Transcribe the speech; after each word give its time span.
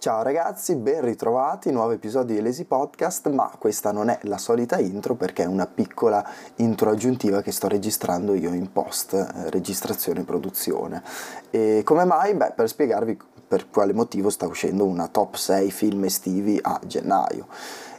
Ciao 0.00 0.22
ragazzi, 0.22 0.76
ben 0.76 1.02
ritrovati, 1.02 1.70
nuovo 1.70 1.90
episodio 1.90 2.34
di 2.34 2.40
Lazy 2.40 2.64
Podcast, 2.64 3.28
ma 3.28 3.52
questa 3.58 3.92
non 3.92 4.08
è 4.08 4.18
la 4.22 4.38
solita 4.38 4.78
intro 4.78 5.14
perché 5.14 5.42
è 5.42 5.46
una 5.46 5.66
piccola 5.66 6.26
intro 6.56 6.88
aggiuntiva 6.88 7.42
che 7.42 7.52
sto 7.52 7.68
registrando 7.68 8.32
io 8.32 8.54
in 8.54 8.72
post, 8.72 9.12
eh, 9.12 9.50
registrazione 9.50 10.20
e 10.20 10.24
produzione. 10.24 11.02
E 11.50 11.82
come 11.84 12.06
mai? 12.06 12.32
Beh, 12.32 12.52
per 12.56 12.68
spiegarvi 12.68 13.18
per 13.46 13.68
quale 13.68 13.92
motivo 13.92 14.30
sta 14.30 14.46
uscendo 14.46 14.86
una 14.86 15.06
top 15.06 15.34
6 15.34 15.70
film 15.70 16.04
estivi 16.04 16.58
a 16.62 16.80
gennaio. 16.82 17.46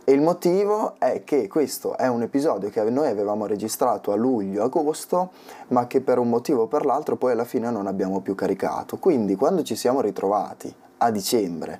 E 0.04 0.12
il 0.12 0.22
motivo 0.22 0.96
è 0.98 1.24
che 1.24 1.48
questo 1.48 1.96
è 1.98 2.08
un 2.08 2.24
episodio 2.24 2.72
che 2.72 2.82
noi 2.82 3.10
avevamo 3.10 3.46
registrato 3.46 4.12
a 4.12 4.16
luglio-agosto, 4.16 5.30
ma 5.68 5.86
che 5.86 6.02
per 6.02 6.18
un 6.18 6.30
motivo 6.30 6.64
o 6.64 6.68
per 6.68 6.84
l'altro 6.84 7.16
poi 7.16 7.34
alla 7.34 7.46
fine 7.46 7.70
non 7.70 7.86
abbiamo 7.86 8.22
più 8.22 8.34
caricato. 8.34 8.98
Quindi 8.98 9.36
quando 9.36 9.62
ci 9.62 9.76
siamo 9.76 10.02
ritrovati 10.02 10.74
a 11.04 11.10
dicembre 11.10 11.80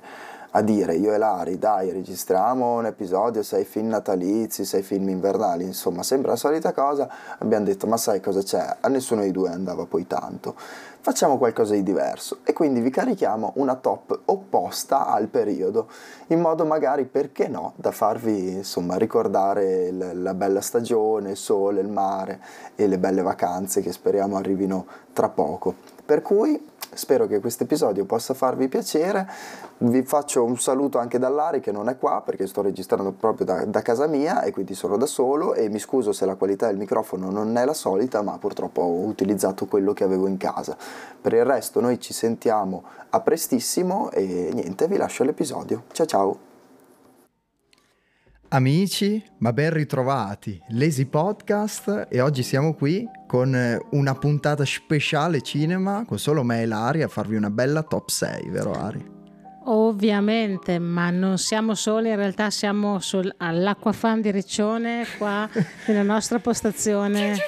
a 0.54 0.60
dire 0.60 0.94
io 0.96 1.14
e 1.14 1.18
Lari 1.18 1.58
dai 1.58 1.90
registriamo 1.90 2.76
un 2.76 2.86
episodio, 2.86 3.42
sei 3.42 3.64
film 3.64 3.88
natalizi, 3.88 4.66
sei 4.66 4.82
film 4.82 5.08
invernali, 5.08 5.64
insomma 5.64 6.02
sembra 6.02 6.32
la 6.32 6.36
solita 6.36 6.72
cosa, 6.72 7.08
abbiamo 7.38 7.64
detto 7.64 7.86
ma 7.86 7.96
sai 7.96 8.20
cosa 8.20 8.42
c'è? 8.42 8.76
A 8.80 8.88
nessuno 8.88 9.22
dei 9.22 9.30
due 9.30 9.48
andava 9.48 9.86
poi 9.86 10.06
tanto, 10.06 10.54
facciamo 11.00 11.38
qualcosa 11.38 11.72
di 11.72 11.82
diverso 11.82 12.40
e 12.44 12.52
quindi 12.52 12.80
vi 12.80 12.90
carichiamo 12.90 13.52
una 13.56 13.76
top 13.76 14.20
opposta 14.26 15.06
al 15.06 15.28
periodo, 15.28 15.88
in 16.26 16.40
modo 16.40 16.66
magari 16.66 17.06
perché 17.06 17.48
no 17.48 17.72
da 17.76 17.90
farvi 17.90 18.50
insomma 18.56 18.96
ricordare 18.98 19.90
la 19.90 20.34
bella 20.34 20.60
stagione, 20.60 21.30
il 21.30 21.36
sole, 21.38 21.80
il 21.80 21.88
mare 21.88 22.40
e 22.74 22.86
le 22.86 22.98
belle 22.98 23.22
vacanze 23.22 23.80
che 23.80 23.90
speriamo 23.90 24.36
arrivino 24.36 24.84
tra 25.14 25.30
poco. 25.30 25.74
Per 26.04 26.20
cui 26.20 26.71
Spero 26.94 27.26
che 27.26 27.40
questo 27.40 27.62
episodio 27.62 28.04
possa 28.04 28.34
farvi 28.34 28.68
piacere. 28.68 29.26
Vi 29.78 30.02
faccio 30.02 30.44
un 30.44 30.58
saluto 30.58 30.98
anche 30.98 31.18
dall'Ari 31.18 31.60
che 31.60 31.72
non 31.72 31.88
è 31.88 31.96
qua 31.96 32.22
perché 32.22 32.46
sto 32.46 32.60
registrando 32.60 33.12
proprio 33.12 33.46
da, 33.46 33.64
da, 33.64 33.80
casa 33.80 34.06
mia 34.06 34.42
e 34.42 34.52
quindi 34.52 34.74
sono 34.74 34.98
da 34.98 35.06
solo 35.06 35.54
e 35.54 35.70
mi 35.70 35.78
scuso 35.78 36.12
se 36.12 36.26
la 36.26 36.34
qualità 36.34 36.66
del 36.66 36.76
microfono 36.76 37.30
non 37.30 37.56
è 37.56 37.64
la 37.64 37.72
solita, 37.72 38.20
ma 38.20 38.36
purtroppo 38.36 38.82
ho 38.82 39.06
utilizzato 39.06 39.64
quello 39.66 39.94
che 39.94 40.04
avevo 40.04 40.26
in 40.26 40.36
casa. 40.36 40.76
Per 41.20 41.32
il 41.32 41.44
resto 41.44 41.80
noi 41.80 41.98
ci 41.98 42.12
sentiamo 42.12 42.82
a 43.08 43.20
prestissimo 43.20 44.10
e 44.10 44.50
niente, 44.52 44.86
vi 44.86 44.98
lascio 44.98 45.24
l'episodio. 45.24 45.84
Ciao 45.92 46.06
ciao! 46.06 46.51
Amici, 48.54 49.24
ma 49.38 49.50
ben 49.54 49.72
ritrovati, 49.72 50.60
Lazy 50.72 51.06
Podcast 51.06 52.08
e 52.10 52.20
oggi 52.20 52.42
siamo 52.42 52.74
qui 52.74 53.08
con 53.26 53.56
eh, 53.56 53.80
una 53.92 54.14
puntata 54.14 54.62
speciale 54.66 55.40
cinema 55.40 56.04
con 56.06 56.18
solo 56.18 56.42
me 56.42 56.60
e 56.60 56.66
Lari 56.66 57.00
a 57.00 57.08
farvi 57.08 57.36
una 57.36 57.48
bella 57.48 57.82
top 57.82 58.10
6, 58.10 58.50
vero 58.50 58.72
Ari? 58.72 59.10
Ovviamente, 59.64 60.78
ma 60.78 61.08
non 61.08 61.38
siamo 61.38 61.74
soli, 61.74 62.10
in 62.10 62.16
realtà 62.16 62.50
siamo 62.50 62.98
sul, 62.98 63.32
all'Acquafan 63.38 64.20
di 64.20 64.30
Riccione, 64.30 65.06
qua 65.16 65.48
nella 65.88 66.02
nostra 66.02 66.38
postazione. 66.38 67.38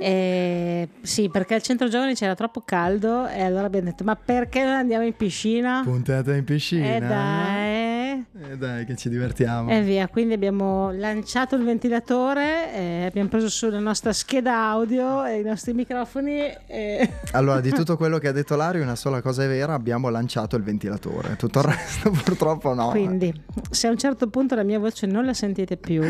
E, 0.00 0.88
sì, 1.02 1.28
perché 1.30 1.54
al 1.54 1.62
centro 1.62 1.88
giovani 1.88 2.14
c'era 2.14 2.36
troppo 2.36 2.60
caldo 2.64 3.26
e 3.26 3.42
allora 3.42 3.66
abbiamo 3.66 3.86
detto 3.86 4.04
ma 4.04 4.14
perché 4.14 4.62
non 4.62 4.74
andiamo 4.74 5.04
in 5.04 5.16
piscina? 5.16 5.80
Puntata 5.82 6.32
in 6.32 6.44
piscina. 6.44 6.94
Eh 6.94 7.00
dai. 7.00 7.89
Eh 8.10 8.56
dai, 8.56 8.84
che 8.84 8.96
ci 8.96 9.08
divertiamo. 9.08 9.70
E 9.70 9.82
via, 9.82 10.08
quindi 10.08 10.34
abbiamo 10.34 10.92
lanciato 10.92 11.56
il 11.56 11.64
ventilatore, 11.64 12.74
eh, 12.74 13.04
abbiamo 13.06 13.28
preso 13.28 13.48
sulla 13.48 13.78
nostra 13.78 14.12
scheda 14.12 14.56
audio 14.56 15.24
e 15.24 15.40
i 15.40 15.42
nostri 15.42 15.72
microfoni. 15.72 16.38
E... 16.66 17.10
Allora, 17.32 17.60
di 17.60 17.70
tutto 17.70 17.96
quello 17.96 18.18
che 18.18 18.28
ha 18.28 18.32
detto 18.32 18.56
Lario, 18.56 18.82
una 18.82 18.96
sola 18.96 19.22
cosa 19.22 19.44
è 19.44 19.46
vera, 19.46 19.74
abbiamo 19.74 20.08
lanciato 20.08 20.56
il 20.56 20.62
ventilatore. 20.62 21.36
Tutto 21.36 21.60
il 21.60 21.64
resto 21.66 22.10
purtroppo 22.24 22.74
no. 22.74 22.90
Quindi, 22.90 23.32
se 23.70 23.86
a 23.86 23.90
un 23.90 23.98
certo 23.98 24.28
punto 24.28 24.54
la 24.54 24.64
mia 24.64 24.78
voce 24.78 25.06
non 25.06 25.24
la 25.24 25.34
sentite 25.34 25.76
più, 25.76 26.02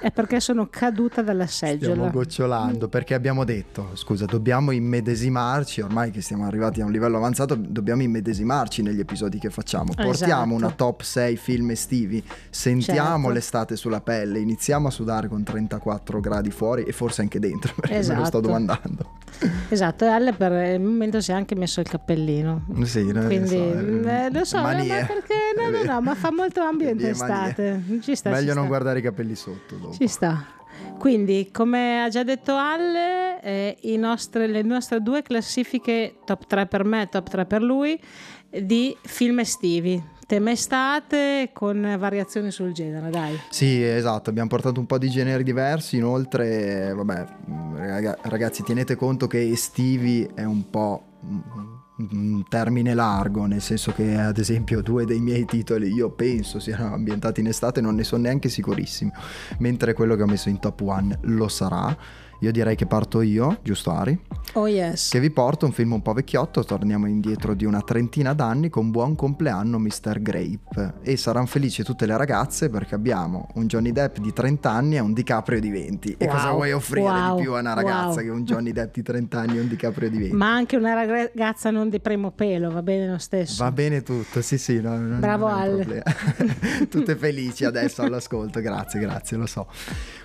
è 0.00 0.10
perché 0.10 0.40
sono 0.40 0.68
caduta 0.70 1.22
dalla 1.22 1.46
seggiola. 1.46 1.94
Stiamo 1.94 2.10
gocciolando, 2.10 2.88
perché 2.88 3.14
abbiamo 3.14 3.44
detto, 3.44 3.90
scusa, 3.94 4.24
dobbiamo 4.24 4.70
immedesimarci, 4.70 5.80
ormai 5.80 6.10
che 6.10 6.20
siamo 6.20 6.46
arrivati 6.46 6.80
a 6.80 6.84
un 6.84 6.92
livello 6.92 7.16
avanzato, 7.16 7.54
dobbiamo 7.54 8.02
immedesimarci 8.02 8.82
negli 8.82 9.00
episodi 9.00 9.38
che 9.38 9.50
facciamo. 9.50 9.92
Portiamo 9.94 10.54
esatto. 10.54 10.54
una 10.54 10.70
top 10.70 11.02
6 11.02 11.36
film 11.48 11.70
estivi, 11.70 12.22
sentiamo 12.50 13.16
certo. 13.16 13.30
l'estate 13.30 13.76
sulla 13.76 14.02
pelle, 14.02 14.38
iniziamo 14.38 14.88
a 14.88 14.90
sudare 14.90 15.28
con 15.28 15.42
34 15.42 16.20
gradi 16.20 16.50
fuori 16.50 16.82
e 16.82 16.92
forse 16.92 17.22
anche 17.22 17.38
dentro, 17.38 17.72
perché 17.80 17.96
esatto. 17.96 18.14
me 18.14 18.20
lo 18.20 18.26
sto 18.26 18.38
esatto. 18.38 18.52
domandando. 18.52 19.16
Esatto, 19.70 20.04
e 20.04 20.08
Ale 20.08 20.34
per 20.34 20.52
il 20.74 20.80
momento 20.80 21.22
si 21.22 21.30
è 21.30 21.34
anche 21.34 21.54
messo 21.54 21.80
il 21.80 21.88
cappellino. 21.88 22.66
Sì, 22.82 23.02
quindi 23.02 23.46
so, 23.46 24.08
eh, 24.08 24.30
lo 24.30 24.44
so, 24.44 24.60
manie. 24.60 25.00
ma 25.00 25.06
perché 25.06 25.34
no, 25.56 25.70
no, 25.70 25.82
no, 25.90 26.00
ma 26.02 26.14
fa 26.14 26.30
molto 26.30 26.60
ambiente 26.60 27.08
estate. 27.08 27.82
Ci 28.02 28.14
sta, 28.14 28.28
Meglio 28.28 28.48
ci 28.48 28.54
non 28.54 28.64
sta. 28.64 28.66
guardare 28.66 28.98
i 28.98 29.02
capelli 29.02 29.34
sotto. 29.34 29.76
Dopo. 29.76 29.94
Ci 29.94 30.06
sta. 30.06 30.44
Quindi, 30.98 31.48
come 31.50 32.02
ha 32.02 32.08
già 32.08 32.24
detto 32.24 32.54
Alle, 32.56 33.40
eh, 33.40 33.96
nostre, 33.96 34.46
le 34.48 34.62
nostre 34.62 35.00
due 35.00 35.22
classifiche 35.22 36.18
top 36.26 36.46
3 36.46 36.66
per 36.66 36.84
me, 36.84 37.08
top 37.10 37.28
3 37.28 37.46
per 37.46 37.62
lui, 37.62 37.98
di 38.50 38.94
film 39.02 39.38
estivi 39.38 40.16
tema 40.28 40.50
estate 40.50 41.48
con 41.54 41.96
variazioni 41.98 42.50
sul 42.50 42.72
genere, 42.72 43.08
dai. 43.08 43.40
Sì, 43.48 43.82
esatto, 43.82 44.28
abbiamo 44.28 44.50
portato 44.50 44.78
un 44.78 44.84
po' 44.84 44.98
di 44.98 45.08
generi 45.08 45.42
diversi, 45.42 45.96
inoltre, 45.96 46.92
vabbè, 46.92 47.24
ragazzi, 48.24 48.62
tenete 48.62 48.94
conto 48.94 49.26
che 49.26 49.40
estivi 49.48 50.28
è 50.34 50.44
un 50.44 50.68
po' 50.68 51.02
un 52.00 52.44
termine 52.46 52.92
largo, 52.92 53.46
nel 53.46 53.62
senso 53.62 53.92
che 53.92 54.16
ad 54.16 54.36
esempio 54.36 54.82
due 54.82 55.06
dei 55.06 55.18
miei 55.18 55.46
titoli 55.46 55.90
io 55.92 56.10
penso 56.10 56.60
siano 56.60 56.92
ambientati 56.92 57.40
in 57.40 57.46
estate, 57.46 57.80
non 57.80 57.94
ne 57.94 58.04
sono 58.04 58.22
neanche 58.24 58.50
sicurissimo, 58.50 59.12
mentre 59.60 59.94
quello 59.94 60.14
che 60.14 60.22
ho 60.22 60.26
messo 60.26 60.50
in 60.50 60.60
top 60.60 60.82
one 60.82 61.18
lo 61.22 61.48
sarà 61.48 61.96
io 62.40 62.52
direi 62.52 62.76
che 62.76 62.86
parto 62.86 63.20
io, 63.20 63.58
giusto 63.62 63.90
Ari? 63.90 64.16
Oh 64.54 64.68
yes. 64.68 65.08
Che 65.08 65.18
vi 65.18 65.30
porto 65.30 65.66
un 65.66 65.72
film 65.72 65.92
un 65.92 66.02
po' 66.02 66.12
vecchiotto, 66.12 66.62
torniamo 66.62 67.08
indietro 67.08 67.52
di 67.52 67.64
una 67.64 67.80
trentina 67.80 68.32
d'anni 68.32 68.68
con 68.68 68.92
Buon 68.92 69.16
compleanno 69.16 69.80
Mr. 69.80 70.22
Grape. 70.22 70.94
E 71.02 71.16
saranno 71.16 71.46
felici 71.46 71.82
tutte 71.82 72.06
le 72.06 72.16
ragazze 72.16 72.70
perché 72.70 72.94
abbiamo 72.94 73.48
un 73.54 73.66
Johnny 73.66 73.90
Depp 73.90 74.18
di 74.18 74.32
30 74.32 74.70
anni 74.70 74.96
e 74.96 75.00
un 75.00 75.14
DiCaprio 75.14 75.58
di 75.58 75.68
20. 75.68 76.14
E 76.16 76.28
cosa 76.28 76.52
vuoi 76.52 76.70
offrire 76.70 77.08
wow. 77.08 77.36
di 77.36 77.42
più 77.42 77.54
a 77.54 77.58
una 77.58 77.74
ragazza 77.74 78.20
wow. 78.20 78.22
che 78.22 78.28
un 78.28 78.44
Johnny 78.44 78.70
Depp 78.70 78.94
di 78.94 79.02
30 79.02 79.38
anni 79.38 79.56
e 79.56 79.60
un 79.60 79.68
DiCaprio 79.68 80.08
di 80.08 80.18
20? 80.18 80.36
Ma 80.36 80.52
anche 80.52 80.76
una 80.76 80.94
ragazza 80.94 81.70
non 81.70 81.88
di 81.88 81.98
primo 81.98 82.30
pelo, 82.30 82.70
va 82.70 82.82
bene 82.82 83.08
lo 83.08 83.18
stesso. 83.18 83.64
Va 83.64 83.72
bene 83.72 84.02
tutto, 84.04 84.42
sì 84.42 84.58
sì. 84.58 84.80
No, 84.80 84.96
non, 84.96 85.18
Bravo 85.18 85.48
non 85.48 85.58
Al. 85.58 86.02
Tutte 86.88 87.16
felici 87.16 87.64
adesso 87.64 88.02
all'ascolto, 88.02 88.60
grazie, 88.60 89.00
grazie, 89.00 89.36
lo 89.36 89.46
so. 89.46 89.66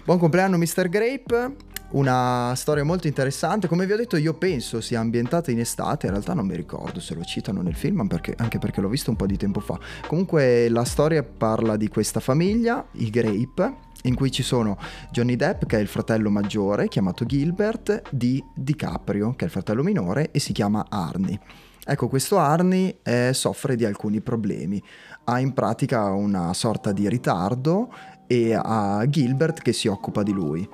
Buon 0.06 0.20
compleanno 0.20 0.58
Mr. 0.58 0.90
Grape 0.90 1.72
una 1.94 2.54
storia 2.56 2.84
molto 2.84 3.08
interessante. 3.08 3.68
Come 3.68 3.86
vi 3.86 3.94
ho 3.94 3.98
detto, 3.98 4.18
io 4.18 4.34
penso 4.34 4.82
sia 4.82 5.00
ambientata 5.00 5.52
in 5.52 5.60
estate. 5.60 6.06
In 6.06 6.14
realtà 6.14 6.34
non 6.34 6.46
mi 6.46 6.56
ricordo 6.56 7.00
se 7.00 7.16
lo 7.16 7.24
citano 7.24 7.62
nel 7.62 7.76
film, 7.76 8.06
perché, 8.08 8.34
anche 8.38 8.60
perché 8.60 8.82
l'ho 8.82 8.90
visto 8.90 9.10
un 9.10 9.16
po' 9.16 9.26
di 9.26 9.38
tempo 9.38 9.60
fa. 9.60 9.80
Comunque, 10.08 10.70
la 10.70 10.86
storia 10.86 11.24
parla 11.24 11.76
di 11.76 11.88
questa 11.88 12.20
famiglia, 12.20 12.86
i 12.94 13.10
Grape. 13.10 13.92
In 14.06 14.16
cui 14.16 14.32
ci 14.32 14.44
sono 14.44 14.78
Johnny 15.12 15.38
Depp, 15.38 15.66
che 15.66 15.78
è 15.78 15.80
il 15.80 15.88
fratello 15.88 16.30
maggiore, 16.30 16.90
chiamato 16.90 17.26
Gilbert, 17.26 18.02
di 18.10 18.44
DiCaprio, 18.54 19.34
che 19.36 19.44
è 19.44 19.46
il 19.46 19.52
fratello 19.52 19.82
minore, 19.82 20.30
e 20.32 20.40
si 20.40 20.52
chiama 20.52 20.88
Arnie. 20.90 21.40
Ecco, 21.86 22.10
questo 22.10 22.38
Arnie 22.38 23.00
eh, 23.04 23.32
soffre 23.34 23.76
di 23.76 23.86
alcuni 23.86 24.20
problemi. 24.20 24.82
Ha 25.26 25.40
in 25.40 25.54
pratica 25.54 26.12
una 26.12 26.54
sorta 26.54 26.92
di 26.92 27.08
ritardo 27.08 27.94
e 28.28 28.54
ha 28.54 29.06
Gilbert 29.08 29.62
che 29.62 29.74
si 29.74 29.88
occupa 29.88 30.24
di 30.24 30.32
lui. 30.32 30.68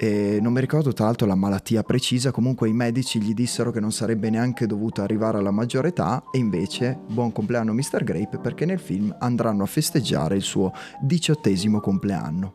E 0.00 0.38
non 0.40 0.52
mi 0.52 0.60
ricordo 0.60 0.92
tra 0.92 1.06
l'altro 1.06 1.26
la 1.26 1.34
malattia 1.34 1.82
precisa, 1.82 2.30
comunque 2.30 2.68
i 2.68 2.72
medici 2.72 3.20
gli 3.20 3.34
dissero 3.34 3.72
che 3.72 3.80
non 3.80 3.90
sarebbe 3.90 4.30
neanche 4.30 4.64
dovuto 4.64 5.02
arrivare 5.02 5.38
alla 5.38 5.50
maggiore 5.50 5.88
età 5.88 6.22
e 6.30 6.38
invece 6.38 7.00
buon 7.08 7.32
compleanno 7.32 7.72
Mr. 7.72 8.04
Grape 8.04 8.38
perché 8.38 8.64
nel 8.64 8.78
film 8.78 9.12
andranno 9.18 9.64
a 9.64 9.66
festeggiare 9.66 10.36
il 10.36 10.42
suo 10.42 10.72
diciottesimo 11.00 11.80
compleanno. 11.80 12.54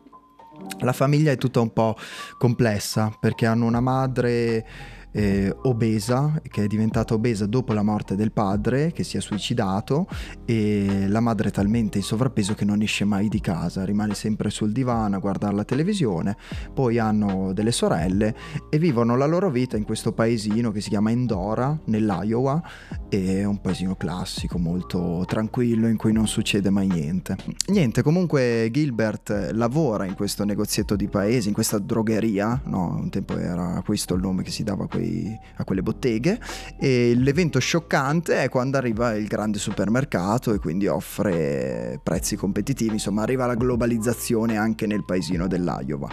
La 0.78 0.94
famiglia 0.94 1.32
è 1.32 1.36
tutta 1.36 1.60
un 1.60 1.70
po' 1.70 1.94
complessa 2.38 3.14
perché 3.20 3.44
hanno 3.44 3.66
una 3.66 3.80
madre 3.80 4.66
eh, 5.14 5.54
obesa, 5.62 6.40
che 6.42 6.64
è 6.64 6.66
diventata 6.66 7.14
obesa 7.14 7.46
dopo 7.46 7.72
la 7.72 7.82
morte 7.82 8.16
del 8.16 8.32
padre, 8.32 8.92
che 8.92 9.04
si 9.04 9.16
è 9.16 9.20
suicidato, 9.20 10.08
e 10.44 11.06
la 11.08 11.20
madre 11.20 11.48
è 11.48 11.52
talmente 11.52 11.98
in 11.98 12.04
sovrappeso 12.04 12.54
che 12.54 12.64
non 12.64 12.82
esce 12.82 13.04
mai 13.04 13.28
di 13.28 13.40
casa, 13.40 13.84
rimane 13.84 14.14
sempre 14.14 14.50
sul 14.50 14.72
divano 14.72 15.16
a 15.16 15.20
guardare 15.20 15.54
la 15.54 15.64
televisione, 15.64 16.36
poi 16.72 16.98
hanno 16.98 17.52
delle 17.52 17.70
sorelle 17.70 18.34
e 18.68 18.78
vivono 18.78 19.16
la 19.16 19.26
loro 19.26 19.50
vita 19.50 19.76
in 19.76 19.84
questo 19.84 20.12
paesino 20.12 20.72
che 20.72 20.80
si 20.80 20.88
chiama 20.88 21.12
Endora, 21.12 21.78
nell'Iowa, 21.84 22.60
è 23.08 23.44
un 23.44 23.60
paesino 23.60 23.94
classico, 23.94 24.58
molto 24.58 25.22
tranquillo, 25.26 25.86
in 25.86 25.96
cui 25.96 26.12
non 26.12 26.26
succede 26.26 26.70
mai 26.70 26.88
niente. 26.88 27.36
Niente, 27.68 28.02
comunque 28.02 28.68
Gilbert 28.72 29.50
lavora 29.52 30.06
in 30.06 30.14
questo 30.14 30.44
negozietto 30.44 30.96
di 30.96 31.06
paesi, 31.06 31.48
in 31.48 31.54
questa 31.54 31.78
drogheria, 31.78 32.60
no, 32.64 32.96
un 33.00 33.10
tempo 33.10 33.38
era 33.38 33.80
questo 33.84 34.14
il 34.14 34.20
nome 34.20 34.42
che 34.42 34.50
si 34.50 34.64
dava 34.64 34.84
a 34.84 34.88
quei 34.88 35.03
quei, 35.04 35.38
a 35.56 35.64
quelle 35.64 35.82
botteghe 35.82 36.40
e 36.78 37.14
l'evento 37.14 37.58
scioccante 37.58 38.42
è 38.42 38.48
quando 38.48 38.78
arriva 38.78 39.14
il 39.14 39.26
grande 39.26 39.58
supermercato 39.58 40.52
e 40.52 40.58
quindi 40.58 40.86
offre 40.86 42.00
prezzi 42.02 42.36
competitivi, 42.36 42.94
insomma 42.94 43.22
arriva 43.22 43.46
la 43.46 43.54
globalizzazione 43.54 44.56
anche 44.56 44.86
nel 44.86 45.04
paesino 45.04 45.46
dell'Iowa. 45.46 46.08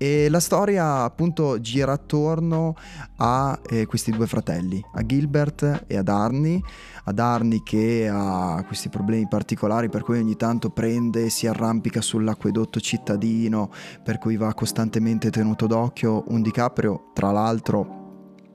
E 0.00 0.28
la 0.28 0.38
storia 0.38 1.02
appunto 1.02 1.60
gira 1.60 1.90
attorno 1.90 2.76
a 3.16 3.58
eh, 3.68 3.84
questi 3.86 4.12
due 4.12 4.28
fratelli, 4.28 4.80
a 4.94 5.04
Gilbert 5.04 5.86
e 5.88 5.96
ad 5.96 6.08
Arnie. 6.08 6.60
Ad 7.02 7.18
Arnie 7.18 7.62
che 7.64 8.08
ha 8.08 8.62
questi 8.64 8.90
problemi 8.90 9.26
particolari 9.26 9.88
per 9.88 10.02
cui 10.02 10.18
ogni 10.18 10.36
tanto 10.36 10.70
prende 10.70 11.24
e 11.24 11.30
si 11.30 11.48
arrampica 11.48 12.00
sull'acquedotto 12.00 12.78
cittadino, 12.78 13.72
per 14.04 14.18
cui 14.18 14.36
va 14.36 14.54
costantemente 14.54 15.30
tenuto 15.30 15.66
d'occhio. 15.66 16.22
Un 16.28 16.42
DiCaprio, 16.42 17.10
tra 17.12 17.32
l'altro, 17.32 17.97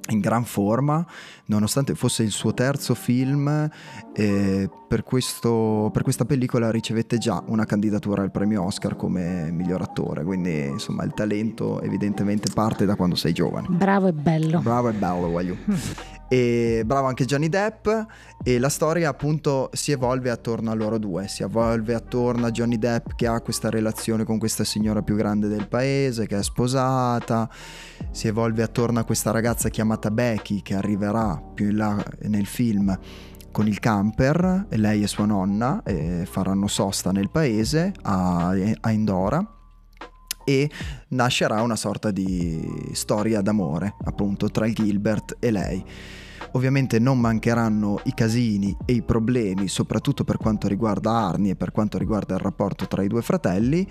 in 0.10 0.20
gran 0.20 0.44
forma, 0.44 1.06
nonostante 1.46 1.96
fosse 1.96 2.24
il 2.24 2.32
suo 2.32 2.54
terzo 2.54 2.94
film, 2.94 3.70
eh, 4.16 4.70
per, 4.88 5.04
questo, 5.04 5.90
per, 5.92 6.04
questa 6.04 6.24
pellicola 6.26 6.70
ricevette 6.70 7.18
già 7.18 7.44
una 7.48 7.66
candidatura 7.66 8.22
al 8.22 8.30
premio 8.30 8.64
Oscar 8.64 8.96
come 8.96 9.50
miglior 9.52 9.82
attore, 9.82 10.24
quindi 10.24 10.66
insomma 10.66 11.04
il 11.04 11.14
talento 11.14 11.82
evidentemente 11.82 12.52
parte 12.54 12.86
da 12.86 12.96
quando 12.96 13.16
sei 13.16 13.34
giovane. 13.34 13.68
Bravo 13.70 14.08
e 14.08 14.14
bello. 14.14 14.60
Bravo 14.60 14.90
e 14.90 14.94
bello, 14.94 15.30
voglio. 15.30 15.58
E 16.30 16.82
bravo 16.84 17.08
anche 17.08 17.26
Johnny 17.26 17.48
Depp 17.48 17.88
e 18.44 18.58
la 18.58 18.70
storia 18.70 19.10
appunto 19.10 19.70
si 19.74 19.92
evolve 19.92 20.32
attorno 20.32 20.72
a 20.72 20.74
loro 20.74 20.98
due, 20.98 21.28
si 21.28 21.44
evolve 21.44 21.94
attorno 21.94 22.48
a 22.48 22.52
Johnny 22.52 22.80
Depp 22.80 23.12
che 23.16 23.28
ha 23.28 23.40
questa 23.42 23.70
relazione 23.70 24.24
con 24.24 24.40
questa 24.40 24.64
signora 24.64 25.04
più 25.04 25.16
grande 25.16 25.48
del 25.48 25.68
paese, 25.68 26.26
che 26.26 26.38
è 26.38 26.42
sposata, 26.44 27.48
si 28.10 28.28
evolve 28.28 28.64
attorno 28.64 29.00
a 29.00 29.04
questa 29.04 29.30
ragazza 29.30 29.70
chiamata 29.70 30.10
Becky 30.10 30.62
che 30.64 30.74
arriverà 30.74 31.40
più 31.54 31.70
in 31.70 31.78
là 31.78 32.04
nel 32.22 32.48
film 32.48 32.98
con 33.54 33.68
il 33.68 33.80
camper, 33.80 34.66
lei 34.72 35.04
e 35.04 35.08
sua 35.08 35.26
nonna 35.26 35.84
e 35.84 36.28
faranno 36.30 36.68
sosta 36.68 37.12
nel 37.12 37.30
paese 37.30 37.94
a, 38.02 38.50
a 38.82 38.92
Indora 38.92 39.48
e 40.44 40.70
nascerà 41.10 41.62
una 41.62 41.76
sorta 41.76 42.10
di 42.10 42.90
storia 42.94 43.42
d'amore 43.42 43.94
appunto 44.06 44.50
tra 44.50 44.68
Gilbert 44.68 45.38
e 45.40 45.52
lei. 45.52 45.86
Ovviamente 46.56 47.00
non 47.00 47.20
mancheranno 47.20 48.00
i 48.04 48.14
casini 48.14 48.76
e 48.86 48.94
i 48.94 49.02
problemi, 49.02 49.68
soprattutto 49.68 50.24
per 50.24 50.38
quanto 50.38 50.68
riguarda 50.68 51.12
Arnie 51.12 51.52
e 51.52 51.56
per 51.56 51.72
quanto 51.72 51.98
riguarda 51.98 52.36
il 52.36 52.40
rapporto 52.40 52.88
tra 52.88 53.02
i 53.02 53.08
due 53.08 53.24
fratelli. 53.24 53.88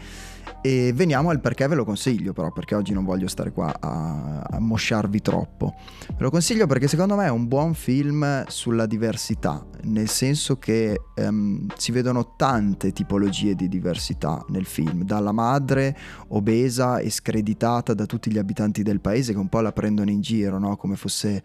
E 0.61 0.93
veniamo 0.95 1.31
al 1.31 1.41
perché 1.41 1.67
ve 1.67 1.75
lo 1.75 1.85
consiglio, 1.85 2.33
però, 2.33 2.53
perché 2.53 2.77
oggi 2.77 2.93
non 2.93 3.05
voglio 3.05 3.27
stare 3.27 3.51
qua 3.51 3.75
a, 3.81 4.43
a 4.43 4.61
mosciarvi 4.61 5.21
troppo. 5.21 5.75
Ve 6.11 6.23
lo 6.23 6.31
consiglio 6.31 6.69
perché 6.69 6.87
secondo 6.87 7.17
me 7.17 7.27
è 7.27 7.31
un 7.31 7.49
buon 7.49 7.75
film 7.75 8.45
sulla 8.47 8.87
diversità, 8.87 9.67
nel 9.83 10.09
senso 10.09 10.59
che 10.59 11.01
um, 11.17 11.67
si 11.77 11.91
vedono 11.91 12.37
tante 12.37 12.93
tipologie 12.93 13.57
di 13.57 13.69
diversità 13.69 14.45
nel 14.51 14.67
film, 14.67 15.03
dalla 15.03 15.33
madre 15.33 15.97
obesa 16.29 16.99
e 16.99 17.11
screditata 17.11 17.93
da 17.93 18.07
tutti 18.07 18.31
gli 18.31 18.39
abitanti 18.39 18.85
del 18.85 19.01
paese 19.01 19.33
che 19.33 19.39
un 19.39 19.49
po' 19.49 19.61
la 19.61 19.73
prendono 19.73 20.11
in 20.11 20.21
giro, 20.21 20.61
no? 20.61 20.77
come 20.77 20.95
fosse 20.95 21.43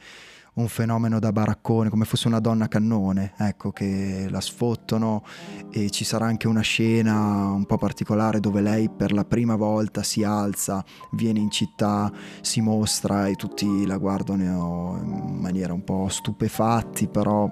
un 0.58 0.68
fenomeno 0.68 1.20
da 1.20 1.32
baraccone, 1.32 1.90
come 1.90 2.06
fosse 2.06 2.28
una 2.28 2.40
donna 2.40 2.68
cannone, 2.68 3.34
ecco, 3.38 3.72
che 3.72 4.28
la 4.30 4.42
sfottono 4.42 5.24
e 5.72 5.90
ci 5.90 6.04
sarà 6.04 6.26
anche 6.26 6.48
una 6.48 6.62
scena 6.62 7.52
un 7.52 7.66
po' 7.66 7.78
particolare 7.78 8.40
dove 8.40 8.62
lei 8.62 8.90
per 8.90 9.12
la 9.12 9.24
prima 9.24 9.56
volta 9.56 10.04
si 10.04 10.24
alza, 10.24 10.84
viene 11.12 11.40
in 11.40 11.52
città, 11.52 12.12
si 12.42 12.62
mostra 12.62 13.28
e 13.28 13.36
tutti 13.36 13.86
la 13.86 13.98
guardano 13.98 15.00
in 15.04 15.40
maniera 15.40 15.74
un 15.74 15.84
po' 15.84 16.08
stupefatti, 16.10 17.08
però 17.08 17.50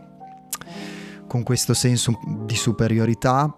con 1.28 1.44
questo 1.44 1.74
senso 1.74 2.19
di 2.46 2.56
superiorità 2.56 3.54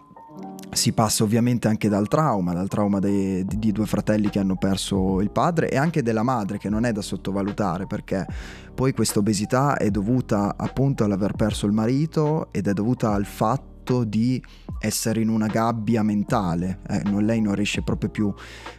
si 0.71 0.91
passa 0.91 1.23
ovviamente 1.23 1.67
anche 1.67 1.89
dal 1.89 2.07
trauma, 2.07 2.53
dal 2.53 2.67
trauma 2.67 2.99
dei, 2.99 3.45
di, 3.45 3.71
due 3.71 3.85
fratelli 3.85 4.29
che 4.29 4.39
hanno 4.39 4.57
perso 4.57 5.21
il 5.21 5.31
padre 5.31 5.69
e 5.69 5.77
anche 5.77 6.03
della 6.03 6.23
madre 6.23 6.57
che 6.57 6.69
non 6.69 6.85
è 6.85 6.91
da 6.91 7.01
sottovalutare 7.01 7.87
perché 7.87 8.25
poi 8.73 8.93
questa 8.93 9.19
obesità 9.19 9.77
è 9.77 9.89
dovuta 9.89 10.55
appunto 10.57 11.03
all'aver 11.03 11.33
perso 11.33 11.65
il 11.65 11.73
marito 11.73 12.49
ed 12.51 12.67
è 12.67 12.73
dovuta 12.73 13.13
al 13.13 13.25
fatto 13.25 13.76
fatto 13.87 14.03
di 14.03 14.43
essere 14.79 15.21
in 15.21 15.29
una 15.29 15.47
gabbia 15.47 16.03
mentale, 16.03 16.79
eh, 16.89 17.01
non, 17.05 17.23
lei 17.23 17.41
non 17.41 17.55
riesce 17.55 17.81
proprio 17.81 18.09
più 18.09 18.33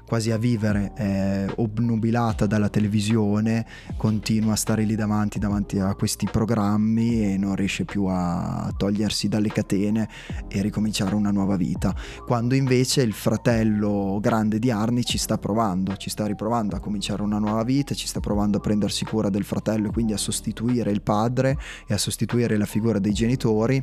quasi 0.07 0.31
a 0.31 0.37
vivere, 0.37 0.93
è 0.95 1.47
obnubilata 1.57 2.47
dalla 2.47 2.69
televisione, 2.69 3.67
continua 3.97 4.53
a 4.53 4.57
stare 4.57 4.85
lì 4.85 4.95
davanti, 4.95 5.39
davanti 5.39 5.79
a 5.79 5.95
questi 5.95 6.29
programmi 6.31 7.33
e 7.33 7.37
non 7.37 7.57
riesce 7.57 7.85
più 7.85 8.05
a 8.07 8.73
togliersi 8.77 9.29
dalle 9.29 9.49
catene 9.49 10.09
e 10.47 10.63
ricominciare 10.63 11.15
una 11.15 11.31
nuova 11.31 11.57
vita, 11.57 11.95
quando 12.25 12.55
invece 12.55 13.03
il 13.03 13.13
fratello 13.13 14.19
grande 14.21 14.59
di 14.59 14.71
Arnie 14.71 15.05
ci 15.05 15.19
sta 15.19 15.37
provando, 15.37 15.97
ci 15.97 16.11
sta 16.11 16.27
riprovando 16.27 16.77
a 16.77 16.81
cominciare 16.81 17.23
una 17.23 17.39
nuova 17.39 17.65
vita, 17.65 17.95
ci 17.95 18.07
sta 18.07 18.21
provando 18.21 18.59
a 18.59 18.61
prendersi 18.61 19.05
cura 19.05 19.31
del 19.31 19.45
fratello 19.45 19.89
e 19.89 19.93
quindi 19.93 20.13
a 20.13 20.19
sostituire 20.19 20.91
il 20.91 21.03
padre 21.03 21.59
e 21.87 21.95
a 21.95 21.99
sostituire 21.99 22.57
la 22.57 22.67
figura 22.67 22.99
dei 22.99 23.13
genitori 23.13 23.83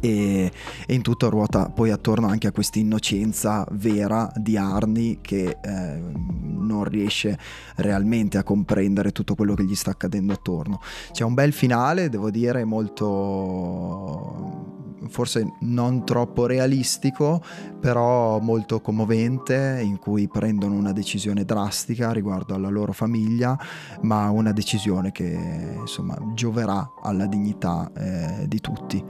e, 0.00 0.50
e, 0.86 0.94
in 0.94 1.02
tutto 1.02 1.28
ruota 1.28 1.68
poi 1.68 1.90
attorno 1.90 2.28
anche 2.28 2.46
a 2.46 2.52
questa 2.52 2.78
innocenza 2.78 3.66
vera 3.72 4.30
di 4.36 4.56
Arnie 4.56 5.18
che 5.20 5.58
eh, 5.60 6.00
non 6.00 6.84
riesce 6.84 7.38
realmente 7.76 8.38
a 8.38 8.42
comprendere 8.42 9.12
tutto 9.12 9.34
quello 9.34 9.54
che 9.54 9.64
gli 9.64 9.74
sta 9.74 9.90
accadendo 9.90 10.32
attorno. 10.32 10.80
C'è 11.12 11.24
un 11.24 11.34
bel 11.34 11.52
finale, 11.52 12.08
devo 12.08 12.30
dire, 12.30 12.64
molto 12.64 14.77
forse 15.08 15.54
non 15.60 16.04
troppo 16.04 16.46
realistico, 16.46 17.42
però 17.80 18.38
molto 18.40 18.80
commovente, 18.80 19.80
in 19.82 19.98
cui 19.98 20.28
prendono 20.28 20.74
una 20.74 20.92
decisione 20.92 21.44
drastica 21.44 22.12
riguardo 22.12 22.54
alla 22.54 22.68
loro 22.68 22.92
famiglia, 22.92 23.58
ma 24.02 24.30
una 24.30 24.52
decisione 24.52 25.12
che 25.12 25.76
insomma 25.78 26.16
gioverà 26.34 26.92
alla 27.02 27.26
dignità 27.26 27.90
eh, 27.94 28.48
di 28.48 28.60
tutti. 28.60 29.04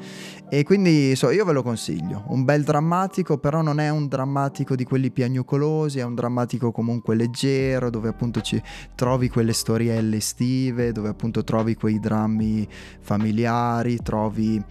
E 0.51 0.65
quindi 0.65 1.15
so, 1.15 1.31
io 1.31 1.45
ve 1.45 1.53
lo 1.53 1.63
consiglio, 1.63 2.25
un 2.29 2.45
bel 2.45 2.65
drammatico, 2.65 3.39
però 3.39 3.61
non 3.61 3.81
è 3.81 3.91
un 3.91 4.09
drammatico 4.09 4.75
di 4.75 4.85
quelli 4.85 5.11
piagnucolosi, 5.11 5.99
è 5.99 6.05
un 6.05 6.15
drammatico 6.15 6.71
comunque 6.73 7.15
leggero, 7.15 7.91
dove 7.91 8.09
appunto 8.09 8.41
ci 8.41 8.61
trovi 8.95 9.29
quelle 9.29 9.53
storielle 9.53 10.17
estive, 10.17 10.93
dove 10.93 11.09
appunto 11.09 11.45
trovi 11.45 11.75
quei 11.75 12.01
drammi 12.01 12.67
familiari, 13.01 13.99
trovi 13.99 14.63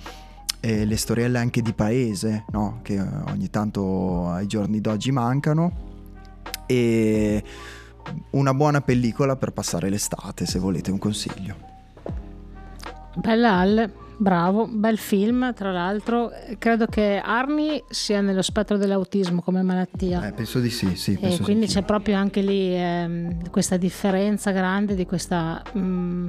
eh, 0.59 0.86
le 0.86 0.98
storielle 0.98 1.38
anche 1.38 1.62
di 1.62 1.74
paese, 1.74 2.45
no? 2.51 2.80
che 2.81 3.00
ogni 3.00 3.49
tanto 3.49 4.30
ai 4.30 4.47
giorni 4.47 4.81
d'oggi 4.81 5.11
mancano. 5.11 5.85
E 6.66 7.44
una 8.31 8.54
buona 8.54 8.81
pellicola 8.81 9.35
per 9.35 9.52
passare 9.52 9.90
l'estate, 9.90 10.45
se 10.45 10.59
volete 10.59 10.92
un 10.92 10.97
consiglio. 10.97 11.56
Bella 13.16 13.54
Al, 13.54 13.92
bravo, 14.18 14.68
bel 14.68 14.97
film 14.97 15.54
tra 15.54 15.71
l'altro. 15.71 16.31
Credo 16.57 16.85
che 16.85 17.21
Arnie 17.23 17.83
sia 17.90 18.21
nello 18.21 18.42
spettro 18.42 18.78
dell'autismo 18.78 19.42
come 19.42 19.61
malattia. 19.61 20.28
Eh, 20.28 20.33
penso 20.33 20.59
di 20.59 20.69
sì, 20.69 20.95
sì. 20.95 21.18
E 21.19 21.40
quindi 21.40 21.68
sì. 21.68 21.76
c'è 21.76 21.83
proprio 21.83 22.18
anche 22.18 22.42
lì 22.42 22.76
ehm, 22.76 23.49
questa 23.49 23.78
differenza 23.78 24.52
grande 24.52 24.95
di 24.95 25.06
questa, 25.06 25.61
mh, 25.73 26.28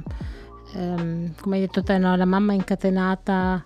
ehm, 0.75 1.33
come 1.39 1.55
hai 1.55 1.61
detto 1.61 1.83
te, 1.83 1.97
no? 1.97 2.15
la 2.15 2.25
mamma 2.25 2.53
incatenata 2.53 3.63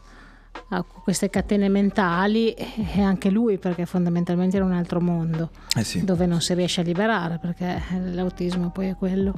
a 0.70 0.84
queste 0.84 1.30
catene 1.30 1.70
mentali 1.70 2.52
e 2.54 3.02
anche 3.02 3.30
lui 3.30 3.58
perché 3.58 3.86
fondamentalmente 3.86 4.56
era 4.56 4.66
un 4.66 4.74
altro 4.74 5.00
mondo 5.00 5.52
eh 5.78 5.84
sì. 5.84 6.04
dove 6.04 6.26
non 6.26 6.42
si 6.42 6.54
riesce 6.54 6.82
a 6.82 6.84
liberare 6.84 7.40
perché 7.40 7.82
l'autismo 8.12 8.70
poi 8.70 8.90
è 8.90 8.96
quello 8.96 9.34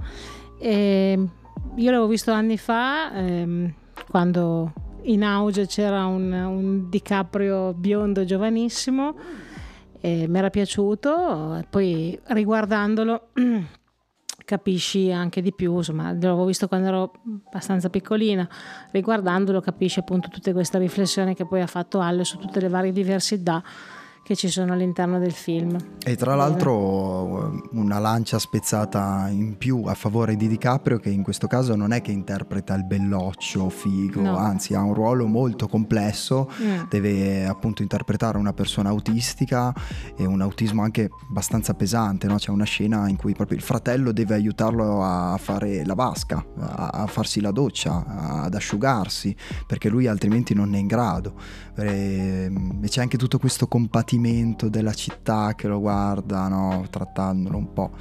e 0.59 1.27
io 1.75 1.91
l'avevo 1.91 2.07
visto 2.07 2.31
anni 2.31 2.57
fa 2.57 3.13
ehm, 3.13 3.73
quando 4.09 4.73
in 5.03 5.23
auge 5.23 5.67
c'era 5.67 6.05
un, 6.05 6.31
un 6.31 6.89
DiCaprio 6.89 7.73
biondo 7.73 8.23
giovanissimo 8.23 9.15
e 9.99 10.27
mi 10.27 10.37
era 10.37 10.49
piaciuto 10.49 11.65
poi 11.69 12.19
riguardandolo 12.27 13.29
capisci 14.45 15.11
anche 15.11 15.41
di 15.41 15.53
più, 15.53 15.75
insomma, 15.75 16.13
l'avevo 16.13 16.45
visto 16.45 16.67
quando 16.67 16.87
ero 16.87 17.11
abbastanza 17.47 17.89
piccolina, 17.89 18.47
riguardandolo 18.91 19.59
capisci 19.59 19.99
appunto 19.99 20.29
tutte 20.29 20.53
queste 20.53 20.77
riflessioni 20.77 21.35
che 21.35 21.45
poi 21.45 21.61
ha 21.61 21.67
fatto 21.67 21.99
Alle 21.99 22.23
su 22.23 22.37
tutte 22.37 22.61
le 22.61 22.69
varie 22.69 22.91
diversità 22.91 23.61
che 24.25 24.35
ci 24.35 24.49
sono 24.49 24.73
all'interno 24.73 25.19
del 25.19 25.33
film. 25.33 25.77
E 26.03 26.15
tra 26.15 26.33
l'altro 26.33 27.61
una 27.73 27.99
lancia 27.99 28.39
spezzata 28.39 29.27
in 29.29 29.55
più 29.55 29.83
a 29.85 29.93
favore 29.93 30.35
di 30.35 30.47
DiCaprio 30.47 30.97
che 30.97 31.11
in 31.11 31.21
questo 31.21 31.45
caso 31.45 31.75
non 31.75 31.91
è 31.91 32.01
che 32.01 32.11
interpreta 32.11 32.73
il 32.73 32.85
belloccio 32.85 33.69
figo, 33.69 34.21
no. 34.21 34.35
anzi 34.35 34.73
ha 34.73 34.81
un 34.81 34.95
ruolo 34.95 35.27
molto 35.27 35.67
complesso, 35.67 36.49
mm. 36.59 36.85
deve 36.89 37.45
appunto 37.45 37.83
interpretare 37.83 38.39
una 38.39 38.51
persona 38.51 38.89
autistica 38.89 39.71
e 40.17 40.25
un 40.25 40.41
autismo 40.41 40.81
anche 40.81 41.07
abbastanza 41.29 41.75
pesante, 41.75 42.25
no? 42.25 42.37
c'è 42.37 42.49
una 42.49 42.65
scena 42.65 43.07
in 43.07 43.17
cui 43.17 43.33
proprio 43.33 43.57
il 43.57 43.63
fratello 43.63 44.11
deve 44.11 44.33
aiutarlo 44.33 45.03
a 45.03 45.37
fare 45.39 45.85
la 45.85 45.93
vasca, 45.93 46.43
a 46.57 47.05
farsi 47.05 47.41
la 47.41 47.51
doccia, 47.51 48.03
ad 48.41 48.55
asciugarsi, 48.55 49.35
perché 49.67 49.87
lui 49.87 50.07
altrimenti 50.07 50.55
non 50.55 50.73
è 50.73 50.79
in 50.79 50.87
grado. 50.87 51.33
E 51.77 52.51
c'è 52.87 53.01
anche 53.01 53.17
tutto 53.17 53.37
questo 53.37 53.67
compatibile 53.67 54.13
sentimento 54.15 54.69
della 54.69 54.93
città 54.93 55.53
che 55.55 55.67
lo 55.67 55.79
guarda, 55.79 56.47
no? 56.47 56.85
trattandolo 56.89 57.57
un 57.57 57.73
po'. 57.73 57.91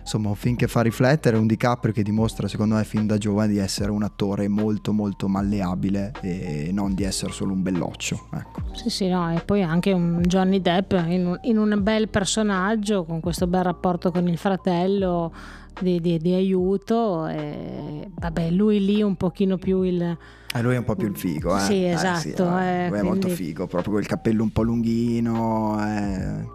Insomma, 0.00 0.30
un 0.30 0.34
film 0.34 0.56
che 0.56 0.66
fa 0.66 0.80
riflettere, 0.80 1.36
un 1.36 1.46
DiCaprio 1.46 1.92
che 1.92 2.02
dimostra, 2.02 2.48
secondo 2.48 2.74
me, 2.74 2.82
fin 2.82 3.06
da 3.06 3.18
giovane 3.18 3.52
di 3.52 3.58
essere 3.58 3.92
un 3.92 4.02
attore 4.02 4.48
molto 4.48 4.92
molto 4.92 5.28
malleabile 5.28 6.12
e 6.20 6.70
non 6.72 6.94
di 6.94 7.04
essere 7.04 7.30
solo 7.32 7.52
un 7.52 7.62
belloccio. 7.62 8.26
Ecco. 8.34 8.62
Sì, 8.72 8.90
sì, 8.90 9.08
no, 9.08 9.32
e 9.32 9.40
poi 9.40 9.62
anche 9.62 9.92
un 9.92 10.20
Johnny 10.22 10.60
Depp 10.60 10.92
in 11.06 11.26
un, 11.26 11.38
in 11.42 11.56
un 11.56 11.78
bel 11.80 12.08
personaggio, 12.08 13.04
con 13.04 13.20
questo 13.20 13.46
bel 13.46 13.62
rapporto 13.62 14.10
con 14.10 14.26
il 14.26 14.38
fratello. 14.38 15.32
Di, 15.80 16.00
di, 16.00 16.18
di, 16.18 16.34
aiuto 16.34 17.26
e 17.26 18.08
vabbè 18.14 18.50
lui 18.50 18.84
lì 18.84 19.02
un 19.02 19.16
pochino 19.16 19.56
più 19.56 19.82
il 19.82 20.16
eh, 20.54 20.60
lui 20.60 20.74
è 20.74 20.78
un 20.78 20.84
po' 20.84 20.96
più 20.96 21.08
il 21.08 21.16
figo, 21.16 21.56
eh? 21.56 21.60
Sì, 21.60 21.84
esatto. 21.84 22.18
Eh, 22.18 22.20
sì, 22.20 22.28
eh, 22.30 22.88
lui 22.90 22.98
è 22.98 23.02
molto 23.02 23.28
figo, 23.28 23.66
proprio 23.66 23.94
con 23.94 24.02
il 24.02 24.06
cappello 24.06 24.42
un 24.42 24.50
po' 24.50 24.62
lunghino, 24.62 25.78
eh, 25.82 26.46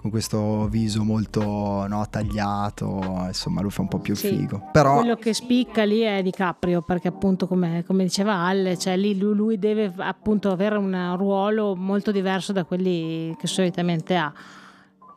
con 0.00 0.10
questo 0.10 0.66
viso 0.68 1.04
molto 1.04 1.86
no, 1.86 2.06
tagliato, 2.08 3.24
insomma 3.26 3.60
lui 3.60 3.70
fa 3.70 3.82
un 3.82 3.88
po' 3.88 3.98
più 3.98 4.14
sì. 4.14 4.28
figo. 4.28 4.70
Però... 4.72 4.96
Quello 4.96 5.16
che 5.16 5.34
spicca 5.34 5.84
lì 5.84 6.00
è 6.00 6.22
Di 6.22 6.30
Caprio, 6.30 6.80
perché 6.80 7.08
appunto 7.08 7.46
come, 7.46 7.84
come 7.86 8.04
diceva 8.04 8.36
Alle, 8.36 8.78
cioè 8.78 8.96
lì 8.96 9.18
lui, 9.18 9.34
lui 9.34 9.58
deve 9.58 9.92
appunto 9.98 10.50
avere 10.50 10.78
un 10.78 11.14
ruolo 11.18 11.76
molto 11.76 12.12
diverso 12.12 12.52
da 12.52 12.64
quelli 12.64 13.36
che 13.38 13.46
solitamente 13.46 14.16
ha 14.16 14.32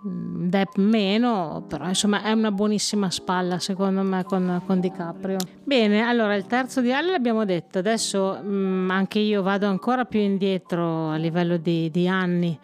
Depp 0.02 0.78
meno, 0.78 1.66
però 1.68 1.86
insomma 1.86 2.24
è 2.24 2.32
una 2.32 2.52
buonissima 2.52 3.12
spalla 3.12 3.60
secondo 3.60 4.02
me 4.02 4.24
con, 4.24 4.62
con 4.66 4.80
DiCaprio. 4.80 5.38
Bene, 5.66 6.04
allora 6.04 6.36
il 6.36 6.46
terzo 6.46 6.80
di 6.80 6.94
Halle 6.94 7.12
l'abbiamo 7.12 7.44
detto, 7.44 7.80
adesso 7.80 8.40
mh, 8.42 8.50
mm, 8.50 8.92
anche 8.92 9.20
io 9.20 9.42
vado 9.42 9.68
ancora 9.68 10.06
più 10.06 10.22
indietro 10.22 11.10
a 11.10 11.18
livello 11.18 11.58
di, 11.58 11.92
di 11.92 12.08
anni 12.08 12.58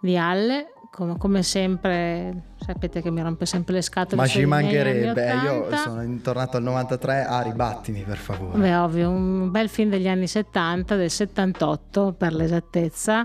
di 0.00 0.16
Halle, 0.16 0.72
come, 0.90 1.16
come, 1.16 1.44
sempre 1.44 2.54
sapete 2.56 3.00
che 3.00 3.10
mi 3.12 3.22
rompe 3.22 3.46
sempre 3.46 3.74
le 3.74 3.82
scatole. 3.82 4.20
Ma 4.20 4.26
ci 4.26 4.44
mancherebbe, 4.44 5.32
io 5.44 5.76
sono 5.76 6.18
tornato 6.20 6.56
al 6.56 6.64
93, 6.64 7.24
ah 7.24 7.40
ribattimi 7.42 8.02
per 8.02 8.16
favore. 8.16 8.58
Beh 8.58 8.74
ovvio, 8.74 9.10
un 9.10 9.52
bel 9.52 9.68
film 9.68 9.90
degli 9.90 10.08
anni 10.08 10.26
70, 10.26 10.96
del 10.96 11.10
78 11.10 12.14
per 12.18 12.32
l'esattezza 12.32 13.24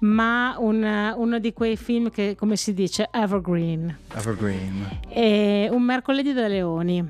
ma 0.00 0.56
un, 0.58 1.14
uno 1.16 1.38
di 1.38 1.52
quei 1.52 1.76
film 1.76 2.10
che, 2.10 2.34
come 2.36 2.56
si 2.56 2.74
dice, 2.74 3.08
evergreen. 3.10 3.96
Evergreen. 4.14 5.00
E 5.08 5.68
un 5.70 5.82
mercoledì 5.82 6.32
da 6.32 6.46
leoni, 6.46 7.04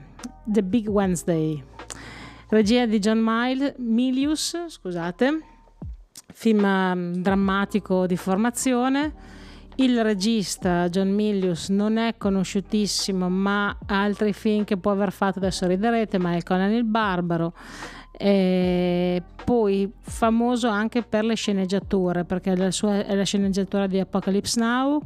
The 0.44 0.62
Big 0.62 0.88
Wednesday, 0.88 1.62
regia 2.48 2.86
di 2.86 2.98
John 2.98 3.20
Miles, 3.22 3.74
Milius, 3.78 4.66
scusate, 4.68 5.40
film 6.32 6.62
um, 6.62 7.14
drammatico 7.14 8.06
di 8.06 8.16
formazione. 8.16 9.34
Il 9.78 10.02
regista 10.02 10.88
John 10.88 11.10
Milius 11.10 11.68
non 11.68 11.98
è 11.98 12.14
conosciutissimo, 12.16 13.28
ma 13.28 13.76
ha 13.86 14.02
altri 14.02 14.32
film 14.32 14.64
che 14.64 14.78
può 14.78 14.92
aver 14.92 15.12
fatto, 15.12 15.38
adesso 15.38 15.66
riderete, 15.66 16.16
ma 16.16 16.34
è 16.34 16.42
Conan 16.42 16.72
il 16.72 16.84
Barbaro, 16.84 17.52
e 18.18 19.22
poi 19.44 19.92
famoso 20.00 20.68
anche 20.68 21.02
per 21.02 21.24
le 21.24 21.34
sceneggiature, 21.34 22.24
perché 22.24 22.56
la 22.56 22.70
sua 22.70 23.04
è 23.04 23.14
la 23.14 23.24
sceneggiatura 23.24 23.86
di 23.86 24.00
Apocalypse 24.00 24.58
Now, 24.58 25.00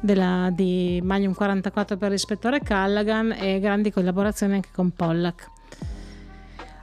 della, 0.00 0.50
di 0.52 1.00
Magnum 1.02 1.34
44 1.34 1.96
per 1.96 2.10
l'ispettore 2.10 2.60
Callaghan 2.60 3.32
e 3.32 3.60
grandi 3.60 3.90
collaborazioni 3.90 4.54
anche 4.54 4.70
con 4.72 4.90
Pollack. 4.90 5.50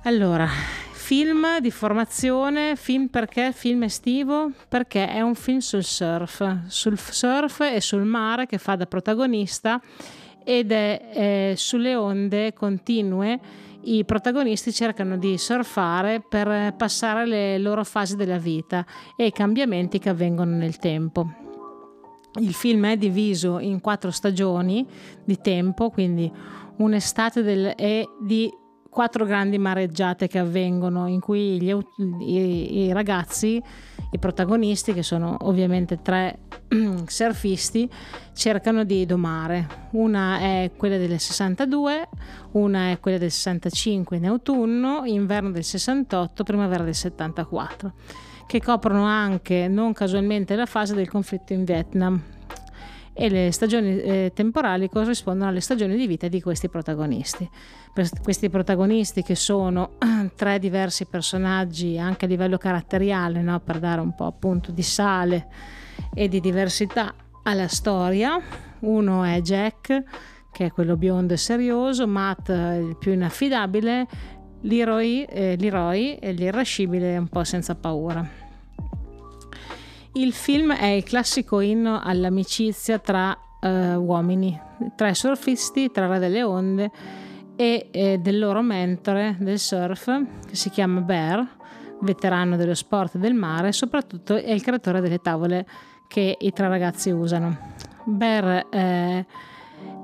Allora, 0.03 0.47
film 0.91 1.59
di 1.59 1.71
formazione, 1.71 2.75
film 2.75 3.07
perché? 3.07 3.51
Film 3.53 3.83
estivo? 3.83 4.51
Perché 4.67 5.07
è 5.07 5.21
un 5.21 5.35
film 5.35 5.59
sul 5.59 5.83
surf, 5.83 6.67
sul 6.67 6.97
surf 6.97 7.61
e 7.61 7.81
sul 7.81 8.03
mare 8.03 8.45
che 8.45 8.57
fa 8.57 8.75
da 8.75 8.85
protagonista 8.85 9.81
ed 10.43 10.71
è 10.71 11.09
eh, 11.13 11.53
sulle 11.55 11.95
onde 11.95 12.53
continue 12.53 13.39
i 13.83 14.05
protagonisti 14.05 14.71
cercano 14.71 15.17
di 15.17 15.37
surfare 15.37 16.21
per 16.21 16.73
passare 16.75 17.25
le 17.25 17.57
loro 17.57 17.83
fasi 17.83 18.15
della 18.15 18.37
vita 18.37 18.85
e 19.15 19.27
i 19.27 19.31
cambiamenti 19.31 19.99
che 19.99 20.09
avvengono 20.09 20.55
nel 20.55 20.77
tempo. 20.77 21.41
Il 22.39 22.53
film 22.53 22.85
è 22.87 22.97
diviso 22.97 23.59
in 23.59 23.79
quattro 23.79 24.09
stagioni 24.09 24.87
di 25.23 25.37
tempo, 25.39 25.89
quindi 25.89 26.31
un'estate 26.77 27.43
del, 27.43 27.73
e 27.75 28.07
di 28.19 28.51
quattro 28.89 29.25
grandi 29.25 29.57
mareggiate 29.57 30.27
che 30.27 30.39
avvengono 30.39 31.07
in 31.07 31.19
cui 31.19 31.61
gli, 31.61 31.75
i, 32.21 32.85
i 32.85 32.91
ragazzi, 32.93 33.61
i 34.11 34.19
protagonisti, 34.19 34.93
che 34.93 35.03
sono 35.03 35.37
ovviamente 35.41 36.01
tre 36.01 36.39
surfisti, 37.05 37.89
cercano 38.33 38.83
di 38.83 39.05
domare. 39.05 39.67
Una 39.91 40.39
è 40.39 40.71
quella 40.75 40.97
del 40.97 41.19
62, 41.19 42.09
una 42.51 42.91
è 42.91 42.99
quella 42.99 43.17
del 43.17 43.31
65 43.31 44.17
in 44.17 44.27
autunno, 44.27 45.03
inverno 45.05 45.51
del 45.51 45.63
68, 45.63 46.43
primavera 46.43 46.83
del 46.83 46.95
74, 46.95 47.93
che 48.47 48.61
coprono 48.61 49.03
anche 49.03 49.67
non 49.67 49.93
casualmente 49.93 50.55
la 50.55 50.65
fase 50.65 50.93
del 50.93 51.09
conflitto 51.09 51.53
in 51.53 51.63
Vietnam 51.63 52.21
e 53.15 53.29
le 53.29 53.51
stagioni 53.51 54.01
eh, 54.01 54.31
temporali 54.33 54.89
corrispondono 54.89 55.51
alle 55.51 55.61
stagioni 55.61 55.95
di 55.95 56.07
vita 56.07 56.27
di 56.27 56.41
questi 56.41 56.67
protagonisti. 56.67 57.47
Questi 58.23 58.49
protagonisti 58.49 59.21
che 59.21 59.35
sono 59.35 59.91
tre 60.35 60.57
diversi 60.57 61.05
personaggi 61.05 61.99
anche 61.99 62.25
a 62.25 62.27
livello 62.27 62.57
caratteriale, 62.57 63.43
no? 63.43 63.59
per 63.59 63.77
dare 63.77 64.01
un 64.01 64.15
po' 64.15 64.25
appunto 64.25 64.71
di 64.71 64.81
sale 64.81 65.47
e 66.13 66.27
di 66.27 66.39
diversità 66.39 67.13
alla 67.43 67.67
storia. 67.67 68.39
Uno 68.79 69.23
è 69.23 69.39
Jack, 69.41 70.03
che 70.51 70.65
è 70.65 70.71
quello 70.71 70.95
biondo 70.97 71.33
e 71.33 71.37
serioso, 71.37 72.07
Matt 72.07 72.49
il 72.49 72.95
più 72.99 73.13
inaffidabile, 73.13 74.07
Leroy, 74.61 75.23
eh, 75.23 75.55
Leroy 75.57 76.17
l'irascibile 76.21 77.17
un 77.17 77.27
po' 77.27 77.43
senza 77.43 77.75
paura. 77.75 78.41
Il 80.13 80.31
film 80.31 80.73
è 80.73 80.85
il 80.85 81.03
classico 81.03 81.59
inno 81.59 81.99
all'amicizia 82.01 82.99
tra 82.99 83.35
uh, 83.61 83.67
uomini, 83.95 84.59
tra 84.95 85.09
i 85.09 85.15
surfisti, 85.15 85.89
tra 85.91 86.07
Re 86.07 86.19
delle 86.19 86.43
Onde 86.43 86.91
e 87.55 87.87
eh, 87.91 88.17
del 88.19 88.37
loro 88.37 88.61
mentore 88.61 89.35
del 89.39 89.57
surf 89.57 90.21
che 90.47 90.55
si 90.55 90.69
chiama 90.69 91.01
Bear, 91.01 91.47
veterano 92.03 92.55
dello 92.55 92.75
sport 92.75 93.17
del 93.17 93.33
mare 93.33 93.71
soprattutto 93.71 94.35
è 94.35 94.51
il 94.51 94.61
creatore 94.61 95.01
delle 95.01 95.19
tavole 95.19 95.65
che 96.07 96.37
i 96.39 96.51
tre 96.53 96.67
ragazzi 96.67 97.09
usano. 97.09 97.57
Bear 98.05 98.67
eh, 98.69 99.25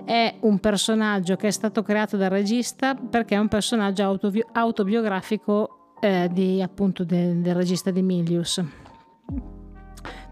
è 0.05 0.35
un 0.39 0.59
personaggio 0.59 1.35
che 1.35 1.47
è 1.47 1.51
stato 1.51 1.83
creato 1.83 2.17
dal 2.17 2.29
regista 2.29 2.95
perché 2.95 3.35
è 3.35 3.37
un 3.37 3.47
personaggio 3.47 4.03
autobi- 4.03 4.45
autobiografico 4.53 5.93
eh, 6.01 6.29
di, 6.31 6.61
appunto 6.61 7.03
de- 7.03 7.41
del 7.41 7.55
regista 7.55 7.91
di 7.91 8.01
Milius 8.01 8.63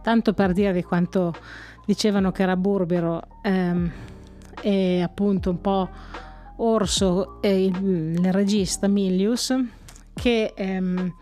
tanto 0.08 0.32
per 0.32 0.54
dire 0.54 0.72
di 0.72 0.84
quanto 0.84 1.34
dicevano 1.86 2.32
che 2.32 2.44
era 2.44 2.56
burbero 2.56 3.22
ehm, 3.42 3.92
e 4.62 5.02
appunto 5.02 5.50
un 5.50 5.60
po' 5.60 5.90
orso 6.60 7.42
e 7.42 7.66
il, 7.66 7.84
il 7.84 8.32
regista 8.32 8.88
Milius 8.88 9.54
che 10.14 10.54
ehm, 10.56 11.14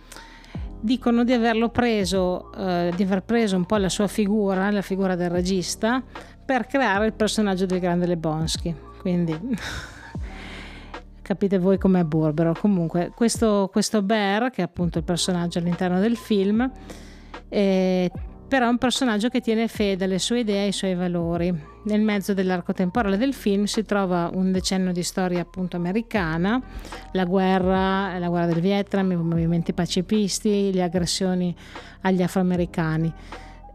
dicono 0.85 1.23
di 1.23 1.33
preso 1.71 2.53
eh, 2.53 2.93
di 2.95 3.03
aver 3.03 3.23
preso 3.23 3.55
un 3.57 3.65
po' 3.65 3.77
la 3.77 3.89
sua 3.89 4.07
figura 4.07 4.69
la 4.69 4.81
figura 4.81 5.15
del 5.15 5.29
regista 5.29 6.01
per 6.45 6.67
creare 6.67 7.07
il 7.07 7.13
personaggio 7.13 7.65
del 7.65 7.79
grande 7.79 8.05
Lebonsky 8.05 8.75
quindi 9.01 9.37
capite 11.25 11.57
voi 11.57 11.79
com'è 11.79 12.03
burbero. 12.03 12.53
Comunque 12.53 13.11
questo, 13.15 13.67
questo 13.71 14.03
Bear 14.03 14.51
che 14.51 14.61
è 14.61 14.63
appunto 14.63 14.99
il 14.99 15.03
personaggio 15.03 15.57
all'interno 15.57 15.99
del 15.99 16.15
film 16.15 16.71
eh, 17.49 18.11
però 18.47 18.67
è 18.67 18.69
un 18.69 18.77
personaggio 18.77 19.29
che 19.29 19.41
tiene 19.41 19.67
fede 19.67 20.05
alle 20.05 20.19
sue 20.19 20.39
idee 20.39 20.63
e 20.63 20.65
ai 20.65 20.71
suoi 20.71 20.95
valori. 20.95 21.53
Nel 21.85 22.01
mezzo 22.01 22.33
dell'arco 22.33 22.73
temporale 22.73 23.17
del 23.17 23.33
film 23.33 23.65
si 23.65 23.83
trova 23.83 24.29
un 24.33 24.51
decennio 24.51 24.91
di 24.91 25.03
storia 25.03 25.41
appunto 25.41 25.75
americana, 25.77 26.61
la 27.11 27.25
guerra, 27.25 28.17
la 28.17 28.27
guerra 28.27 28.47
del 28.47 28.61
Vietnam, 28.61 29.11
i 29.11 29.15
movimenti 29.15 29.73
pacifisti, 29.73 30.71
le 30.73 30.83
aggressioni 30.83 31.55
agli 32.01 32.21
afroamericani. 32.21 33.13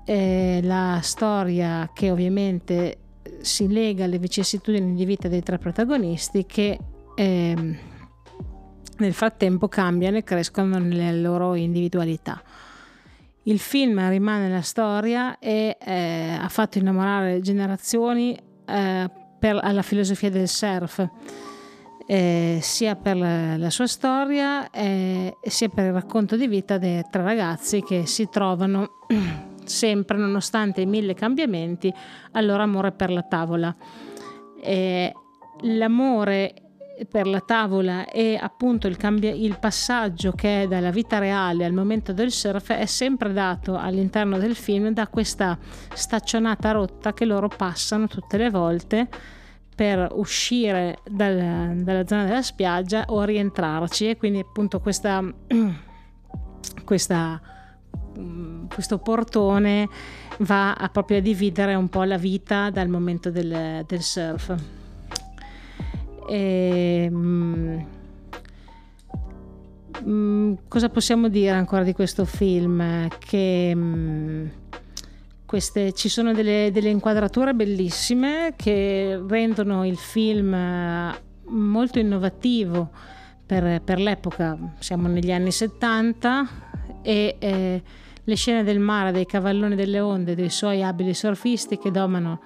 è 0.05 0.61
la 0.63 0.99
storia 1.03 1.91
che 1.93 2.11
ovviamente 2.11 2.99
si 3.41 3.69
lega 3.69 4.05
alle 4.05 4.19
vicissitudini 4.19 4.95
di 4.95 5.05
vita 5.05 5.29
dei 5.29 5.43
tre 5.43 5.59
protagonisti 5.59 6.47
che 6.47 6.79
eh, 7.15 7.79
nel 8.99 9.13
frattempo 9.15 9.69
cambiano 9.69 10.17
e 10.17 10.25
crescono 10.25 10.79
nelle 10.79 11.13
loro 11.13 11.55
individualità. 11.55 12.43
Il 13.51 13.59
film 13.59 14.09
rimane 14.09 14.49
la 14.49 14.61
storia 14.61 15.41
e 15.41 15.77
eh, 15.85 16.39
ha 16.41 16.49
fatto 16.49 16.79
innamorare 16.79 17.41
generazioni 17.41 18.39
eh, 18.65 19.11
per, 19.41 19.59
alla 19.61 19.83
filosofia 19.83 20.31
del 20.31 20.47
surf, 20.47 21.05
eh, 22.07 22.61
sia 22.63 22.95
per 22.95 23.17
la, 23.17 23.57
la 23.57 23.71
sua 23.71 23.89
storia 23.89 24.71
eh, 24.71 25.37
sia 25.43 25.69
per 25.69 25.87
il 25.87 25.93
racconto 25.93 26.37
di 26.37 26.47
vita 26.47 26.79
dei 26.79 27.03
tre 27.11 27.25
ragazzi 27.25 27.83
che 27.83 28.07
si 28.07 28.29
trovano 28.31 29.01
sempre, 29.65 30.17
nonostante 30.17 30.83
i 30.83 30.87
mille 30.87 31.15
cambiamenti, 31.15 31.93
al 32.31 32.47
loro 32.47 32.63
amore 32.63 32.93
per 32.93 33.11
la 33.11 33.23
tavola. 33.23 33.75
l'amore 35.63 36.70
per 37.09 37.27
la 37.27 37.41
tavola 37.41 38.09
e 38.09 38.39
appunto 38.41 38.87
il, 38.87 38.97
cambia- 38.97 39.33
il, 39.33 39.59
passaggio 39.59 40.33
che 40.33 40.63
è 40.63 40.67
dalla 40.67 40.91
vita 40.91 41.19
reale 41.19 41.65
al 41.65 41.73
momento 41.73 42.13
del 42.13 42.31
surf 42.31 42.73
è 42.73 42.87
sempre 42.87 43.33
dato 43.33 43.77
all'interno 43.77 44.39
del 44.39 44.55
film 44.55 44.91
da 44.91 45.07
questa 45.09 45.59
staccionata 45.95 46.73
rotta 46.73 47.13
che 47.13 47.25
loro 47.25 47.49
passano 47.49 48.07
tutte 48.07 48.37
le 48.37 48.51
volte 48.51 49.09
per 49.75 50.09
uscire 50.13 50.99
dal, 51.09 51.77
dalla 51.83 52.07
zona 52.07 52.25
della 52.25 52.43
spiaggia 52.43 53.05
o 53.09 53.23
rientrarci 53.23 54.11
e 54.11 54.17
quindi 54.17 54.41
appunto 54.41 54.79
questa, 54.81 55.23
questa, 56.85 57.41
mm, 58.19 58.67
questo 58.67 58.99
portone 58.99 59.89
va 60.41 60.75
a 60.75 60.89
proprio 60.91 61.19
a 61.19 61.21
dividere 61.21 61.75
un 61.75 61.89
po' 61.89 62.03
la 62.03 62.19
vita 62.19 62.69
dal 62.71 62.89
momento 62.89 63.31
del, 63.31 63.85
del 63.87 64.03
surf. 64.03 64.80
E, 66.31 67.09
mm, 67.11 67.79
mm, 70.07 70.55
cosa 70.69 70.89
possiamo 70.89 71.29
dire 71.29 71.51
ancora 71.51 71.83
di 71.83 71.93
questo 71.93 72.25
film? 72.25 73.09
Che 73.19 73.73
mm, 73.75 74.47
queste, 75.45 75.93
ci 75.93 76.09
sono 76.09 76.33
delle, 76.33 76.71
delle, 76.73 76.89
inquadrature 76.89 77.53
bellissime 77.53 78.55
che 78.55 79.21
rendono 79.27 79.85
il 79.85 79.97
film 79.97 80.55
eh, 80.55 81.21
molto 81.47 81.99
innovativo 81.99 82.91
per, 83.45 83.83
per 83.83 83.99
l'epoca, 83.99 84.57
siamo 84.79 85.09
negli 85.09 85.33
anni 85.33 85.51
70 85.51 86.49
e 87.03 87.35
eh, 87.41 87.83
le 88.23 88.35
scene 88.37 88.63
del 88.63 88.79
mare, 88.79 89.11
dei 89.11 89.27
cavalloni 89.27 89.75
delle 89.75 89.99
onde, 89.99 90.37
dei 90.37 90.51
suoi 90.51 90.85
abili 90.85 91.13
surfisti 91.13 91.77
che 91.77 91.91
domano 91.91 92.41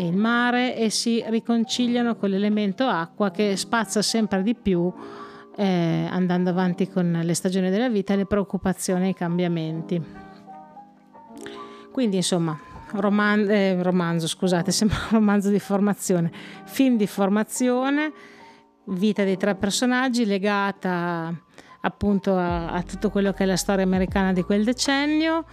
il 0.00 0.16
mare 0.16 0.76
e 0.76 0.90
si 0.90 1.22
riconciliano 1.26 2.16
con 2.16 2.30
l'elemento 2.30 2.84
acqua 2.86 3.30
che 3.30 3.56
spazza 3.56 4.02
sempre 4.02 4.42
di 4.42 4.54
più 4.54 4.92
eh, 5.56 6.06
andando 6.10 6.50
avanti 6.50 6.88
con 6.88 7.20
le 7.22 7.34
stagioni 7.34 7.70
della 7.70 7.88
vita, 7.88 8.14
le 8.14 8.26
preoccupazioni 8.26 9.06
e 9.06 9.08
i 9.10 9.14
cambiamenti. 9.14 10.02
Quindi 11.92 12.16
insomma, 12.16 12.58
roman- 12.92 13.48
eh, 13.48 13.80
romanzo, 13.82 14.26
scusate, 14.26 14.70
sembra 14.72 14.96
un 14.96 15.18
romanzo 15.18 15.50
di 15.50 15.60
formazione, 15.60 16.32
film 16.64 16.96
di 16.96 17.06
formazione, 17.06 18.12
vita 18.86 19.24
dei 19.24 19.36
tre 19.36 19.54
personaggi 19.54 20.26
legata 20.26 21.32
appunto 21.80 22.36
a, 22.36 22.72
a 22.72 22.82
tutto 22.82 23.10
quello 23.10 23.32
che 23.32 23.44
è 23.44 23.46
la 23.46 23.56
storia 23.56 23.84
americana 23.84 24.32
di 24.32 24.42
quel 24.42 24.64
decennio. 24.64 25.44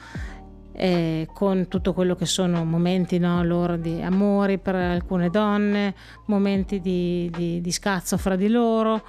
Eh, 0.74 1.28
con 1.34 1.68
tutto 1.68 1.94
quello 1.94 2.16
che 2.16 2.26
sono 2.26 2.64
momenti 2.64 3.20
no, 3.20 3.44
loro 3.44 3.76
di 3.76 4.02
amori 4.02 4.58
per 4.58 4.76
alcune 4.76 5.30
donne, 5.30 5.94
momenti 6.26 6.80
di, 6.80 7.30
di, 7.36 7.60
di 7.60 7.72
scazzo 7.72 8.18
fra 8.18 8.36
di 8.36 8.48
loro, 8.48 9.04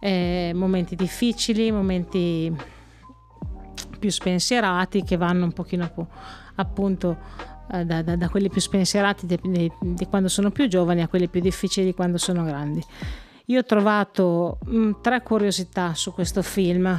eh, 0.00 0.52
momenti 0.54 0.94
difficili, 0.94 1.72
momenti 1.72 2.54
più 3.98 4.10
spensierati 4.10 5.02
che 5.02 5.16
vanno 5.16 5.44
un 5.44 5.52
pochino 5.52 5.90
appunto 6.54 7.16
eh, 7.72 7.84
da, 7.84 8.02
da, 8.02 8.16
da, 8.16 8.28
quelli 8.28 8.48
più 8.48 8.60
spensierati 8.60 9.26
di, 9.26 9.38
di, 9.42 9.72
di, 9.80 10.06
quando 10.06 10.28
sono 10.28 10.50
più 10.50 10.68
giovani 10.68 11.02
a 11.02 11.08
quelli 11.08 11.28
più 11.28 11.40
difficili 11.40 11.86
di 11.86 11.94
quando 11.94 12.18
sono 12.18 12.44
grandi. 12.44 12.82
Io 13.46 13.60
ho 13.60 13.64
trovato 13.64 14.58
mh, 14.64 14.76
mm, 14.76 14.92
tre 15.00 15.22
curiosità 15.22 15.94
su 15.94 16.12
questo 16.12 16.42
film 16.42 16.98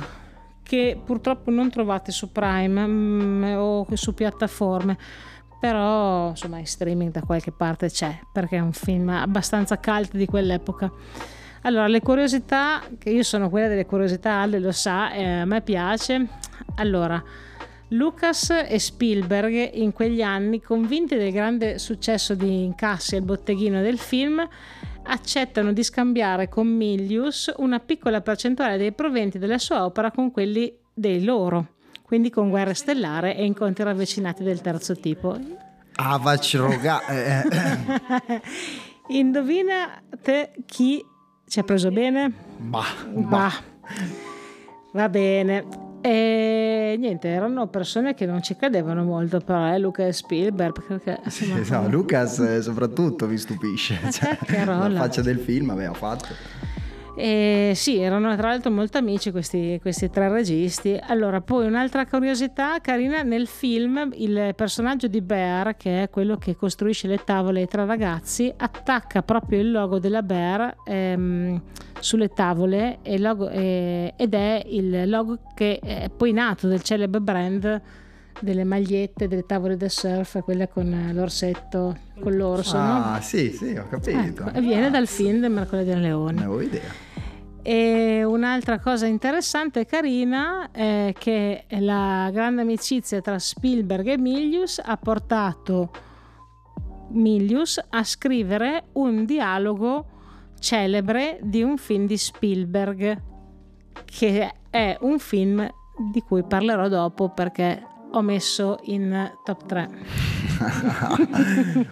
che 0.70 1.02
purtroppo 1.04 1.50
non 1.50 1.72
trovate 1.72 2.12
su 2.12 2.32
Prime 2.32 2.86
mm, 2.86 3.44
o 3.58 3.88
su 3.96 4.14
piattaforme 4.14 4.98
però 5.60 6.30
insomma 6.30 6.60
in 6.60 6.68
streaming 6.68 7.12
da 7.12 7.22
qualche 7.22 7.52
parte 7.52 7.90
c'è 7.90 8.20
perché 8.32 8.58
è 8.58 8.60
un 8.60 8.72
film 8.72 9.10
abbastanza 9.10 9.80
cult 9.80 10.16
di 10.16 10.28
quell'epoca. 10.28 10.90
Allora 11.64 11.88
le 11.88 12.02
curiosità 12.02 12.82
che 13.00 13.10
io 13.10 13.24
sono 13.24 13.50
quella 13.50 13.68
delle 13.68 13.86
curiosità 13.86 14.42
Ale 14.42 14.60
lo 14.60 14.72
sa 14.72 15.12
eh, 15.12 15.40
a 15.40 15.46
me 15.46 15.62
piace. 15.62 16.28
Allora 16.76 17.22
Lucas 17.90 18.52
e 18.52 18.78
Spielberg 18.78 19.72
in 19.74 19.92
quegli 19.92 20.22
anni, 20.22 20.62
convinti 20.62 21.16
del 21.16 21.32
grande 21.32 21.80
successo 21.80 22.36
di 22.36 22.64
incassi 22.64 23.16
al 23.16 23.24
botteghino 23.24 23.82
del 23.82 23.98
film, 23.98 24.48
accettano 25.10 25.74
di 25.74 25.84
scambiare 25.84 26.48
con 26.48 26.68
Milius 26.68 27.52
una 27.58 27.80
piccola 27.80 28.22
percentuale 28.22 28.78
dei 28.78 28.92
proventi 28.94 29.40
della 29.40 29.58
sua 29.58 29.84
opera 29.84 30.12
con 30.12 30.32
quelli 30.32 30.74
dei 30.94 31.24
loro, 31.24 31.76
quindi 32.04 32.30
con 32.30 32.50
Guerra 32.50 32.74
Stellare 32.74 33.36
e 33.36 33.46
incontri 33.46 33.84
ravvicinati 33.84 34.44
del 34.44 34.62
terzo 34.62 34.96
tipo. 34.96 35.38
Avacroga. 35.96 37.06
Eh, 37.08 37.44
eh. 38.28 38.42
Indovinate 39.18 40.54
chi 40.66 41.04
ci 41.48 41.60
ha 41.60 41.64
preso 41.64 41.92
bene? 41.92 42.32
Bah, 42.58 42.84
bah. 43.12 43.22
bah. 43.22 43.54
Va 44.94 45.10
bene. 45.10 45.89
E 46.02 46.96
niente, 46.98 47.28
erano 47.28 47.68
persone 47.68 48.14
che 48.14 48.26
non 48.26 48.42
ci 48.42 48.56
credevano 48.56 49.04
molto, 49.04 49.40
però 49.40 49.74
eh, 49.74 49.80
Luca 49.80 50.06
e 50.06 50.14
Spielberg. 50.14 50.82
Perché, 50.86 51.20
insomma, 51.26 51.64
sì, 51.64 51.72
no, 51.72 51.90
Lucas 51.90 52.40
eh, 52.40 52.62
soprattutto 52.62 53.28
mi 53.28 53.38
stupisce. 53.38 54.00
Cioè, 54.10 54.66
la 54.66 54.92
faccia 54.96 55.22
del 55.22 55.40
film 55.40 55.70
aveva 55.70 55.94
fatto. 55.94 56.28
E 57.22 57.74
sì, 57.76 57.98
erano 57.98 58.34
tra 58.38 58.48
l'altro 58.48 58.72
molto 58.72 58.98
amici 58.98 59.32
questi, 59.32 59.78
questi, 59.82 60.10
tre 60.10 60.30
registi. 60.30 60.98
Allora, 61.08 61.42
poi 61.42 61.66
un'altra 61.66 62.06
curiosità 62.06 62.80
carina, 62.80 63.24
nel 63.24 63.46
film 63.46 64.12
il 64.14 64.54
personaggio 64.56 65.08
di 65.08 65.20
Bear, 65.20 65.76
che 65.76 66.04
è 66.04 66.10
quello 66.10 66.38
che 66.38 66.56
costruisce 66.56 67.10
le 67.10 67.22
tavole 67.26 67.60
ai 67.60 67.68
tre 67.68 67.86
ragazzi, 67.86 68.54
attacca 68.56 69.22
proprio 69.22 69.60
il 69.60 69.70
logo 69.70 70.00
della 70.00 70.22
Bear 70.22 70.78
ehm, 70.86 71.62
sulle 72.00 72.30
tavole 72.30 73.00
logo, 73.18 73.50
eh, 73.50 74.14
ed 74.16 74.34
è 74.34 74.64
il 74.68 75.10
logo 75.10 75.40
che 75.54 75.78
è 75.84 76.10
poi 76.16 76.32
nato 76.32 76.70
del 76.70 76.84
celebre 76.84 77.20
brand 77.20 77.82
delle 78.40 78.64
magliette, 78.64 79.28
delle 79.28 79.46
tavole 79.46 79.78
da 79.78 79.90
surf, 79.90 80.42
quelle 80.44 80.68
con 80.68 81.12
l'orsetto, 81.14 81.98
con 82.20 82.36
l'orso. 82.36 82.78
Ah, 82.78 83.14
no? 83.16 83.22
sì, 83.22 83.52
sì, 83.52 83.76
ho 83.76 83.88
capito. 83.90 84.48
Ecco, 84.48 84.60
viene 84.60 84.90
dal 84.90 85.08
film 85.08 85.40
del 85.40 85.52
Mercoledì 85.52 85.90
del 85.90 86.02
Leone. 86.02 86.32
Ne 86.34 86.44
avevo 86.46 86.62
idea. 86.62 87.08
E 87.62 88.24
un'altra 88.24 88.80
cosa 88.80 89.06
interessante 89.06 89.82
e 89.82 89.86
carina 89.86 90.72
è 90.72 91.14
che 91.18 91.66
la 91.80 92.30
grande 92.32 92.62
amicizia 92.62 93.22
tra 93.22 93.38
Spielberg 93.38 94.08
e 94.08 94.18
Milius 94.18 94.82
ha 94.84 94.98
portato 94.98 95.92
Milius 97.10 97.84
a 97.90 98.04
scrivere 98.04 98.86
un 98.94 99.26
dialogo 99.26 100.06
celebre 100.60 101.40
di 101.42 101.62
un 101.62 101.78
film 101.78 102.06
di 102.06 102.18
Spielberg, 102.18 103.22
che 104.06 104.54
è 104.70 104.98
un 105.02 105.20
film 105.20 105.68
di 106.12 106.22
cui 106.22 106.44
parlerò 106.44 106.88
dopo 106.88 107.30
perché 107.30 107.86
ho 108.12 108.22
messo 108.22 108.80
in 108.84 109.32
top 109.44 109.66
3. 109.66 109.90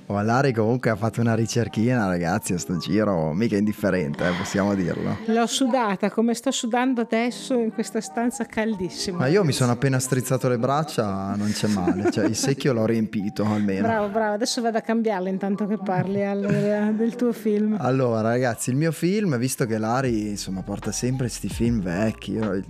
oh, 0.08 0.21
Lari 0.21 0.51
comunque 0.51 0.89
ha 0.89 0.95
fatto 0.95 1.21
una 1.21 1.36
ricerchina 1.36 2.08
ragazzi 2.08 2.53
a 2.53 2.58
sto 2.58 2.77
giro, 2.77 3.34
mica 3.34 3.56
indifferente, 3.56 4.27
eh, 4.27 4.32
possiamo 4.38 4.73
dirlo. 4.75 5.17
L'ho 5.25 5.45
sudata 5.47 6.10
come 6.10 6.34
sto 6.34 6.51
sudando 6.51 7.01
adesso 7.01 7.53
in 7.53 7.71
questa 7.71 8.01
stanza 8.01 8.45
caldissima. 8.45 9.19
Ma 9.19 9.27
io 9.27 9.43
mi 9.43 9.51
sono 9.53 9.71
appena 9.71 9.99
strizzato 9.99 10.47
le 10.49 10.58
braccia, 10.58 11.36
non 11.36 11.51
c'è 11.51 11.67
male, 11.67 12.12
cioè 12.12 12.25
il 12.25 12.36
secchio 12.36 12.73
l'ho 12.73 12.86
riempito 12.86 13.45
almeno. 13.45 13.88
Bravo, 13.88 14.10
bravo, 14.10 14.34
adesso 14.34 14.62
vado 14.62 14.77
a 14.77 14.82
cambiarle 14.82 15.30
intanto 15.30 15.65
che 15.67 15.77
parli 15.77 16.23
allora, 16.23 16.91
del 16.91 17.15
tuo 17.15 17.32
film. 17.32 17.77
Allora 17.80 18.21
ragazzi, 18.21 18.69
il 18.69 18.75
mio 18.75 18.91
film, 18.91 19.38
visto 19.38 19.65
che 19.65 19.77
Lari 19.77 20.30
insomma 20.30 20.62
porta 20.62 20.91
sempre 20.91 21.27
questi 21.27 21.47
film 21.49 21.82
vecchi, 21.82 22.32
io 22.34 22.62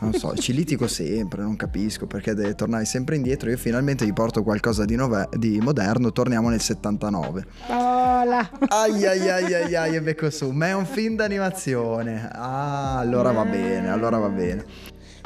non 0.00 0.12
so, 0.12 0.34
ci 0.36 0.52
litigo 0.52 0.86
sempre, 0.86 1.42
non 1.42 1.56
capisco 1.56 2.06
perché 2.06 2.34
deve 2.34 2.54
tornare 2.54 2.84
sempre 2.84 3.16
indietro. 3.16 3.48
Io 3.50 3.56
finalmente 3.56 4.04
gli 4.06 4.12
porto 4.12 4.42
qualcosa 4.42 4.84
di, 4.84 4.94
nove- 4.96 5.28
di 5.36 5.58
moderno, 5.60 6.12
torniamo 6.12 6.48
nel 6.50 6.60
79. 6.60 7.44
Hola. 7.68 8.48
Ai 8.68 9.06
ai 9.06 9.28
ai 9.28 9.54
ai 9.54 9.74
ai, 9.74 9.94
e 9.96 10.02
becco 10.02 10.28
su, 10.30 10.50
ma 10.50 10.66
è 10.68 10.74
un 10.74 10.86
film 10.86 11.16
d'animazione. 11.16 12.28
Ah, 12.32 12.98
allora 12.98 13.32
va 13.32 13.44
bene, 13.44 13.88
allora 13.90 14.18
va 14.18 14.28
bene. 14.28 14.64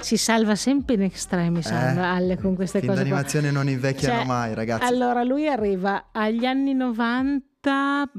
si 0.00 0.16
salva 0.16 0.54
sempre 0.54 0.94
in 0.94 1.02
extremis 1.02 1.66
Eh, 1.66 1.74
Alle 1.74 2.38
con 2.38 2.54
queste 2.54 2.78
cose 2.80 2.92
qua. 2.92 2.96
d'animazione 3.02 3.50
non 3.50 3.68
invecchiano 3.68 4.18
Cioè, 4.18 4.24
mai, 4.26 4.54
ragazzi. 4.54 4.84
Allora 4.84 5.22
lui 5.24 5.46
arriva 5.48 6.06
agli 6.12 6.44
anni 6.46 6.72
90, 6.74 7.44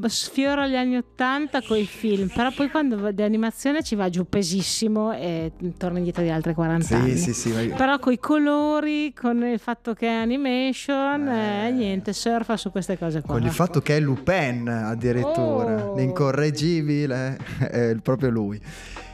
sfiora 0.08 0.68
gli 0.68 0.76
anni 0.76 0.98
80 0.98 1.62
con 1.64 1.78
i 1.78 1.86
film, 1.86 2.28
però 2.28 2.52
poi 2.52 2.70
quando 2.70 3.12
di 3.12 3.24
animazione 3.24 3.82
ci 3.82 3.96
va 3.96 4.08
giù 4.10 4.28
pesissimo 4.30 5.12
e 5.14 5.52
torna 5.78 5.98
indietro 5.98 6.22
di 6.22 6.30
altre 6.30 6.54
40 6.54 6.86
sì, 6.86 6.94
anni. 6.94 7.18
sì, 7.18 7.34
sì, 7.34 7.52
ma- 7.52 7.76
Però 7.76 7.98
con 7.98 8.14
i 8.14 8.20
colori, 8.20 9.12
con 9.14 9.44
il 9.44 9.58
fatto 9.60 9.94
che 9.94 10.06
è 10.08 10.12
animation, 10.14 11.28
Eh. 11.28 11.68
eh, 11.68 11.72
niente, 11.72 12.14
surfa 12.14 12.56
su 12.56 12.70
queste 12.70 12.98
cose 13.00 13.22
qua. 13.22 13.34
Con 13.34 13.44
il 13.44 13.52
fatto 13.52 13.82
che 13.82 13.98
è 13.98 14.00
Lupin 14.00 14.68
addirittura, 14.68 15.86
Oh. 15.90 15.96
l'incorreggibile, 15.96 17.38
è 17.70 17.96
proprio 18.02 18.30
lui. 18.30 18.62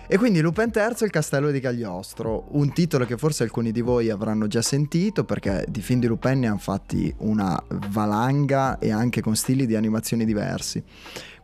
E 0.09 0.17
quindi 0.17 0.39
Lupin 0.39 0.71
III 0.73 0.95
il 1.01 1.09
castello 1.09 1.51
di 1.51 1.59
Cagliostro, 1.59 2.45
un 2.51 2.71
titolo 2.71 3.05
che 3.05 3.17
forse 3.17 3.43
alcuni 3.43 3.73
di 3.73 3.81
voi 3.81 4.09
avranno 4.09 4.47
già 4.47 4.61
sentito 4.61 5.25
perché 5.25 5.65
di 5.67 5.81
film 5.81 5.99
di 5.99 6.07
Lupin 6.07 6.39
ne 6.39 6.47
hanno 6.47 6.59
fatti 6.59 7.13
una 7.17 7.61
valanga 7.89 8.79
e 8.79 8.89
anche 8.89 9.19
con 9.19 9.35
stili 9.35 9.65
di 9.65 9.75
animazioni 9.75 10.23
diversi. 10.23 10.81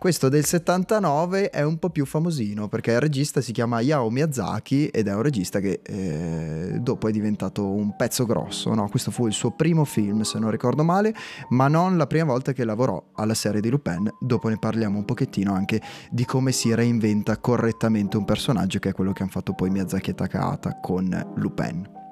Questo 0.04 0.28
del 0.28 0.44
79 0.44 1.50
è 1.50 1.64
un 1.64 1.80
po' 1.80 1.90
più 1.90 2.06
famosino 2.06 2.68
perché 2.68 2.92
il 2.92 3.00
regista 3.00 3.40
si 3.40 3.54
chiama 3.54 3.80
Yao 3.80 4.10
Miyazaki 4.10 4.88
ed 4.88 5.08
è 5.08 5.16
un 5.16 5.22
regista 5.22 5.62
che 5.62 5.80
eh, 5.82 6.78
dopo 6.82 7.08
è 7.08 7.12
diventato 7.12 7.72
un 7.72 7.96
pezzo 7.96 8.26
grosso. 8.26 8.74
no? 8.74 8.90
Questo 8.90 9.12
fu 9.12 9.28
il 9.28 9.34
suo 9.34 9.52
primo 9.52 9.86
film, 9.86 10.24
se 10.24 10.40
non 10.40 10.52
ricordo 10.52 10.84
male, 10.84 11.16
ma 11.52 11.70
non 11.70 11.96
la 11.96 12.06
prima 12.06 12.26
volta 12.26 12.52
che 12.52 12.66
lavorò 12.66 13.02
alla 13.14 13.34
serie 13.34 13.62
di 13.62 13.70
Lupin. 13.70 14.14
Dopo 14.20 14.50
ne 14.50 14.58
parliamo 14.58 14.98
un 14.98 15.06
pochettino 15.06 15.54
anche 15.54 15.82
di 16.12 16.26
come 16.26 16.52
si 16.52 16.76
reinventa 16.76 17.38
correttamente 17.38 18.18
un 18.18 18.26
personaggio, 18.26 18.80
che 18.80 18.90
è 18.90 18.94
quello 18.94 19.14
che 19.14 19.22
hanno 19.22 19.32
fatto 19.32 19.54
poi 19.54 19.70
Miyazaki 19.70 20.10
e 20.10 20.16
Takahata 20.16 20.82
con 20.82 21.32
Lupin. 21.36 22.03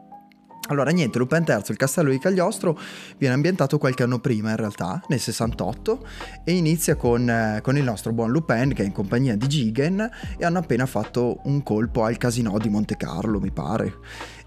Allora, 0.72 0.92
niente, 0.92 1.18
Lupin 1.18 1.44
III, 1.46 1.64
il 1.68 1.76
castello 1.76 2.12
di 2.12 2.18
Cagliostro, 2.18 2.80
viene 3.18 3.36
ambientato 3.36 3.78
qualche 3.78 4.04
anno 4.04 4.20
prima 4.20 4.52
in 4.52 4.56
realtà, 4.56 5.04
nel 5.10 5.20
68, 5.20 6.08
e 6.46 6.54
inizia 6.54 6.96
con, 6.96 7.30
eh, 7.30 7.60
con 7.62 7.76
il 7.76 7.84
nostro 7.84 8.14
buon 8.14 8.32
Lupin 8.32 8.74
che 8.74 8.84
è 8.84 8.86
in 8.86 8.94
compagnia 8.94 9.36
di 9.36 9.48
Jigen 9.48 10.10
e 10.38 10.46
hanno 10.46 10.60
appena 10.60 10.86
fatto 10.86 11.42
un 11.44 11.62
colpo 11.62 12.06
al 12.06 12.16
casino 12.16 12.58
di 12.58 12.70
Monte 12.70 12.96
Carlo, 12.96 13.42
mi 13.42 13.52
pare, 13.52 13.96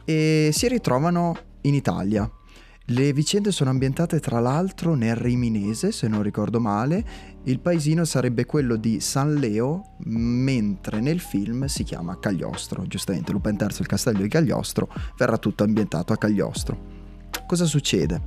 e 0.06 0.48
si 0.50 0.66
ritrovano 0.66 1.36
in 1.62 1.74
Italia. 1.74 2.28
Le 2.88 3.14
vicende 3.14 3.50
sono 3.50 3.70
ambientate 3.70 4.20
tra 4.20 4.40
l'altro 4.40 4.94
nel 4.94 5.16
Riminese, 5.16 5.90
se 5.90 6.06
non 6.06 6.22
ricordo 6.22 6.60
male, 6.60 7.02
il 7.44 7.58
paesino 7.58 8.04
sarebbe 8.04 8.44
quello 8.44 8.76
di 8.76 9.00
San 9.00 9.36
Leo, 9.36 9.94
mentre 10.04 11.00
nel 11.00 11.18
film 11.18 11.64
si 11.64 11.82
chiama 11.82 12.18
Cagliostro. 12.18 12.86
Giustamente, 12.86 13.32
Lupin 13.32 13.56
III, 13.58 13.68
il 13.78 13.86
castello 13.86 14.20
di 14.20 14.28
Cagliostro, 14.28 14.92
verrà 15.16 15.38
tutto 15.38 15.64
ambientato 15.64 16.12
a 16.12 16.18
Cagliostro. 16.18 16.78
Cosa 17.46 17.64
succede? 17.64 18.20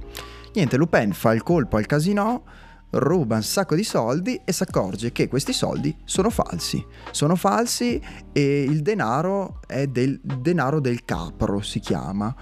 Niente, 0.56 0.76
Lupin 0.76 1.12
fa 1.12 1.36
il 1.36 1.44
colpo 1.44 1.78
al 1.78 1.86
casino, 1.86 2.42
ruba 2.92 3.36
un 3.36 3.44
sacco 3.44 3.76
di 3.76 3.84
soldi 3.84 4.40
e 4.44 4.52
si 4.52 4.64
accorge 4.64 5.12
che 5.12 5.28
questi 5.28 5.54
soldi 5.54 5.96
sono 6.06 6.30
falsi. 6.30 6.84
Sono 7.12 7.36
falsi 7.36 8.02
e 8.32 8.64
il 8.64 8.82
denaro 8.82 9.60
è 9.68 9.88
del 9.88 10.20
denaro 10.22 10.80
del 10.80 11.04
capro, 11.06 11.62
si 11.62 11.80
chiama. 11.80 12.34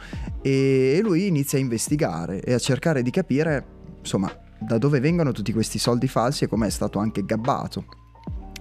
E 0.42 1.00
lui 1.02 1.28
inizia 1.28 1.58
a 1.58 1.62
investigare 1.62 2.42
e 2.42 2.54
a 2.54 2.60
cercare 2.60 3.02
di 3.02 3.12
capire, 3.12 3.66
insomma, 4.00 4.32
da 4.60 4.78
dove 4.78 5.00
vengono 5.00 5.32
tutti 5.32 5.52
questi 5.52 5.80
soldi 5.80 6.08
falsi 6.08 6.44
e 6.44 6.48
come 6.48 6.68
è 6.68 6.72
stato 6.72 7.00
anche 7.00 7.24
gabbato. 7.24 7.95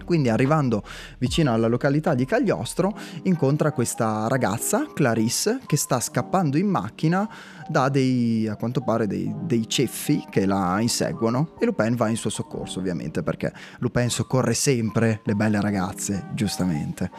Quindi 0.04 0.28
arrivando 0.28 0.82
vicino 1.18 1.52
alla 1.52 1.66
località 1.66 2.14
di 2.14 2.24
Cagliostro 2.24 2.96
incontra 3.22 3.72
questa 3.72 4.28
ragazza, 4.28 4.86
Clarisse, 4.92 5.60
che 5.66 5.76
sta 5.76 6.00
scappando 6.00 6.56
in 6.56 6.68
macchina 6.68 7.28
da 7.68 7.88
dei, 7.88 8.46
a 8.46 8.56
quanto 8.56 8.82
pare, 8.82 9.06
dei, 9.06 9.34
dei 9.42 9.68
ceffi 9.68 10.24
che 10.30 10.46
la 10.46 10.80
inseguono 10.80 11.54
e 11.58 11.64
Lupin 11.64 11.94
va 11.94 12.08
in 12.08 12.16
suo 12.16 12.30
soccorso 12.30 12.78
ovviamente 12.78 13.22
perché 13.22 13.52
Lupin 13.78 14.10
soccorre 14.10 14.54
sempre 14.54 15.20
le 15.24 15.34
belle 15.34 15.60
ragazze, 15.60 16.28
giustamente. 16.34 17.10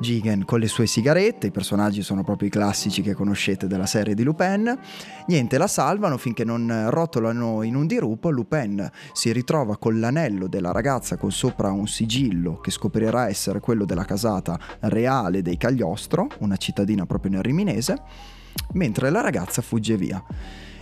Jigen 0.00 0.44
con 0.44 0.60
le 0.60 0.68
sue 0.68 0.86
sigarette, 0.86 1.48
i 1.48 1.50
personaggi 1.50 2.02
sono 2.02 2.22
proprio 2.22 2.46
i 2.46 2.50
classici 2.50 3.02
che 3.02 3.14
conoscete 3.14 3.66
della 3.66 3.86
serie 3.86 4.14
di 4.14 4.22
Lupin. 4.22 4.78
Niente, 5.26 5.58
la 5.58 5.66
salvano 5.66 6.16
finché 6.18 6.44
non 6.44 6.86
rotolano 6.90 7.62
in 7.62 7.74
un 7.74 7.86
dirupo. 7.86 8.30
Lupin 8.30 8.88
si 9.12 9.32
ritrova 9.32 9.76
con 9.76 9.98
l'anello 9.98 10.46
della 10.46 10.70
ragazza 10.70 11.16
con 11.16 11.32
sopra 11.32 11.72
un 11.72 11.88
sigillo 11.88 12.60
che 12.60 12.70
scoprirà 12.70 13.28
essere 13.28 13.58
quello 13.58 13.84
della 13.84 14.04
casata 14.04 14.58
reale 14.80 15.42
dei 15.42 15.56
Cagliostro, 15.56 16.28
una 16.40 16.56
cittadina 16.56 17.04
proprio 17.04 17.32
nel 17.32 17.42
Riminese, 17.42 18.00
mentre 18.74 19.10
la 19.10 19.20
ragazza 19.20 19.62
fugge 19.62 19.96
via. 19.96 20.24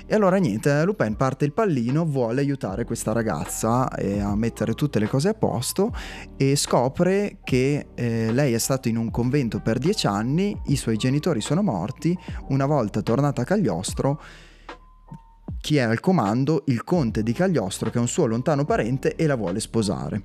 E 0.08 0.14
allora 0.14 0.36
niente, 0.36 0.84
Lupin 0.84 1.16
parte 1.16 1.44
il 1.44 1.52
pallino, 1.52 2.04
vuole 2.04 2.40
aiutare 2.40 2.84
questa 2.84 3.12
ragazza 3.12 3.88
eh, 3.88 4.20
a 4.20 4.36
mettere 4.36 4.74
tutte 4.74 5.00
le 5.00 5.08
cose 5.08 5.30
a 5.30 5.34
posto 5.34 5.92
e 6.36 6.54
scopre 6.54 7.38
che 7.42 7.88
eh, 7.94 8.32
lei 8.32 8.52
è 8.52 8.58
stata 8.58 8.88
in 8.88 8.98
un 8.98 9.10
convento 9.10 9.60
per 9.60 9.78
dieci 9.78 10.06
anni, 10.06 10.56
i 10.66 10.76
suoi 10.76 10.96
genitori 10.96 11.40
sono 11.40 11.62
morti, 11.62 12.16
una 12.48 12.66
volta 12.66 13.02
tornata 13.02 13.42
a 13.42 13.44
Cagliostro 13.44 14.20
chi 15.66 15.78
è 15.78 15.80
al 15.80 15.98
comando? 15.98 16.62
Il 16.66 16.84
conte 16.84 17.24
di 17.24 17.32
Cagliostro 17.32 17.90
che 17.90 17.98
è 17.98 18.00
un 18.00 18.06
suo 18.06 18.26
lontano 18.26 18.64
parente 18.64 19.16
e 19.16 19.26
la 19.26 19.34
vuole 19.34 19.58
sposare. 19.58 20.22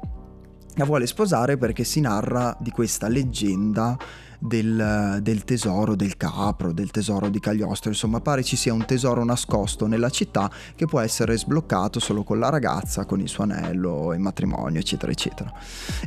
La 0.76 0.86
vuole 0.86 1.08
sposare 1.08 1.58
perché 1.58 1.84
si 1.84 2.00
narra 2.00 2.56
di 2.60 2.70
questa 2.70 3.08
leggenda 3.08 3.98
del, 4.44 5.20
del, 5.22 5.44
tesoro 5.44 5.96
del 5.96 6.18
capro, 6.18 6.72
del 6.72 6.90
tesoro 6.90 7.30
di 7.30 7.40
Cagliostro, 7.40 7.92
insomma 7.92 8.22
pare 8.22 8.42
ci 8.44 8.56
sia 8.56 8.74
un 8.74 8.86
tesoro 8.86 9.24
nascosto 9.24 9.86
nella 9.86 10.10
città 10.10 10.50
che 10.76 10.88
può 10.88 11.00
essere 11.00 11.38
sbloccato 11.38 12.00
solo 12.00 12.24
con 12.24 12.40
la 12.40 12.50
ragazza, 12.50 13.06
con 13.06 13.20
il 13.20 13.30
suo 13.30 13.44
anello, 13.44 14.14
il 14.14 14.20
matrimonio, 14.20 14.80
eccetera, 14.80 15.12
eccetera. 15.12 15.54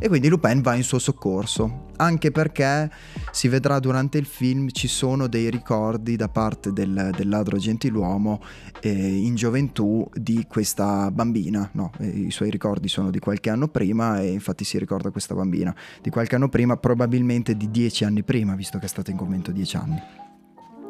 E 0.00 0.08
quindi 0.08 0.28
Lupin 0.28 0.62
va 0.62 0.74
in 0.74 0.82
suo 0.82 0.98
soccorso, 0.98 1.86
anche 1.96 2.32
perché 2.32 2.90
si 3.30 3.46
vedrà 3.46 3.78
durante 3.78 4.18
il 4.18 4.26
film 4.26 4.68
ci 4.70 4.88
sono 4.88 5.28
dei 5.28 5.48
ricordi 5.48 6.16
da 6.16 6.28
parte 6.28 6.72
del, 6.72 7.10
del 7.16 7.28
ladro 7.28 7.56
gentiluomo 7.56 8.42
eh, 8.80 8.90
in 8.90 9.36
gioventù 9.36 10.08
di 10.12 10.44
questa 10.48 11.08
bambina, 11.12 11.68
no, 11.74 11.92
i 12.00 12.32
suoi 12.32 12.50
ricordi 12.50 12.88
sono 12.88 13.10
di 13.10 13.20
qualche 13.20 13.50
anno 13.50 13.68
prima 13.68 14.20
e 14.20 14.32
infatti 14.32 14.64
si 14.64 14.76
ricorda 14.76 15.10
questa 15.10 15.34
bambina 15.34 15.74
di 16.02 16.10
qualche 16.10 16.34
anno 16.34 16.48
prima, 16.48 16.76
probabilmente 16.76 17.56
di 17.56 17.70
dieci 17.70 18.04
anni 18.04 18.22
prima, 18.24 18.54
visto 18.54 18.78
che 18.78 18.86
è 18.86 18.88
stato 18.88 19.10
in 19.10 19.16
convento 19.16 19.52
dieci 19.52 19.76
anni. 19.76 20.02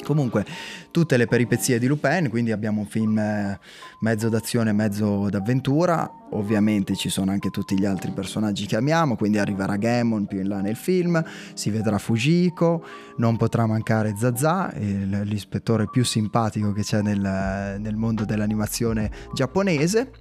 Comunque, 0.05 0.45
tutte 0.91 1.17
le 1.17 1.27
peripezie 1.27 1.79
di 1.79 1.87
Lupin, 1.87 2.29
quindi 2.29 2.53
abbiamo 2.53 2.81
un 2.81 2.87
film 2.87 3.19
eh, 3.19 3.59
mezzo 4.01 4.29
d'azione, 4.29 4.73
mezzo 4.73 5.31
d'avventura. 5.31 6.11
Ovviamente 6.33 6.95
ci 6.95 7.09
sono 7.09 7.31
anche 7.31 7.49
tutti 7.49 7.79
gli 7.79 7.87
altri 7.87 8.11
personaggi 8.11 8.67
che 8.67 8.77
amiamo, 8.77 9.17
quindi 9.17 9.39
arriverà 9.39 9.77
Gammon 9.77 10.27
più 10.27 10.41
in 10.41 10.49
là 10.49 10.61
nel 10.61 10.77
film, 10.77 11.25
si 11.55 11.71
vedrà 11.71 11.97
Fujiko, 11.97 12.85
non 13.17 13.37
potrà 13.37 13.67
mancare 13.67 14.15
Zaza, 14.17 14.71
l'ispettore 14.75 15.89
più 15.89 16.05
simpatico 16.05 16.73
che 16.73 16.83
c'è 16.83 17.01
nel, 17.01 17.79
nel 17.81 17.97
mondo 17.97 18.25
dell'animazione 18.25 19.11
giapponese. 19.33 20.13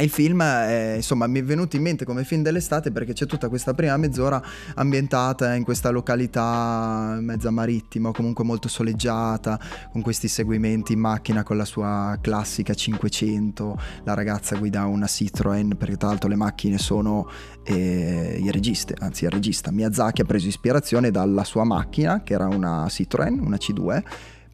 Il 0.00 0.10
film, 0.10 0.42
è, 0.42 0.94
insomma, 0.96 1.26
mi 1.26 1.40
è 1.40 1.44
venuto 1.44 1.74
in 1.74 1.82
mente 1.82 2.04
come 2.04 2.22
film 2.22 2.42
dell'estate 2.42 2.92
perché 2.92 3.14
c'è 3.14 3.26
tutta 3.26 3.48
questa 3.48 3.74
prima 3.74 3.96
mezz'ora 3.96 4.40
ambientata 4.76 5.54
in 5.54 5.64
questa 5.64 5.90
località 5.90 7.18
mezza 7.20 7.50
marittima, 7.50 8.12
comunque 8.12 8.44
molto 8.44 8.68
soleggiata, 8.68 9.58
con 9.90 10.00
questi 10.02 10.28
seguimenti 10.28 10.92
in 10.92 11.00
macchina 11.00 11.42
con 11.42 11.56
la 11.56 11.64
sua 11.64 12.16
classica 12.20 12.74
500. 12.74 13.76
La 14.04 14.14
ragazza 14.14 14.54
guida 14.56 14.84
una 14.84 15.06
Citroën, 15.06 15.76
perché 15.76 15.96
tra 15.96 16.08
l'altro 16.08 16.28
le 16.28 16.36
macchine 16.36 16.78
sono 16.78 17.28
eh, 17.64 18.38
il 18.40 18.52
regista, 18.52 18.94
anzi 19.00 19.24
il 19.24 19.30
regista 19.30 19.72
Miyazaki 19.72 20.20
ha 20.20 20.24
preso 20.24 20.46
ispirazione 20.46 21.10
dalla 21.10 21.42
sua 21.42 21.64
macchina, 21.64 22.22
che 22.22 22.34
era 22.34 22.46
una 22.46 22.86
Citroën, 22.86 23.36
una 23.40 23.56
C2 23.56 24.02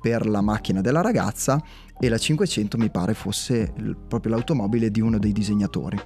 per 0.00 0.26
la 0.26 0.42
macchina 0.42 0.83
della 0.83 1.00
ragazza 1.00 1.62
e 1.98 2.09
la 2.09 2.18
500 2.18 2.76
mi 2.76 2.90
pare 2.90 3.14
fosse 3.14 3.72
proprio 4.09 4.35
l'automobile 4.35 4.90
di 4.90 5.00
uno 5.00 5.18
dei 5.18 5.33
disegnatori. 5.33 5.98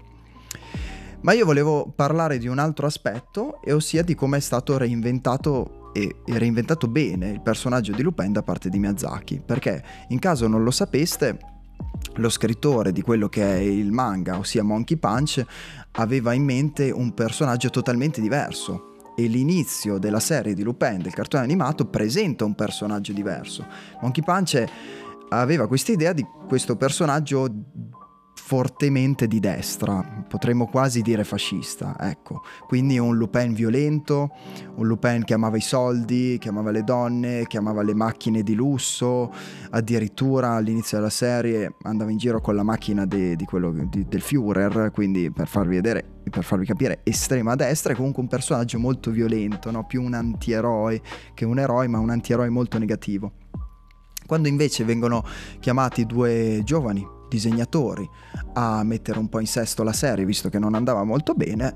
Ma 1.21 1.33
io 1.33 1.45
volevo 1.45 1.93
parlare 1.95 2.39
di 2.39 2.47
un 2.47 2.59
altro 2.59 2.87
aspetto, 2.87 3.61
e 3.63 3.73
ossia 3.73 4.03
di 4.03 4.15
come 4.15 4.37
è 4.37 4.41
stato 4.41 4.79
reinventato 4.79 5.91
e, 5.93 6.17
e 6.25 6.39
reinventato 6.39 6.87
bene 6.87 7.31
il 7.31 7.41
personaggio 7.41 7.93
di 7.93 8.03
Lupin 8.03 8.33
da 8.33 8.43
parte 8.43 8.69
di 8.69 8.79
Miyazaki, 8.79 9.43
perché 9.45 9.83
in 10.09 10.19
caso 10.21 10.47
non 10.47 10.63
lo 10.63 10.71
sapeste, 10.71 11.39
lo 12.17 12.29
scrittore 12.29 12.93
di 12.93 13.03
quello 13.03 13.29
che 13.29 13.43
è 13.43 13.59
il 13.59 13.91
manga, 13.91 14.39
ossia 14.39 14.63
Monkey 14.63 14.97
Punch, 14.97 15.45
aveva 15.93 16.33
in 16.33 16.45
mente 16.45 16.91
un 16.91 17.13
personaggio 17.15 17.71
totalmente 17.71 18.21
diverso, 18.21 18.89
e 19.17 19.27
l'inizio 19.27 19.99
della 19.99 20.21
serie 20.21 20.55
di 20.55 20.63
Lupin 20.63 21.03
del 21.03 21.13
cartone 21.13 21.43
animato 21.43 21.87
presenta 21.87 22.45
un 22.45 22.55
personaggio 22.55 23.13
diverso. 23.13 23.67
Monkey 24.01 24.23
Punch 24.23 24.65
aveva 25.29 25.67
questa 25.67 25.93
idea 25.93 26.13
di 26.13 26.27
questo 26.47 26.77
personaggio 26.77 27.49
fortemente 28.49 29.27
di 29.27 29.41
destra, 29.41 30.25
potremmo 30.27 30.69
quasi 30.69 31.03
dire 31.03 31.23
fascista, 31.23 31.97
ecco. 32.01 32.41
Quindi 32.67 32.99
un 32.99 33.15
Lupin 33.15 33.53
violento, 33.53 34.31
un 34.77 34.87
Lupin 34.87 35.23
che 35.25 35.35
amava 35.35 35.59
i 35.59 35.61
soldi, 35.61 36.39
che 36.41 36.49
amava 36.49 36.71
le 36.71 36.83
donne, 36.83 37.47
che 37.47 37.59
amava 37.59 37.83
le 37.83 37.93
macchine 37.93 38.43
di 38.43 38.55
lusso, 38.55 39.31
addirittura 39.69 40.53
all'inizio 40.53 40.97
della 40.97 41.11
serie 41.11 41.75
andava 41.83 42.11
in 42.11 42.17
giro 42.17 42.41
con 42.41 42.55
la 42.55 42.63
macchina 42.63 43.05
de, 43.05 43.37
di 43.37 43.45
quello, 43.45 43.71
di, 43.71 44.07
del 44.09 44.23
Führer, 44.23 44.93
quindi 44.93 45.31
per 45.31 45.47
farvi 45.47 45.75
vedere, 45.75 46.03
per 46.31 46.43
farvi 46.43 46.65
capire, 46.65 47.01
estrema 47.03 47.55
destra, 47.55 47.93
è 47.93 47.97
comunque 47.97 48.23
un 48.23 48.29
personaggio 48.29 48.79
molto 48.79 49.11
violento, 49.11 49.71
no? 49.71 49.85
più 49.85 50.03
un 50.03 50.15
antieroe 50.15 51.03
che 51.35 51.45
un 51.45 51.59
eroe, 51.59 51.87
ma 51.87 51.99
un 51.99 52.09
antieroe 52.09 52.49
molto 52.49 52.79
negativo. 52.79 53.38
Quando 54.29 54.49
invece 54.49 54.85
vengono 54.85 55.25
chiamati 55.59 56.05
due 56.05 56.61
giovani 56.63 57.03
disegnatori 57.31 58.07
a 58.53 58.83
mettere 58.83 59.19
un 59.19 59.31
po' 59.31 59.41
in 59.41 59.47
sesto 59.47 59.83
la 59.83 59.95
serie, 59.95 60.27
visto 60.27 60.51
che 60.51 60.59
non 60.59 60.75
andava 60.75 61.03
molto 61.03 61.33
bene, 61.33 61.73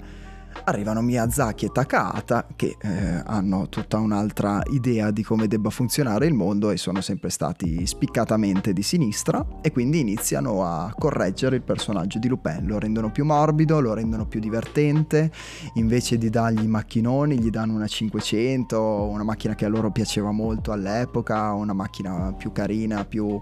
arrivano 0.65 1.01
Miyazaki 1.01 1.67
e 1.67 1.71
Takahata 1.73 2.47
che 2.55 2.77
eh, 2.81 3.23
hanno 3.25 3.69
tutta 3.69 3.99
un'altra 3.99 4.62
idea 4.71 5.11
di 5.11 5.23
come 5.23 5.49
debba 5.49 5.71
funzionare 5.71 6.27
il 6.27 6.35
mondo 6.35 6.71
e 6.71 6.77
sono 6.77 7.01
sempre 7.01 7.31
stati 7.31 7.87
spiccatamente 7.87 8.73
di 8.73 8.83
sinistra 8.83 9.45
e 9.61 9.73
quindi 9.73 10.01
iniziano 10.01 10.65
a 10.65 10.95
correggere 10.97 11.57
il 11.57 11.62
personaggio 11.62 12.19
di 12.19 12.29
Lupin, 12.29 12.67
lo 12.67 12.79
rendono 12.79 13.11
più 13.11 13.25
morbido, 13.25 13.81
lo 13.81 13.95
rendono 13.95 14.27
più 14.27 14.41
divertente, 14.41 15.33
invece 15.75 16.19
di 16.19 16.31
dargli 16.31 16.67
macchinoni 16.67 17.38
gli 17.38 17.51
danno 17.51 17.75
una 17.75 17.88
500, 17.88 18.81
una 18.81 19.25
macchina 19.25 19.55
che 19.55 19.65
a 19.65 19.69
loro 19.69 19.91
piaceva 19.91 20.31
molto 20.31 20.73
all'epoca, 20.73 21.53
una 21.53 21.73
macchina 21.73 22.35
più 22.37 22.53
carina, 22.53 23.05
più 23.05 23.41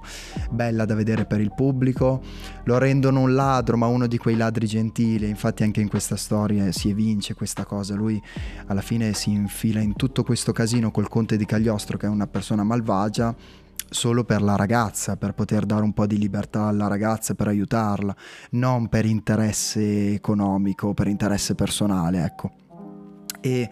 bella 0.50 0.84
da 0.84 0.94
vedere 0.94 1.26
per 1.26 1.40
il 1.40 1.52
pubblico, 1.54 2.22
lo 2.64 2.78
rendono 2.78 3.20
un 3.20 3.34
ladro 3.34 3.76
ma 3.76 3.86
uno 3.86 4.06
di 4.06 4.16
quei 4.16 4.36
ladri 4.36 4.66
gentili, 4.66 5.28
infatti 5.28 5.62
anche 5.62 5.80
in 5.80 5.88
questa 5.88 6.16
storia 6.16 6.70
si 6.72 6.88
evince 6.88 6.99
vince 7.00 7.34
questa 7.34 7.64
cosa. 7.64 7.94
Lui 7.94 8.20
alla 8.66 8.82
fine 8.82 9.14
si 9.14 9.30
infila 9.30 9.80
in 9.80 9.94
tutto 9.94 10.22
questo 10.22 10.52
casino 10.52 10.90
col 10.90 11.08
conte 11.08 11.36
di 11.36 11.46
Cagliostro, 11.46 11.96
che 11.96 12.06
è 12.06 12.08
una 12.10 12.26
persona 12.26 12.62
malvagia, 12.62 13.34
solo 13.88 14.24
per 14.24 14.42
la 14.42 14.56
ragazza, 14.56 15.16
per 15.16 15.32
poter 15.32 15.64
dare 15.64 15.82
un 15.82 15.92
po' 15.92 16.06
di 16.06 16.18
libertà 16.18 16.64
alla 16.64 16.88
ragazza, 16.88 17.34
per 17.34 17.48
aiutarla, 17.48 18.14
non 18.50 18.88
per 18.88 19.06
interesse 19.06 20.12
economico, 20.12 20.92
per 20.92 21.08
interesse 21.08 21.54
personale, 21.54 22.24
ecco. 22.24 22.50
E, 23.40 23.70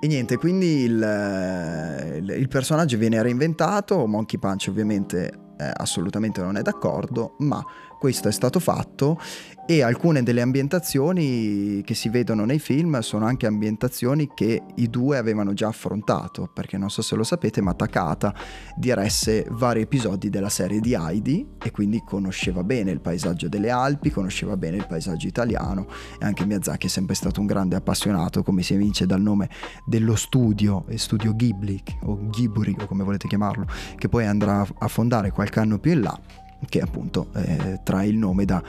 e 0.00 0.06
niente, 0.06 0.38
quindi 0.38 0.84
il, 0.84 2.24
il, 2.26 2.48
personaggio 2.48 2.96
viene 2.96 3.20
reinventato, 3.22 4.06
Monkey 4.06 4.38
Punch 4.38 4.66
ovviamente 4.70 5.30
eh, 5.58 5.70
assolutamente 5.74 6.40
non 6.40 6.56
è 6.56 6.62
d'accordo, 6.62 7.36
ma 7.40 7.62
questo 7.98 8.26
è 8.26 8.32
stato 8.32 8.58
fatto 8.58 9.20
e 9.64 9.82
alcune 9.82 10.24
delle 10.24 10.40
ambientazioni 10.40 11.82
che 11.84 11.94
si 11.94 12.08
vedono 12.08 12.44
nei 12.44 12.58
film 12.58 12.98
sono 12.98 13.26
anche 13.26 13.46
ambientazioni 13.46 14.28
che 14.34 14.60
i 14.74 14.90
due 14.90 15.18
avevano 15.18 15.52
già 15.52 15.68
affrontato, 15.68 16.50
perché 16.52 16.76
non 16.76 16.90
so 16.90 17.00
se 17.00 17.14
lo 17.14 17.22
sapete, 17.22 17.60
ma 17.60 17.72
Takata 17.72 18.34
diresse 18.76 19.46
vari 19.50 19.82
episodi 19.82 20.30
della 20.30 20.48
serie 20.48 20.80
di 20.80 20.94
Heidi 20.94 21.46
e 21.62 21.70
quindi 21.70 22.02
conosceva 22.04 22.64
bene 22.64 22.90
il 22.90 23.00
paesaggio 23.00 23.48
delle 23.48 23.70
Alpi, 23.70 24.10
conosceva 24.10 24.56
bene 24.56 24.78
il 24.78 24.86
paesaggio 24.86 25.28
italiano 25.28 25.86
e 26.18 26.24
anche 26.24 26.44
Miyazaki 26.44 26.86
è 26.86 26.90
sempre 26.90 27.14
stato 27.14 27.40
un 27.40 27.46
grande 27.46 27.76
appassionato, 27.76 28.42
come 28.42 28.62
si 28.62 28.74
evince 28.74 29.06
dal 29.06 29.20
nome 29.20 29.48
dello 29.86 30.16
studio, 30.16 30.84
il 30.88 30.98
studio 30.98 31.34
Ghibli 31.36 31.80
o 32.02 32.18
Ghiburi 32.30 32.76
o 32.80 32.86
come 32.86 33.04
volete 33.04 33.28
chiamarlo, 33.28 33.66
che 33.96 34.08
poi 34.08 34.26
andrà 34.26 34.66
a 34.78 34.88
fondare 34.88 35.30
qualche 35.30 35.60
anno 35.60 35.78
più 35.78 35.92
in 35.92 36.00
là 36.00 36.20
che 36.68 36.80
appunto 36.80 37.28
eh, 37.34 37.80
trae 37.82 38.06
il 38.06 38.16
nome 38.16 38.44
da 38.44 38.62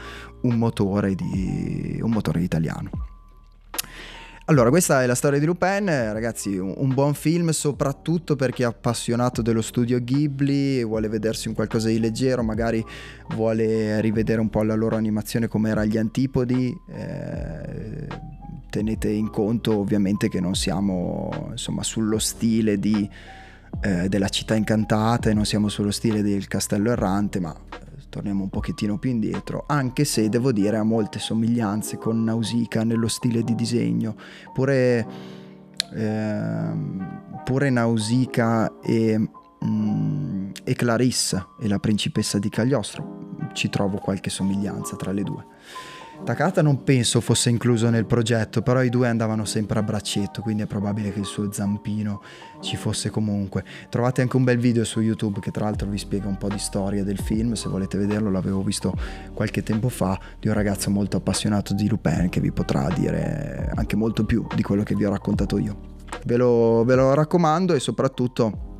un 0.43 0.55
motore, 0.55 1.15
di, 1.15 1.99
un 2.01 2.11
motore 2.11 2.41
italiano. 2.41 2.89
Allora, 4.45 4.69
questa 4.69 5.01
è 5.01 5.05
la 5.05 5.15
storia 5.15 5.39
di 5.39 5.45
Lupin, 5.45 5.85
ragazzi, 5.85 6.57
un, 6.57 6.93
buon 6.93 7.13
film 7.13 7.51
soprattutto 7.51 8.35
per 8.35 8.51
chi 8.51 8.63
è 8.63 8.65
appassionato 8.65 9.41
dello 9.41 9.61
studio 9.61 10.03
Ghibli, 10.03 10.83
vuole 10.83 11.07
vedersi 11.07 11.47
un 11.47 11.53
qualcosa 11.53 11.87
di 11.87 11.97
leggero, 11.97 12.43
magari 12.43 12.83
vuole 13.35 14.01
rivedere 14.01 14.41
un 14.41 14.49
po' 14.49 14.63
la 14.63 14.75
loro 14.75 14.97
animazione 14.97 15.47
come 15.47 15.69
era 15.69 15.81
agli 15.81 15.97
antipodi. 15.97 16.75
Eh, 16.89 18.07
tenete 18.69 19.07
in 19.07 19.29
conto 19.29 19.77
ovviamente 19.77 20.27
che 20.27 20.41
non 20.41 20.55
siamo 20.55 21.47
insomma 21.51 21.83
sullo 21.83 22.19
stile 22.19 22.77
di, 22.79 23.09
eh, 23.79 24.09
della 24.09 24.27
città 24.27 24.55
incantata 24.55 25.29
e 25.29 25.33
non 25.33 25.45
siamo 25.45 25.69
sullo 25.69 25.91
stile 25.91 26.21
del 26.21 26.47
castello 26.47 26.91
errante, 26.91 27.39
ma 27.39 27.55
torniamo 28.13 28.43
un 28.43 28.49
pochettino 28.49 28.99
più 28.99 29.09
indietro, 29.09 29.63
anche 29.65 30.05
se 30.05 30.29
devo 30.29 30.51
dire 30.51 30.77
ha 30.77 30.83
molte 30.83 31.17
somiglianze 31.17 31.97
con 31.97 32.23
Nausicaa 32.23 32.83
nello 32.83 33.07
stile 33.07 33.41
di 33.41 33.55
disegno, 33.55 34.15
pure, 34.53 35.07
eh, 35.95 36.71
pure 37.43 37.69
Nausicaa 37.71 38.79
e, 38.83 39.29
mm, 39.65 40.49
e 40.63 40.75
Clarissa 40.75 41.55
e 41.59 41.67
la 41.67 41.79
principessa 41.79 42.37
di 42.37 42.49
Cagliostro, 42.49 43.37
ci 43.53 43.69
trovo 43.69 43.97
qualche 43.97 44.29
somiglianza 44.29 44.95
tra 44.95 45.11
le 45.11 45.23
due. 45.23 45.45
Takata 46.23 46.61
non 46.61 46.83
penso 46.83 47.19
fosse 47.19 47.49
incluso 47.49 47.89
nel 47.89 48.05
progetto, 48.05 48.61
però 48.61 48.81
i 48.81 48.89
due 48.89 49.09
andavano 49.09 49.43
sempre 49.43 49.79
a 49.79 49.83
braccetto, 49.83 50.41
quindi 50.41 50.63
è 50.63 50.67
probabile 50.67 51.11
che 51.11 51.19
il 51.19 51.25
suo 51.25 51.51
zampino 51.51 52.21
ci 52.61 52.77
fosse 52.77 53.09
comunque. 53.09 53.65
Trovate 53.89 54.21
anche 54.21 54.37
un 54.37 54.45
bel 54.45 54.57
video 54.57 54.85
su 54.85 55.01
YouTube 55.01 55.41
che 55.41 55.51
tra 55.51 55.65
l'altro 55.65 55.89
vi 55.89 55.97
spiega 55.97 56.27
un 56.27 56.37
po' 56.37 56.47
di 56.47 56.59
storia 56.59 57.03
del 57.03 57.17
film, 57.17 57.53
se 57.53 57.67
volete 57.67 57.97
vederlo 57.97 58.31
l'avevo 58.31 58.61
visto 58.61 58.93
qualche 59.33 59.63
tempo 59.63 59.89
fa, 59.89 60.17
di 60.39 60.47
un 60.47 60.53
ragazzo 60.53 60.89
molto 60.89 61.17
appassionato 61.17 61.73
di 61.73 61.89
Lupin 61.89 62.29
che 62.29 62.39
vi 62.39 62.51
potrà 62.53 62.87
dire 62.95 63.71
anche 63.75 63.97
molto 63.97 64.23
più 64.23 64.47
di 64.55 64.61
quello 64.61 64.83
che 64.83 64.95
vi 64.95 65.03
ho 65.03 65.09
raccontato 65.09 65.57
io. 65.57 65.91
Ve 66.25 66.37
lo, 66.37 66.85
ve 66.85 66.95
lo 66.95 67.13
raccomando 67.13 67.73
e 67.73 67.81
soprattutto 67.81 68.71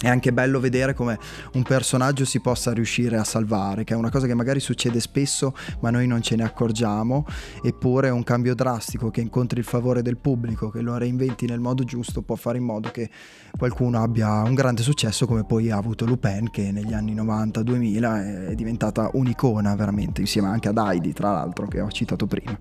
è 0.00 0.08
anche 0.08 0.32
bello 0.32 0.60
vedere 0.60 0.94
come 0.94 1.18
un 1.54 1.62
personaggio 1.62 2.24
si 2.24 2.40
possa 2.40 2.72
riuscire 2.72 3.16
a 3.16 3.24
salvare, 3.24 3.84
che 3.84 3.94
è 3.94 3.96
una 3.96 4.10
cosa 4.10 4.26
che 4.26 4.34
magari 4.34 4.60
succede 4.60 5.00
spesso 5.00 5.54
ma 5.80 5.90
noi 5.90 6.06
non 6.06 6.22
ce 6.22 6.36
ne 6.36 6.44
accorgiamo, 6.44 7.26
eppure 7.62 8.10
un 8.10 8.22
cambio 8.22 8.54
drastico 8.54 9.10
che 9.10 9.20
incontri 9.20 9.58
il 9.58 9.64
favore 9.64 10.02
del 10.02 10.16
pubblico, 10.16 10.70
che 10.70 10.80
lo 10.80 10.96
reinventi 10.96 11.46
nel 11.46 11.60
modo 11.60 11.84
giusto, 11.84 12.22
può 12.22 12.36
fare 12.36 12.58
in 12.58 12.64
modo 12.64 12.90
che 12.90 13.10
qualcuno 13.56 14.00
abbia 14.02 14.42
un 14.42 14.54
grande 14.54 14.82
successo 14.82 15.26
come 15.26 15.44
poi 15.44 15.70
ha 15.70 15.76
avuto 15.76 16.04
Lupin 16.04 16.50
che 16.50 16.70
negli 16.70 16.92
anni 16.92 17.14
90-2000 17.14 18.50
è 18.50 18.54
diventata 18.54 19.10
un'icona 19.12 19.74
veramente, 19.74 20.20
insieme 20.20 20.48
anche 20.48 20.68
ad 20.68 20.78
Heidi 20.78 21.12
tra 21.12 21.32
l'altro 21.32 21.66
che 21.66 21.80
ho 21.80 21.90
citato 21.90 22.26
prima. 22.26 22.58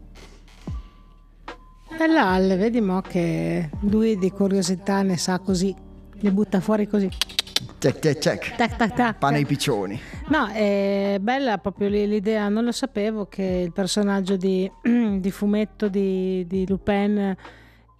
Bella 1.97 2.27
Alle, 2.27 2.57
vedi 2.57 2.83
che 3.07 3.69
lui 3.81 4.17
di 4.17 4.31
curiosità 4.31 5.01
ne 5.01 5.17
sa 5.17 5.39
così 5.39 5.85
le 6.19 6.31
butta 6.31 6.59
fuori 6.59 6.87
così. 6.87 7.09
Check, 7.79 7.99
check, 7.99 8.19
check. 8.19 8.55
Tac, 8.55 8.75
tac, 8.75 8.93
tac. 8.93 9.17
Pane 9.17 9.37
ai 9.37 9.45
piccioni. 9.45 9.99
No, 10.29 10.47
è 10.47 11.17
bella 11.19 11.57
proprio 11.57 11.89
l'idea, 11.89 12.49
non 12.49 12.63
lo 12.63 12.71
sapevo 12.71 13.25
che 13.25 13.63
il 13.65 13.71
personaggio 13.71 14.35
di, 14.35 14.69
di 14.81 15.31
fumetto 15.31 15.87
di, 15.87 16.45
di, 16.47 16.67
Lupin 16.67 17.35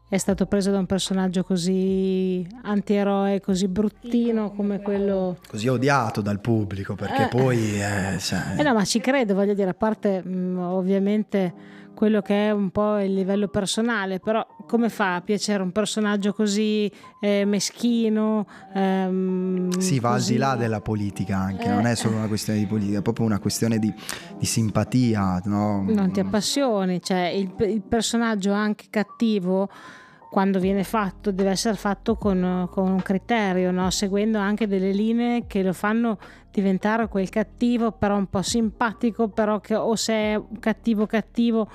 è 0.09 0.17
stato 0.17 0.45
preso 0.45 0.71
da 0.71 0.79
un 0.79 0.85
personaggio 0.85 1.43
così 1.43 2.47
antieroe, 2.63 3.41
così 3.41 3.67
bruttino 3.67 4.51
come 4.51 4.81
quello... 4.81 5.37
Così 5.47 5.67
odiato 5.67 6.21
dal 6.21 6.39
pubblico, 6.39 6.95
perché 6.95 7.25
eh, 7.25 7.27
poi... 7.27 7.81
Eh, 7.81 8.17
cioè... 8.19 8.55
eh 8.57 8.63
no, 8.63 8.73
ma 8.73 8.85
ci 8.85 8.99
credo, 8.99 9.33
voglio 9.33 9.53
dire, 9.53 9.71
a 9.71 9.73
parte 9.73 10.21
mh, 10.23 10.29
mm, 10.29 10.57
ovviamente 10.59 11.53
quello 11.97 12.21
che 12.21 12.49
è 12.49 12.51
un 12.51 12.69
po' 12.69 12.99
il 12.99 13.11
livello 13.11 13.47
personale, 13.47 14.19
però 14.19 14.45
come 14.67 14.87
fa 14.87 15.15
a 15.15 15.21
piacere 15.21 15.63
un 15.63 15.71
personaggio 15.71 16.31
così 16.31 16.91
eh, 17.19 17.43
meschino? 17.43 18.45
Ehm, 18.75 19.75
si 19.79 19.99
va 19.99 20.11
così... 20.11 20.33
al 20.33 20.35
di 20.35 20.37
là 20.37 20.55
della 20.55 20.79
politica 20.79 21.37
anche, 21.37 21.65
eh, 21.65 21.71
non 21.71 21.87
è 21.87 21.95
solo 21.95 22.17
una 22.17 22.27
questione 22.27 22.59
di 22.59 22.67
politica, 22.67 22.99
è 22.99 23.01
proprio 23.01 23.25
una 23.25 23.39
questione 23.39 23.79
di, 23.79 23.91
di 24.37 24.45
simpatia. 24.45 25.41
No? 25.45 25.85
Non 25.87 26.11
ti 26.11 26.19
appassioni, 26.19 27.01
cioè 27.01 27.33
il, 27.35 27.51
il 27.67 27.81
personaggio 27.81 28.51
anche 28.51 28.85
cattivo 28.91 29.67
quando 30.29 30.59
viene 30.59 30.83
fatto 30.83 31.31
deve 31.31 31.51
essere 31.51 31.75
fatto 31.75 32.15
con, 32.15 32.67
con 32.69 32.91
un 32.91 33.01
criterio, 33.01 33.71
no? 33.71 33.89
seguendo 33.89 34.37
anche 34.37 34.67
delle 34.67 34.91
linee 34.91 35.45
che 35.47 35.63
lo 35.63 35.73
fanno 35.73 36.17
diventare 36.51 37.07
quel 37.07 37.29
cattivo 37.29 37.91
però 37.91 38.17
un 38.17 38.27
po' 38.27 38.41
simpatico, 38.41 39.29
però 39.29 39.59
che 39.59 39.75
o 39.75 39.95
se 39.95 40.13
è 40.13 40.41
cattivo 40.59 41.05
cattivo 41.05 41.69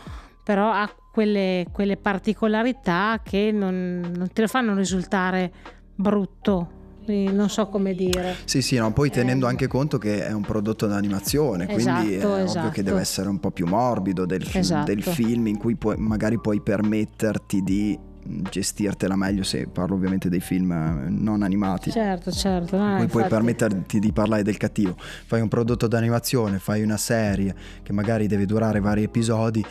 però 0.45 0.71
ha 0.71 0.91
quelle, 1.13 1.67
quelle 1.71 1.97
particolarità 1.97 3.21
che 3.23 3.51
non, 3.53 4.13
non, 4.15 4.33
te 4.33 4.43
lo 4.43 4.49
fanno 4.49 4.75
risultare 4.75 5.53
brutto. 5.95 6.81
Non 7.05 7.51
so 7.51 7.67
come 7.67 7.95
dire. 7.95 8.37
Sì, 8.45 8.63
sì, 8.63 8.77
no, 8.77 8.93
poi 8.93 9.11
tenendo 9.11 9.47
eh. 9.47 9.51
anche 9.51 9.67
conto 9.67 9.99
che 9.99 10.25
è 10.25 10.33
un 10.33 10.43
prodotto 10.43 10.87
d'animazione, 10.87 11.69
esatto, 11.69 12.01
quindi 12.01 12.15
è 12.15 12.19
esatto. 12.19 12.59
ovvio 12.59 12.71
che 12.71 12.83
deve 12.85 13.01
essere 13.01 13.29
un 13.29 13.41
po' 13.41 13.51
più 13.51 13.67
morbido 13.67 14.25
del, 14.25 14.49
esatto. 14.53 14.85
del 14.85 15.03
film 15.03 15.49
in 15.49 15.59
cui 15.59 15.75
puoi, 15.75 15.97
magari 15.97 16.39
puoi 16.39 16.61
permetterti 16.61 17.63
di 17.63 17.99
gestirtela 18.25 19.17
meglio 19.17 19.43
se 19.43 19.67
parlo 19.67 19.97
ovviamente 19.97 20.29
dei 20.29 20.41
film 20.41 20.71
eh, 20.73 21.09
non 21.09 21.43
animati. 21.43 21.91
Certo, 21.91 22.31
certo. 22.31 22.77
No, 22.77 22.93
puoi 22.95 23.03
infatti- 23.03 23.29
permetterti 23.29 23.99
di 23.99 24.13
parlare 24.13 24.43
del 24.43 24.57
cattivo. 24.57 24.97
Fai 24.99 25.41
un 25.41 25.49
prodotto 25.49 25.87
d'animazione, 25.87 26.59
fai 26.59 26.83
una 26.83 26.97
serie 26.97 27.55
che 27.83 27.93
magari 27.93 28.27
deve 28.27 28.47
durare 28.47 28.81
vari 28.81 29.03
episodi. 29.03 29.65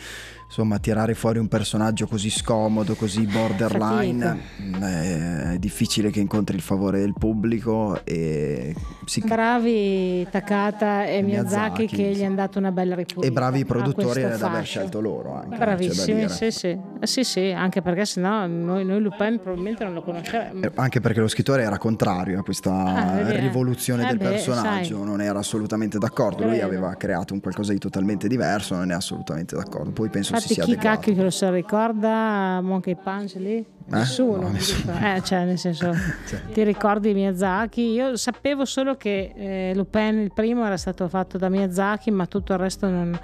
Insomma, 0.52 0.78
tirare 0.78 1.14
fuori 1.14 1.38
un 1.38 1.48
personaggio 1.48 2.06
così 2.06 2.28
scomodo, 2.28 2.94
così 2.94 3.24
borderline, 3.24 4.36
mh, 4.58 4.84
è 4.84 5.56
difficile 5.58 6.10
che 6.10 6.20
incontri 6.20 6.54
il 6.56 6.60
favore 6.60 7.00
del 7.00 7.14
pubblico 7.18 8.04
e, 8.04 8.74
si- 9.06 9.22
Bravi 9.22 10.26
Takata 10.30 11.06
e 11.06 11.22
Miyazaki, 11.22 11.84
Miyazaki, 11.84 11.86
che 11.86 12.02
gli 12.14 12.22
hanno 12.22 12.34
dato 12.34 12.58
una 12.58 12.70
bella 12.70 12.94
ripulita. 12.94 13.26
e 13.26 13.32
bravi 13.34 13.62
a 13.62 13.64
produttori 13.64 14.24
ad 14.24 14.42
aver 14.42 14.62
scelto 14.66 15.00
loro 15.00 15.36
anche. 15.36 15.56
Bravissimi, 15.56 16.28
sì, 16.28 16.50
sì. 16.50 16.66
Eh, 17.00 17.06
sì, 17.06 17.24
sì, 17.24 17.50
anche 17.56 17.80
perché 17.80 18.04
sennò 18.04 18.46
noi, 18.46 18.84
noi 18.84 19.00
Lupin 19.00 19.38
probabilmente 19.40 19.84
non 19.84 19.94
lo 19.94 20.02
conosceremmo. 20.02 20.64
Eh, 20.66 20.72
Anche 20.74 21.00
perché 21.00 21.20
lo 21.20 21.28
scrittore 21.28 21.62
era 21.62 21.78
contrario 21.78 22.40
a 22.40 22.42
questa 22.42 22.70
Ah, 22.72 23.30
rivoluzione 23.30 24.02
Eh 24.04 24.06
del 24.08 24.18
beh, 24.18 24.24
personaggio, 24.24 24.96
sai. 24.98 25.04
non 25.06 25.22
era 25.22 25.38
assolutamente 25.38 25.96
d'accordo. 25.98 26.44
Lui 26.44 26.60
aveva 26.60 26.94
creato 26.96 27.32
un 27.32 27.40
qualcosa 27.40 27.72
di 27.72 27.78
totalmente 27.78 28.28
diverso, 28.28 28.74
non 28.74 28.90
è 28.90 28.94
assolutamente 28.94 29.56
d'accordo. 29.56 29.92
Poi 29.92 30.10
penso 30.10 30.40
Infatti 30.50 30.70
chi 30.70 30.76
cacchio 30.76 31.14
che 31.14 31.22
lo 31.22 31.30
se 31.30 31.46
lo 31.46 31.52
ricorda 31.52 32.60
Monkey 32.62 32.96
Punch 32.96 33.34
lì? 33.34 33.64
Nessuno. 33.86 34.42
No, 34.42 34.48
nessuno. 34.48 34.92
Eh, 34.98 35.22
cioè 35.22 35.44
nel 35.44 35.58
senso, 35.58 35.92
ti 36.52 36.62
ricordi 36.64 37.12
Miyazaki? 37.12 37.80
Io 37.92 38.16
sapevo 38.16 38.64
solo 38.64 38.96
che 38.96 39.32
eh, 39.34 39.72
Lupin 39.74 40.18
il 40.18 40.32
primo 40.32 40.64
era 40.64 40.76
stato 40.76 41.08
fatto 41.08 41.38
da 41.38 41.48
Miyazaki, 41.48 42.10
ma 42.10 42.26
tutto 42.26 42.52
il 42.52 42.58
resto 42.58 42.88
non, 42.88 43.18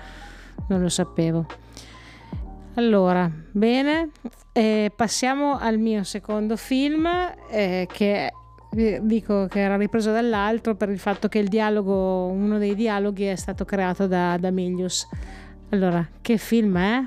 non 0.69 0.81
lo 0.81 0.89
sapevo. 0.89 1.47
Allora, 2.75 3.31
bene, 3.51 4.11
eh, 4.53 4.93
passiamo 4.95 5.59
al 5.59 5.79
mio 5.79 6.05
secondo 6.05 6.57
film 6.57 7.09
eh, 7.51 7.89
che 7.91 8.31
eh, 8.71 9.01
dico 9.03 9.47
che 9.47 9.61
era 9.61 9.77
ripreso 9.77 10.13
dall'altro 10.13 10.77
per 10.77 10.91
il 10.91 10.99
fatto 10.99 11.27
che 11.29 11.39
il 11.39 11.49
dialogo, 11.49 12.27
uno 12.27 12.59
dei 12.59 12.75
dialoghi 12.75 13.25
è 13.25 13.37
stato 13.37 13.65
creato 13.65 14.07
da, 14.07 14.37
da 14.39 14.51
Milius. 14.51 15.09
Allora, 15.71 16.09
che 16.23 16.39
film 16.39 16.79
è? 16.79 17.05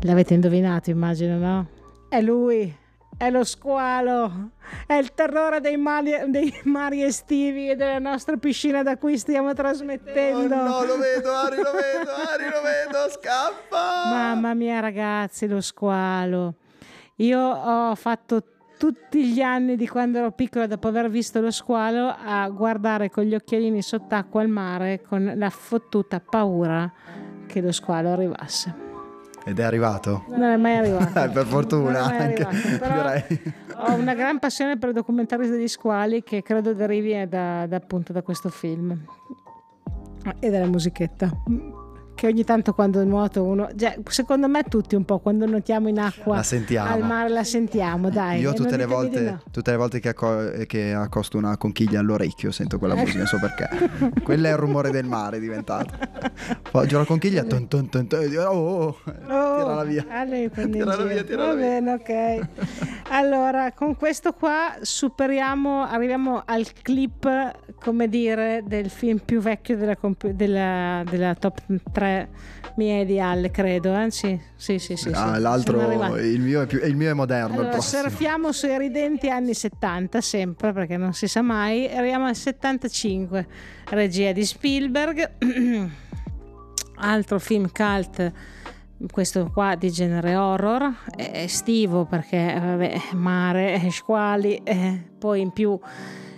L'avete 0.00 0.32
indovinato, 0.32 0.88
immagino, 0.88 1.36
no? 1.36 1.68
È 2.08 2.22
lui, 2.22 2.74
è 3.18 3.30
lo 3.30 3.42
squalo, 3.42 4.50
è 4.86 4.94
il 4.94 5.12
terrore 5.12 5.60
dei 5.60 5.76
mari, 5.76 6.12
dei 6.28 6.54
mari 6.64 7.02
estivi 7.02 7.68
e 7.68 7.74
della 7.74 7.98
nostra 7.98 8.36
piscina 8.36 8.84
da 8.84 8.96
cui 8.96 9.18
stiamo 9.18 9.52
trasmettendo. 9.52 10.54
Oh, 10.54 10.84
lo 10.84 10.96
vedo, 10.96 11.32
Ari, 11.32 11.56
lo 11.56 11.72
vedo, 11.72 12.10
Ari, 12.12 12.44
lo 12.44 12.62
vedo, 12.62 13.10
scappa! 13.10 14.08
Mamma 14.08 14.54
mia, 14.54 14.78
ragazzi, 14.78 15.48
lo 15.48 15.60
squalo. 15.60 16.54
Io 17.16 17.40
ho 17.40 17.94
fatto 17.96 18.44
tutti 18.78 19.24
gli 19.24 19.40
anni 19.40 19.74
di 19.74 19.88
quando 19.88 20.18
ero 20.18 20.30
piccola, 20.30 20.68
dopo 20.68 20.86
aver 20.86 21.10
visto 21.10 21.40
lo 21.40 21.50
squalo, 21.50 22.14
a 22.16 22.48
guardare 22.48 23.10
con 23.10 23.24
gli 23.24 23.34
occhialini 23.34 23.82
sott'acqua 23.82 24.42
al 24.42 24.48
mare 24.48 25.02
con 25.02 25.32
la 25.34 25.50
fottuta 25.50 26.20
paura 26.20 26.90
che 27.48 27.60
lo 27.60 27.72
squalo 27.72 28.12
arrivasse. 28.12 28.87
Ed 29.48 29.58
è 29.58 29.62
arrivato? 29.62 30.24
Non 30.28 30.42
è 30.42 30.56
mai 30.58 30.76
arrivato. 30.76 31.06
Eh, 31.18 31.30
per 31.30 31.46
fortuna 31.46 32.04
anche, 32.04 32.44
arrivato. 32.44 33.34
Ho 33.76 33.94
una 33.94 34.12
gran 34.14 34.38
passione 34.38 34.76
per 34.76 34.90
i 34.90 34.92
documentari 34.92 35.48
degli 35.48 35.68
squali 35.68 36.22
che 36.22 36.42
credo 36.42 36.74
derivi 36.74 37.26
da, 37.26 37.66
da, 37.66 37.76
appunto 37.76 38.12
da 38.12 38.20
questo 38.20 38.50
film 38.50 38.94
e 40.38 40.50
dalla 40.50 40.66
musichetta. 40.66 41.30
Che 42.18 42.26
ogni 42.26 42.42
tanto 42.42 42.74
quando 42.74 43.04
nuoto 43.04 43.44
uno, 43.44 43.68
cioè, 43.76 43.96
secondo 44.08 44.48
me 44.48 44.64
tutti 44.64 44.96
un 44.96 45.04
po' 45.04 45.20
quando 45.20 45.46
nuotiamo 45.46 45.86
in 45.86 46.00
acqua 46.00 46.42
al 46.78 47.02
mare 47.04 47.28
la 47.28 47.44
sentiamo, 47.44 48.10
dai. 48.10 48.40
Io 48.40 48.52
tutte 48.54 48.76
le, 48.76 48.86
volte, 48.86 49.20
no. 49.20 49.42
tutte 49.52 49.70
le 49.70 49.76
volte 49.76 50.00
che, 50.00 50.08
acco- 50.08 50.50
che 50.66 50.92
accosto 50.92 51.38
una 51.38 51.56
conchiglia 51.56 52.00
all'orecchio 52.00 52.50
sento 52.50 52.76
quella 52.80 52.96
musica, 52.96 53.18
non 53.18 53.26
so 53.28 53.38
perché. 53.38 53.68
Quello 54.24 54.48
è 54.48 54.50
il 54.50 54.56
rumore 54.56 54.90
del 54.90 55.04
mare 55.04 55.38
diventato. 55.38 55.94
Poggio 56.68 56.98
la 56.98 57.04
conchiglia, 57.04 57.44
ton, 57.44 57.68
ton, 57.68 57.88
ton, 57.88 58.08
ton, 58.08 58.36
oh, 58.36 58.50
oh, 58.50 58.96
oh, 59.28 59.56
tirala 59.58 59.84
via. 59.84 60.04
Ah, 60.08 60.24
prende 60.24 60.50
in 60.56 60.70
Tirala 60.72 61.04
via, 61.04 61.22
tirala 61.22 61.46
Va 61.46 61.54
via. 61.54 61.66
bene, 61.66 61.92
ok. 61.92 62.48
Allora, 63.10 63.70
con 63.72 63.96
questo 63.96 64.32
qua 64.32 64.76
superiamo, 64.80 65.84
arriviamo 65.84 66.42
al 66.44 66.66
clip, 66.82 67.76
come 67.78 68.08
dire, 68.08 68.64
del 68.66 68.90
film 68.90 69.18
più 69.18 69.40
vecchio 69.40 69.76
della, 69.76 69.96
comp- 69.96 70.26
della, 70.26 71.04
della 71.08 71.34
top 71.36 71.60
3 71.92 72.07
di 72.74 73.18
Halle, 73.20 73.50
credo. 73.50 73.96
Eh? 74.00 74.10
Sì, 74.10 74.38
sì, 74.54 74.78
sì. 74.78 74.96
sì, 74.96 75.10
Ah, 75.12 75.34
sì. 75.34 75.40
l'altro, 75.40 76.16
il 76.16 76.40
mio, 76.40 76.62
è 76.62 76.66
più- 76.66 76.80
il 76.84 76.94
mio 76.94 77.10
è 77.10 77.12
moderno, 77.14 77.60
Allora, 77.60 77.80
surfiamo 77.80 78.52
sui 78.52 78.76
ridenti 78.78 79.28
anni 79.28 79.52
70 79.54 80.20
sempre 80.20 80.72
perché 80.72 80.96
non 80.96 81.12
si 81.12 81.26
sa 81.26 81.42
mai. 81.42 81.88
Arriviamo 81.88 82.26
al 82.26 82.36
75, 82.36 83.46
regia 83.90 84.32
di 84.32 84.44
Spielberg, 84.44 85.30
altro 87.00 87.38
film 87.38 87.68
cult, 87.72 88.32
questo 89.10 89.50
qua 89.52 89.74
di 89.76 89.90
genere 89.90 90.36
horror, 90.36 90.92
è 91.16 91.30
estivo 91.42 92.04
perché 92.04 92.56
vabbè, 92.60 93.00
mare, 93.14 93.74
eh, 93.82 93.90
squali, 93.90 94.60
eh, 94.64 95.02
poi 95.18 95.40
in 95.40 95.50
più 95.52 95.78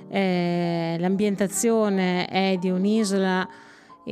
eh, 0.09 0.97
l'ambientazione 0.99 2.27
è 2.27 2.57
di 2.59 2.69
un'isola 2.71 3.49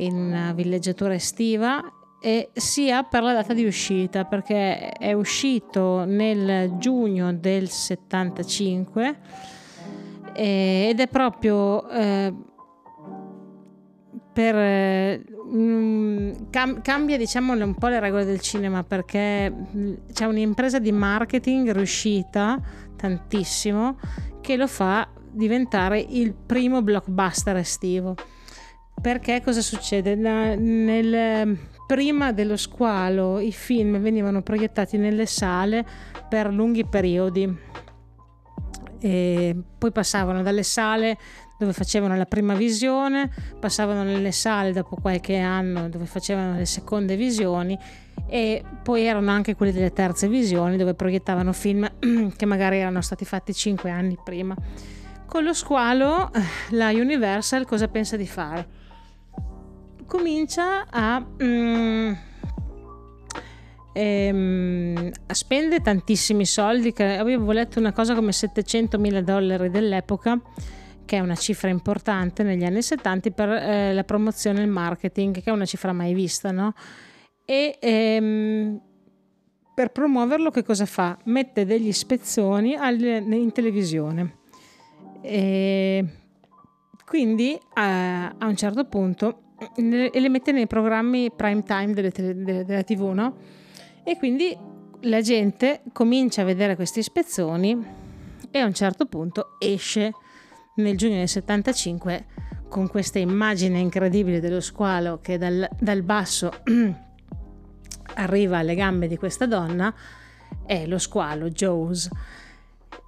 in 0.05 0.15
una 0.15 0.53
villeggiatura 0.53 1.13
estiva 1.13 1.81
e 2.21 2.49
sia 2.53 3.03
per 3.03 3.23
la 3.23 3.33
data 3.33 3.53
di 3.53 3.65
uscita 3.65 4.25
perché 4.25 4.89
è 4.91 5.13
uscito 5.13 6.03
nel 6.05 6.77
giugno 6.77 7.33
del 7.33 7.69
75 7.69 9.19
eh, 10.33 10.87
ed 10.89 10.99
è 10.99 11.07
proprio 11.07 11.89
eh, 11.89 12.33
per 14.33 14.55
eh, 14.55 15.23
cam- 16.49 16.81
cambia 16.81 17.17
diciamo 17.17 17.53
un 17.53 17.75
po' 17.75 17.87
le 17.87 17.99
regole 18.01 18.25
del 18.25 18.41
cinema 18.41 18.83
perché 18.83 19.49
mm, 19.49 19.93
c'è 20.11 20.25
un'impresa 20.25 20.79
di 20.79 20.91
marketing 20.91 21.71
riuscita 21.71 22.59
tantissimo 22.97 23.97
che 24.41 24.57
lo 24.57 24.67
fa 24.67 25.07
diventare 25.31 25.99
il 25.99 26.33
primo 26.33 26.81
blockbuster 26.81 27.55
estivo 27.55 28.15
perché 29.01 29.41
cosa 29.41 29.61
succede? 29.61 30.15
Na- 30.15 30.55
nel- 30.55 31.57
prima 31.89 32.31
dello 32.31 32.55
squalo 32.55 33.39
i 33.39 33.51
film 33.51 33.97
venivano 33.97 34.43
proiettati 34.43 34.97
nelle 34.97 35.25
sale 35.25 35.83
per 36.29 36.53
lunghi 36.53 36.85
periodi 36.85 37.51
e 38.99 39.55
poi 39.75 39.91
passavano 39.91 40.43
dalle 40.43 40.61
sale 40.61 41.17
dove 41.57 41.73
facevano 41.73 42.15
la 42.15 42.25
prima 42.25 42.53
visione, 42.53 43.31
passavano 43.59 44.03
nelle 44.03 44.31
sale 44.31 44.71
dopo 44.71 44.97
qualche 45.01 45.37
anno 45.37 45.89
dove 45.89 46.05
facevano 46.05 46.57
le 46.57 46.65
seconde 46.65 47.15
visioni 47.15 47.75
e 48.27 48.63
poi 48.83 49.05
erano 49.05 49.31
anche 49.31 49.55
quelle 49.55 49.73
delle 49.73 49.91
terze 49.91 50.27
visioni 50.27 50.77
dove 50.77 50.93
proiettavano 50.93 51.51
film 51.53 51.89
che 52.37 52.45
magari 52.45 52.77
erano 52.77 53.01
stati 53.01 53.25
fatti 53.25 53.51
cinque 53.51 53.89
anni 53.89 54.15
prima. 54.23 54.55
Con 55.25 55.43
lo 55.43 55.53
squalo 55.53 56.29
la 56.69 56.89
Universal 56.89 57.65
cosa 57.65 57.87
pensa 57.87 58.15
di 58.15 58.27
fare? 58.27 58.78
Comincia 60.09 60.87
a, 60.89 61.23
mm, 61.23 62.11
ehm, 63.93 65.11
a 65.27 65.33
spendere 65.35 65.83
tantissimi 65.83 66.47
soldi, 66.47 66.91
che 66.91 67.15
avevo 67.15 67.51
letto 67.51 67.77
una 67.77 67.93
cosa 67.93 68.15
come 68.15 68.31
700 68.31 68.97
mila 68.97 69.21
dollari 69.21 69.69
dell'epoca, 69.69 70.41
che 71.05 71.17
è 71.17 71.19
una 71.19 71.35
cifra 71.35 71.69
importante 71.69 72.41
negli 72.41 72.63
anni 72.63 72.81
70 72.81 73.29
per 73.29 73.49
eh, 73.49 73.93
la 73.93 74.03
promozione 74.03 74.61
e 74.61 74.63
il 74.63 74.69
marketing, 74.69 75.43
che 75.43 75.51
è 75.51 75.53
una 75.53 75.65
cifra 75.65 75.93
mai 75.93 76.15
vista, 76.15 76.49
no? 76.49 76.73
E 77.45 77.77
ehm, 77.79 78.81
per 79.75 79.91
promuoverlo 79.91 80.49
che 80.49 80.63
cosa 80.63 80.87
fa? 80.87 81.19
Mette 81.25 81.67
degli 81.67 81.91
spezzoni 81.91 82.73
al- 82.73 82.99
in 82.99 83.51
televisione. 83.51 84.37
E 85.21 86.03
quindi 87.05 87.59
a, 87.75 88.29
a 88.29 88.47
un 88.47 88.55
certo 88.55 88.85
punto 88.85 89.43
e 89.75 90.19
le 90.19 90.29
mette 90.29 90.51
nei 90.51 90.67
programmi 90.67 91.31
prime 91.31 91.63
time 91.63 91.93
delle 91.93 92.11
delle- 92.11 92.65
della 92.65 92.83
tv, 92.83 93.11
no? 93.13 93.35
E 94.03 94.17
quindi 94.17 94.57
la 95.01 95.21
gente 95.21 95.81
comincia 95.93 96.41
a 96.41 96.45
vedere 96.45 96.75
questi 96.75 97.01
spezzoni 97.01 97.85
e 98.51 98.59
a 98.59 98.65
un 98.65 98.73
certo 98.73 99.05
punto 99.05 99.55
esce 99.59 100.13
nel 100.75 100.97
giugno 100.97 101.17
del 101.17 101.27
75 101.27 102.25
con 102.69 102.87
questa 102.87 103.19
immagine 103.19 103.79
incredibile 103.79 104.39
dello 104.39 104.61
squalo 104.61 105.19
che 105.21 105.37
dal, 105.37 105.67
dal 105.79 106.03
basso 106.03 106.51
arriva 108.15 108.57
alle 108.59 108.75
gambe 108.75 109.07
di 109.07 109.17
questa 109.17 109.45
donna 109.45 109.93
è 110.65 110.85
lo 110.85 110.97
squalo 110.97 111.49
Joes. 111.49 112.09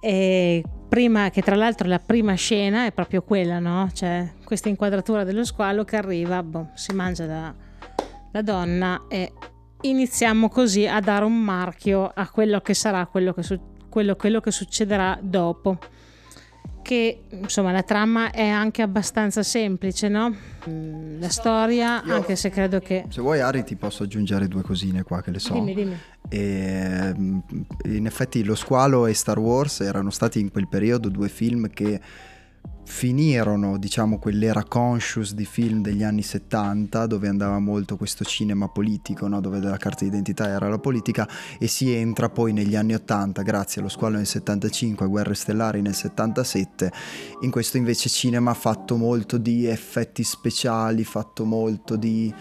E 0.00 0.62
prima, 0.92 1.30
che 1.30 1.40
tra 1.40 1.56
l'altro 1.56 1.88
la 1.88 1.98
prima 1.98 2.34
scena 2.34 2.84
è 2.84 2.92
proprio 2.92 3.22
quella, 3.22 3.58
no? 3.58 3.88
Cioè 3.94 4.34
questa 4.44 4.68
inquadratura 4.68 5.24
dello 5.24 5.42
squalo 5.42 5.84
che 5.84 5.96
arriva, 5.96 6.42
boh, 6.42 6.68
si 6.74 6.92
mangia 6.92 7.24
la, 7.24 7.54
la 8.30 8.42
donna 8.42 9.06
e 9.08 9.32
iniziamo 9.80 10.50
così 10.50 10.86
a 10.86 11.00
dare 11.00 11.24
un 11.24 11.38
marchio 11.38 12.12
a 12.14 12.28
quello 12.28 12.60
che 12.60 12.74
sarà, 12.74 13.06
quello 13.06 13.32
che, 13.32 13.42
su- 13.42 13.58
quello, 13.88 14.16
quello 14.16 14.40
che 14.40 14.50
succederà 14.50 15.18
dopo 15.22 15.78
che 16.82 17.22
insomma 17.30 17.72
la 17.72 17.82
trama 17.82 18.30
è 18.30 18.46
anche 18.46 18.82
abbastanza 18.82 19.42
semplice, 19.42 20.08
no? 20.08 20.34
Mm, 20.68 21.20
la 21.20 21.28
storia, 21.28 22.02
Io, 22.04 22.14
anche 22.14 22.36
se 22.36 22.50
credo 22.50 22.80
che... 22.80 23.04
Se 23.08 23.20
vuoi 23.20 23.40
Ari 23.40 23.64
ti 23.64 23.76
posso 23.76 24.02
aggiungere 24.02 24.48
due 24.48 24.62
cosine 24.62 25.02
qua 25.02 25.22
che 25.22 25.30
le 25.30 25.38
so. 25.38 25.54
Dimmi, 25.54 25.74
dimmi. 25.74 25.96
E, 26.28 27.14
mm, 27.16 27.38
in 27.84 28.06
effetti 28.06 28.44
Lo 28.44 28.54
Squalo 28.54 29.06
e 29.06 29.14
Star 29.14 29.38
Wars 29.38 29.80
erano 29.80 30.10
stati 30.10 30.40
in 30.40 30.50
quel 30.50 30.68
periodo 30.68 31.08
due 31.08 31.28
film 31.28 31.70
che 31.70 32.00
finirono, 32.84 33.78
diciamo, 33.78 34.18
quell'era 34.18 34.64
conscious 34.64 35.34
di 35.34 35.44
film 35.44 35.82
degli 35.82 36.02
anni 36.02 36.22
70 36.22 37.06
dove 37.06 37.28
andava 37.28 37.58
molto 37.58 37.96
questo 37.96 38.24
cinema 38.24 38.68
politico, 38.68 39.26
no? 39.28 39.40
dove 39.40 39.60
la 39.60 39.76
carta 39.76 40.04
d'identità 40.04 40.48
era 40.48 40.68
la 40.68 40.78
politica 40.78 41.28
e 41.58 41.66
si 41.66 41.92
entra 41.92 42.28
poi 42.28 42.52
negli 42.52 42.76
anni 42.76 42.94
80 42.94 43.42
grazie 43.42 43.80
allo 43.80 43.90
squalo 43.90 44.16
nel 44.16 44.26
75, 44.26 45.06
a 45.06 45.08
Guerre 45.08 45.34
Stellari 45.34 45.80
nel 45.80 45.94
77, 45.94 46.92
in 47.42 47.50
questo 47.50 47.76
invece 47.76 48.08
cinema 48.08 48.54
fatto 48.54 48.96
molto 48.96 49.38
di 49.38 49.66
effetti 49.66 50.22
speciali, 50.22 51.04
fatto 51.04 51.44
molto 51.44 51.96
di 51.96 52.32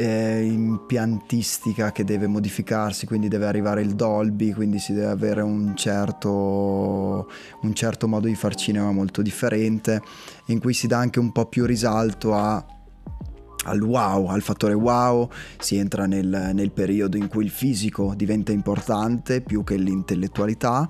eh, 0.00 0.44
impiantistica 0.44 1.90
che 1.90 2.04
deve 2.04 2.28
modificarsi, 2.28 3.04
quindi 3.04 3.26
deve 3.26 3.46
arrivare 3.46 3.82
il 3.82 3.96
Dolby, 3.96 4.52
quindi 4.52 4.78
si 4.78 4.92
deve 4.92 5.08
avere 5.08 5.42
un 5.42 5.74
certo, 5.74 7.28
un 7.62 7.74
certo 7.74 8.06
modo 8.06 8.28
di 8.28 8.36
far 8.36 8.54
cinema 8.54 8.92
molto 8.92 9.22
differente, 9.22 10.00
in 10.46 10.60
cui 10.60 10.72
si 10.72 10.86
dà 10.86 10.98
anche 10.98 11.18
un 11.18 11.32
po' 11.32 11.46
più 11.46 11.66
risalto 11.66 12.32
a 12.32 12.64
al 13.68 13.82
wow, 13.82 14.26
al 14.26 14.42
fattore 14.42 14.74
wow, 14.74 15.28
si 15.58 15.76
entra 15.76 16.06
nel, 16.06 16.50
nel, 16.54 16.70
periodo 16.72 17.16
in 17.16 17.28
cui 17.28 17.44
il 17.44 17.50
fisico 17.50 18.14
diventa 18.16 18.52
importante 18.52 19.40
più 19.40 19.64
che 19.64 19.76
l'intellettualità 19.76 20.88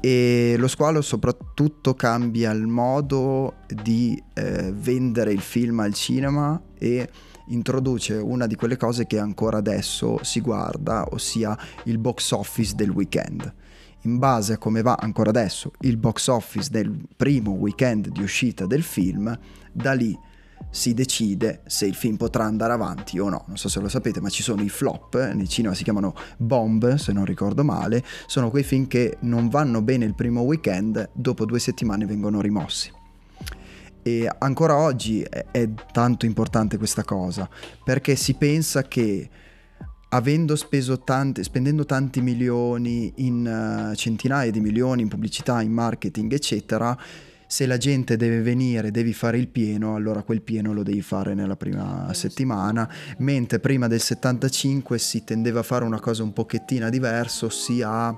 e 0.00 0.56
lo 0.58 0.68
squalo 0.68 1.00
soprattutto 1.00 1.94
cambia 1.94 2.50
il 2.52 2.66
modo 2.66 3.54
di 3.66 4.20
eh, 4.34 4.72
vendere 4.72 5.32
il 5.32 5.40
film 5.40 5.80
al 5.80 5.94
cinema 5.94 6.60
e 6.78 7.08
introduce 7.48 8.14
una 8.14 8.46
di 8.46 8.54
quelle 8.54 8.76
cose 8.76 9.06
che 9.06 9.18
ancora 9.18 9.58
adesso 9.58 10.18
si 10.22 10.40
guarda, 10.40 11.06
ossia 11.10 11.56
il 11.84 11.98
box 11.98 12.32
office 12.32 12.74
del 12.74 12.90
weekend. 12.90 13.52
In 14.02 14.18
base 14.18 14.54
a 14.54 14.58
come 14.58 14.82
va 14.82 14.96
ancora 14.98 15.30
adesso 15.30 15.72
il 15.80 15.96
box 15.96 16.28
office 16.28 16.68
del 16.70 17.06
primo 17.16 17.52
weekend 17.52 18.08
di 18.08 18.22
uscita 18.22 18.66
del 18.66 18.82
film, 18.82 19.36
da 19.72 19.92
lì 19.92 20.16
si 20.70 20.94
decide 20.94 21.62
se 21.66 21.86
il 21.86 21.94
film 21.94 22.16
potrà 22.16 22.44
andare 22.44 22.72
avanti 22.72 23.18
o 23.18 23.28
no. 23.28 23.44
Non 23.46 23.56
so 23.56 23.68
se 23.68 23.80
lo 23.80 23.88
sapete, 23.88 24.20
ma 24.20 24.28
ci 24.28 24.42
sono 24.42 24.62
i 24.62 24.68
flop, 24.68 25.32
nel 25.32 25.48
cinema 25.48 25.74
si 25.74 25.84
chiamano 25.84 26.14
bomb, 26.36 26.94
se 26.94 27.12
non 27.12 27.24
ricordo 27.24 27.64
male, 27.64 28.04
sono 28.26 28.50
quei 28.50 28.62
film 28.62 28.86
che 28.86 29.18
non 29.20 29.48
vanno 29.48 29.82
bene 29.82 30.04
il 30.04 30.14
primo 30.14 30.42
weekend, 30.42 31.10
dopo 31.12 31.44
due 31.44 31.58
settimane 31.58 32.06
vengono 32.06 32.40
rimossi. 32.40 32.92
E 34.02 34.30
ancora 34.38 34.76
oggi 34.76 35.22
è, 35.22 35.46
è 35.50 35.68
tanto 35.92 36.26
importante 36.26 36.78
questa 36.78 37.04
cosa, 37.04 37.48
perché 37.84 38.16
si 38.16 38.34
pensa 38.34 38.82
che 38.82 39.28
avendo 40.10 40.56
speso 40.56 41.00
tanti, 41.00 41.42
spendendo 41.42 41.84
tanti 41.84 42.22
milioni 42.22 43.12
in 43.16 43.90
uh, 43.90 43.94
centinaia 43.94 44.50
di 44.50 44.60
milioni 44.60 45.02
in 45.02 45.08
pubblicità, 45.08 45.60
in 45.60 45.72
marketing, 45.72 46.32
eccetera, 46.32 46.96
se 47.50 47.64
la 47.64 47.78
gente 47.78 48.18
deve 48.18 48.42
venire, 48.42 48.90
devi 48.90 49.14
fare 49.14 49.38
il 49.38 49.48
pieno, 49.48 49.94
allora 49.94 50.22
quel 50.22 50.42
pieno 50.42 50.74
lo 50.74 50.82
devi 50.82 51.00
fare 51.00 51.32
nella 51.32 51.56
prima 51.56 52.12
settimana, 52.12 52.86
mentre 53.18 53.58
prima 53.58 53.86
del 53.86 54.02
75 54.02 54.98
si 54.98 55.24
tendeva 55.24 55.60
a 55.60 55.62
fare 55.62 55.86
una 55.86 55.98
cosa 55.98 56.22
un 56.22 56.34
pochettina 56.34 56.90
diversa, 56.90 57.46
ossia 57.46 58.14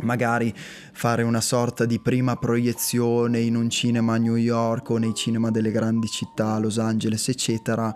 magari 0.00 0.54
fare 0.56 1.24
una 1.24 1.42
sorta 1.42 1.84
di 1.84 2.00
prima 2.00 2.36
proiezione 2.36 3.38
in 3.40 3.54
un 3.54 3.68
cinema 3.68 4.14
a 4.14 4.18
New 4.18 4.36
York 4.36 4.88
o 4.90 4.96
nei 4.96 5.12
cinema 5.12 5.50
delle 5.50 5.70
grandi 5.70 6.06
città, 6.06 6.58
Los 6.58 6.78
Angeles, 6.78 7.28
eccetera, 7.28 7.94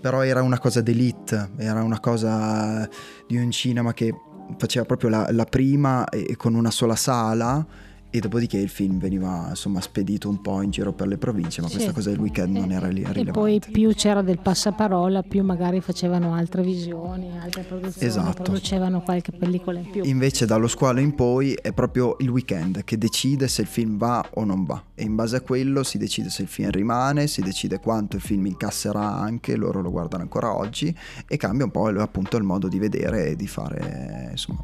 però 0.00 0.22
era 0.22 0.42
una 0.42 0.60
cosa 0.60 0.80
d'elite, 0.80 1.50
era 1.56 1.82
una 1.82 1.98
cosa 1.98 2.88
di 3.26 3.36
un 3.36 3.50
cinema 3.50 3.92
che 3.92 4.14
faceva 4.58 4.84
proprio 4.84 5.10
la, 5.10 5.26
la 5.32 5.44
prima 5.44 6.08
e 6.08 6.36
con 6.36 6.54
una 6.54 6.70
sola 6.70 6.94
sala 6.94 7.66
e 8.10 8.20
dopodiché 8.20 8.56
il 8.56 8.68
film 8.68 8.98
veniva 8.98 9.46
insomma 9.50 9.80
spedito 9.80 10.28
un 10.28 10.40
po' 10.40 10.62
in 10.62 10.70
giro 10.70 10.92
per 10.92 11.06
le 11.06 11.18
province, 11.18 11.60
ma 11.60 11.68
sì. 11.68 11.74
questa 11.74 11.92
cosa 11.92 12.10
del 12.10 12.18
weekend 12.18 12.56
non 12.56 12.72
era 12.72 12.88
lì 12.88 13.04
rilevante. 13.04 13.28
E 13.28 13.32
poi 13.32 13.60
più 13.70 13.92
c'era 13.94 14.22
del 14.22 14.38
passaparola, 14.38 15.22
più 15.22 15.42
magari 15.42 15.80
facevano 15.80 16.34
altre 16.34 16.62
visioni, 16.62 17.38
altre 17.38 17.62
produzioni, 17.62 18.06
esatto. 18.06 18.42
producevano 18.42 19.02
qualche 19.02 19.32
pellicola 19.32 19.78
in 19.78 19.90
più. 19.90 20.04
Invece 20.04 20.46
dallo 20.46 20.68
squalo 20.68 21.00
in 21.00 21.14
poi 21.14 21.52
è 21.52 21.72
proprio 21.72 22.16
il 22.20 22.30
weekend 22.30 22.84
che 22.84 22.96
decide 22.96 23.48
se 23.48 23.62
il 23.62 23.68
film 23.68 23.98
va 23.98 24.24
o 24.34 24.44
non 24.44 24.64
va 24.64 24.82
e 24.94 25.04
in 25.04 25.14
base 25.14 25.36
a 25.36 25.40
quello 25.40 25.84
si 25.84 25.96
decide 25.96 26.28
se 26.28 26.42
il 26.42 26.48
film 26.48 26.70
rimane, 26.70 27.26
si 27.28 27.40
decide 27.40 27.78
quanto 27.78 28.16
il 28.16 28.22
film 28.22 28.46
incasserà 28.46 29.16
anche, 29.16 29.54
loro 29.54 29.80
lo 29.80 29.90
guardano 29.90 30.22
ancora 30.24 30.54
oggi 30.54 30.94
e 31.26 31.36
cambia 31.36 31.64
un 31.64 31.70
po' 31.70 31.86
appunto 31.86 32.36
il 32.36 32.42
modo 32.42 32.66
di 32.66 32.78
vedere 32.78 33.28
e 33.28 33.36
di 33.36 33.46
fare, 33.46 34.28
insomma, 34.32 34.60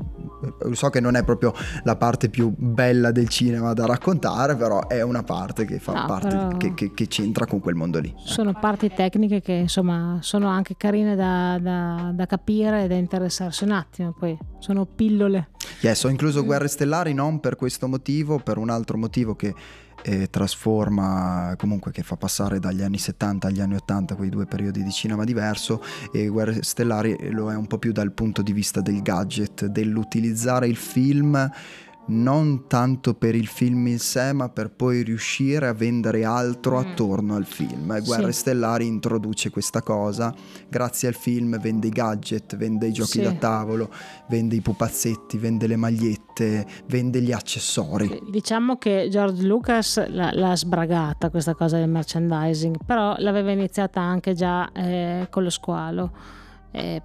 so 0.72 0.90
che 0.90 1.00
non 1.00 1.14
è 1.14 1.22
proprio 1.22 1.54
la 1.84 1.94
parte 1.96 2.28
più 2.28 2.52
bella 2.56 3.12
del 3.12 3.28
cinema 3.34 3.72
da 3.72 3.84
raccontare, 3.84 4.54
però 4.54 4.86
è 4.86 5.02
una 5.02 5.24
parte 5.24 5.64
che 5.64 5.80
fa 5.80 5.92
no, 5.92 6.06
parte, 6.06 6.56
che, 6.56 6.74
che, 6.74 6.94
che, 6.94 7.08
c'entra 7.08 7.46
con 7.46 7.58
quel 7.58 7.74
mondo 7.74 7.98
lì. 7.98 8.14
Sono 8.16 8.52
parti 8.52 8.92
tecniche 8.94 9.40
che 9.40 9.52
insomma 9.52 10.18
sono 10.20 10.46
anche 10.46 10.76
carine 10.76 11.16
da, 11.16 11.58
da, 11.60 12.12
da 12.14 12.26
capire 12.26 12.84
e 12.84 12.86
da 12.86 12.94
interessarsi 12.94 13.64
un 13.64 13.72
attimo, 13.72 14.14
poi 14.16 14.38
sono 14.60 14.86
pillole. 14.86 15.48
Yes, 15.80 16.04
ho 16.04 16.08
incluso 16.08 16.44
Guerre 16.44 16.68
Stellari 16.68 17.12
non 17.12 17.40
per 17.40 17.56
questo 17.56 17.88
motivo, 17.88 18.38
per 18.38 18.56
un 18.56 18.70
altro 18.70 18.96
motivo 18.98 19.34
che 19.34 19.52
eh, 20.02 20.30
trasforma, 20.30 21.54
comunque 21.56 21.90
che 21.90 22.02
fa 22.02 22.16
passare 22.16 22.60
dagli 22.60 22.82
anni 22.82 22.98
70 22.98 23.48
agli 23.48 23.60
anni 23.60 23.74
80 23.74 24.14
quei 24.14 24.28
due 24.28 24.46
periodi 24.46 24.84
di 24.84 24.92
cinema 24.92 25.24
diverso 25.24 25.82
e 26.12 26.28
Guerre 26.28 26.62
Stellari 26.62 27.30
lo 27.30 27.50
è 27.50 27.56
un 27.56 27.66
po' 27.66 27.78
più 27.78 27.90
dal 27.90 28.12
punto 28.12 28.42
di 28.42 28.52
vista 28.52 28.80
del 28.80 29.02
gadget, 29.02 29.66
dell'utilizzare 29.66 30.68
il 30.68 30.76
film 30.76 31.50
non 32.06 32.66
tanto 32.66 33.14
per 33.14 33.34
il 33.34 33.46
film 33.46 33.86
in 33.86 33.98
sé, 33.98 34.32
ma 34.32 34.48
per 34.48 34.70
poi 34.70 35.02
riuscire 35.02 35.66
a 35.66 35.72
vendere 35.72 36.24
altro 36.24 36.76
mm. 36.76 36.78
attorno 36.78 37.34
al 37.34 37.46
film. 37.46 37.98
Guerre 38.02 38.32
sì. 38.32 38.40
Stellari 38.40 38.86
introduce 38.86 39.50
questa 39.50 39.82
cosa, 39.82 40.34
grazie 40.68 41.08
al 41.08 41.14
film 41.14 41.58
vende 41.58 41.86
i 41.86 41.90
gadget, 41.90 42.56
vende 42.56 42.88
i 42.88 42.92
giochi 42.92 43.10
sì. 43.10 43.22
da 43.22 43.32
tavolo, 43.32 43.90
vende 44.28 44.56
i 44.56 44.60
pupazzetti, 44.60 45.38
vende 45.38 45.66
le 45.66 45.76
magliette, 45.76 46.66
vende 46.86 47.20
gli 47.20 47.32
accessori. 47.32 48.20
Diciamo 48.30 48.76
che 48.76 49.08
George 49.10 49.42
Lucas 49.42 50.06
l'ha, 50.08 50.30
l'ha 50.32 50.56
sbragata 50.56 51.30
questa 51.30 51.54
cosa 51.54 51.78
del 51.78 51.88
merchandising, 51.88 52.76
però 52.84 53.14
l'aveva 53.18 53.50
iniziata 53.50 54.00
anche 54.00 54.34
già 54.34 54.70
eh, 54.72 55.26
con 55.30 55.42
lo 55.42 55.50
squalo. 55.50 56.12
Eh, 56.70 57.02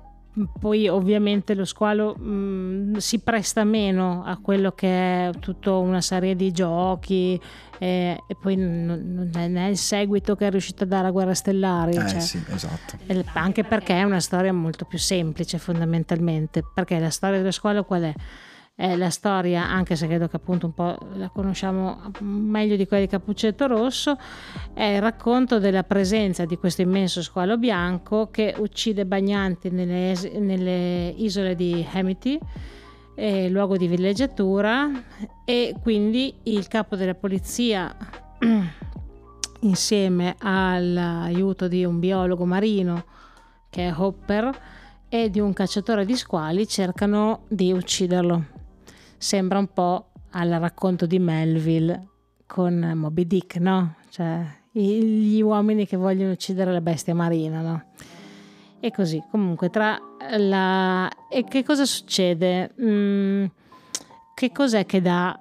poi 0.60 0.88
ovviamente 0.88 1.54
lo 1.54 1.66
squalo 1.66 2.16
mh, 2.16 2.30
mm, 2.30 2.96
si 2.96 3.20
presta 3.20 3.64
meno 3.64 4.24
a 4.26 4.38
quello 4.38 4.72
che 4.72 4.88
è 5.28 5.32
tutta 5.40 5.74
una 5.76 6.02
serie 6.02 6.36
di 6.36 6.52
giochi 6.52 7.40
eh, 7.78 8.22
e 8.28 8.36
poi 8.40 8.56
non 8.56 9.30
è 9.34 9.68
il 9.68 9.78
seguito 9.78 10.36
che 10.36 10.48
è 10.48 10.50
riuscito 10.50 10.84
a 10.84 10.88
dare 10.88 11.08
a 11.08 11.12
Guerra 11.12 11.34
Stellari 11.34 11.96
eh, 11.96 12.08
cioè, 12.08 12.20
sì, 12.20 12.44
esatto. 12.50 12.98
anche 13.34 13.64
perché 13.64 13.94
è 13.94 14.04
una 14.04 14.20
storia 14.20 14.54
molto 14.54 14.86
più 14.86 14.98
semplice 14.98 15.58
fondamentalmente 15.58 16.64
perché 16.74 17.00
la 17.00 17.10
storia 17.10 17.38
dello 17.38 17.52
squalo 17.52 17.84
qual 17.84 18.04
è? 18.04 18.14
È 18.80 18.96
la 18.96 19.10
storia, 19.10 19.68
anche 19.68 19.98
se 19.98 20.08
credo 20.08 20.30
che 20.30 20.38
appunto 20.38 20.66
un 20.68 20.74
po' 20.74 20.98
la 21.16 21.28
conosciamo 21.28 22.00
meglio 22.22 22.78
di 22.78 22.88
quella 22.88 23.04
di 23.04 23.10
Cappuccetto 23.10 23.68
Rosso, 23.68 24.18
è 24.74 24.86
il 24.86 25.02
racconto 25.02 25.60
della 25.60 25.84
presenza 25.84 26.46
di 26.46 26.56
questo 26.56 26.82
immenso 26.82 27.22
squalo 27.22 27.58
bianco 27.58 28.30
che 28.32 28.56
uccide 28.58 29.06
bagnanti 29.06 29.70
nelle, 29.70 30.16
nelle 30.40 31.14
isole 31.18 31.56
di 31.56 31.86
Hemity, 31.92 32.40
eh, 33.16 33.50
luogo 33.50 33.76
di 33.76 33.88
villeggiatura, 33.88 34.90
e 35.44 35.76
quindi 35.82 36.36
il 36.44 36.70
capo 36.70 36.96
della 36.96 37.16
polizia 37.16 37.94
insieme 39.60 40.36
all'aiuto 40.40 41.68
di 41.68 41.84
un 41.84 42.00
biologo 42.00 42.46
marino 42.46 43.04
che 43.70 43.90
è 43.90 43.94
Hopper 43.94 44.50
e 45.10 45.30
di 45.30 45.42
un 45.42 45.52
cacciatore 45.52 46.06
di 46.06 46.16
squali 46.16 46.66
cercano 46.66 47.42
di 47.50 47.74
ucciderlo 47.74 48.58
sembra 49.20 49.60
un 49.60 49.68
po' 49.68 50.12
al 50.32 50.50
racconto 50.50 51.06
di 51.06 51.20
Melville 51.20 52.08
con 52.48 52.94
Moby 52.96 53.28
Dick, 53.28 53.58
no? 53.58 53.96
Cioè 54.10 54.44
gli 54.72 55.42
uomini 55.42 55.86
che 55.86 55.98
vogliono 55.98 56.32
uccidere 56.32 56.72
la 56.72 56.82
bestia 56.82 57.14
marina, 57.14 57.62
no? 57.62 57.84
E 58.80 58.92
così, 58.92 59.22
comunque, 59.30 59.70
tra 59.70 60.00
la... 60.38 61.10
E 61.30 61.44
che 61.44 61.64
cosa 61.64 61.86
succede? 61.86 62.74
Mm, 62.82 63.46
che 64.34 64.52
cos'è 64.52 64.86
che 64.86 65.02
dà 65.02 65.38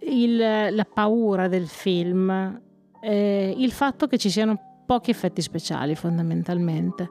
il, 0.00 0.36
la 0.36 0.86
paura 0.92 1.46
del 1.46 1.68
film? 1.68 2.60
Eh, 3.00 3.54
il 3.56 3.70
fatto 3.70 4.08
che 4.08 4.18
ci 4.18 4.28
siano 4.28 4.82
pochi 4.86 5.10
effetti 5.10 5.40
speciali, 5.40 5.94
fondamentalmente. 5.94 7.08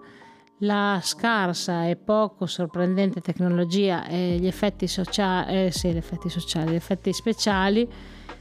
La 0.64 1.00
scarsa 1.02 1.88
e 1.88 1.96
poco 1.96 2.46
sorprendente 2.46 3.22
tecnologia 3.22 4.06
e 4.08 4.38
gli 4.40 4.48
effetti 4.48 4.88
sociali, 4.88 5.68
eh, 5.68 5.72
sì, 5.72 5.90
gli 5.94 5.98
effetti 5.98 6.28
sociali, 6.28 6.72
gli 6.72 6.76
effetti 6.76 7.14
speciali 7.14 7.90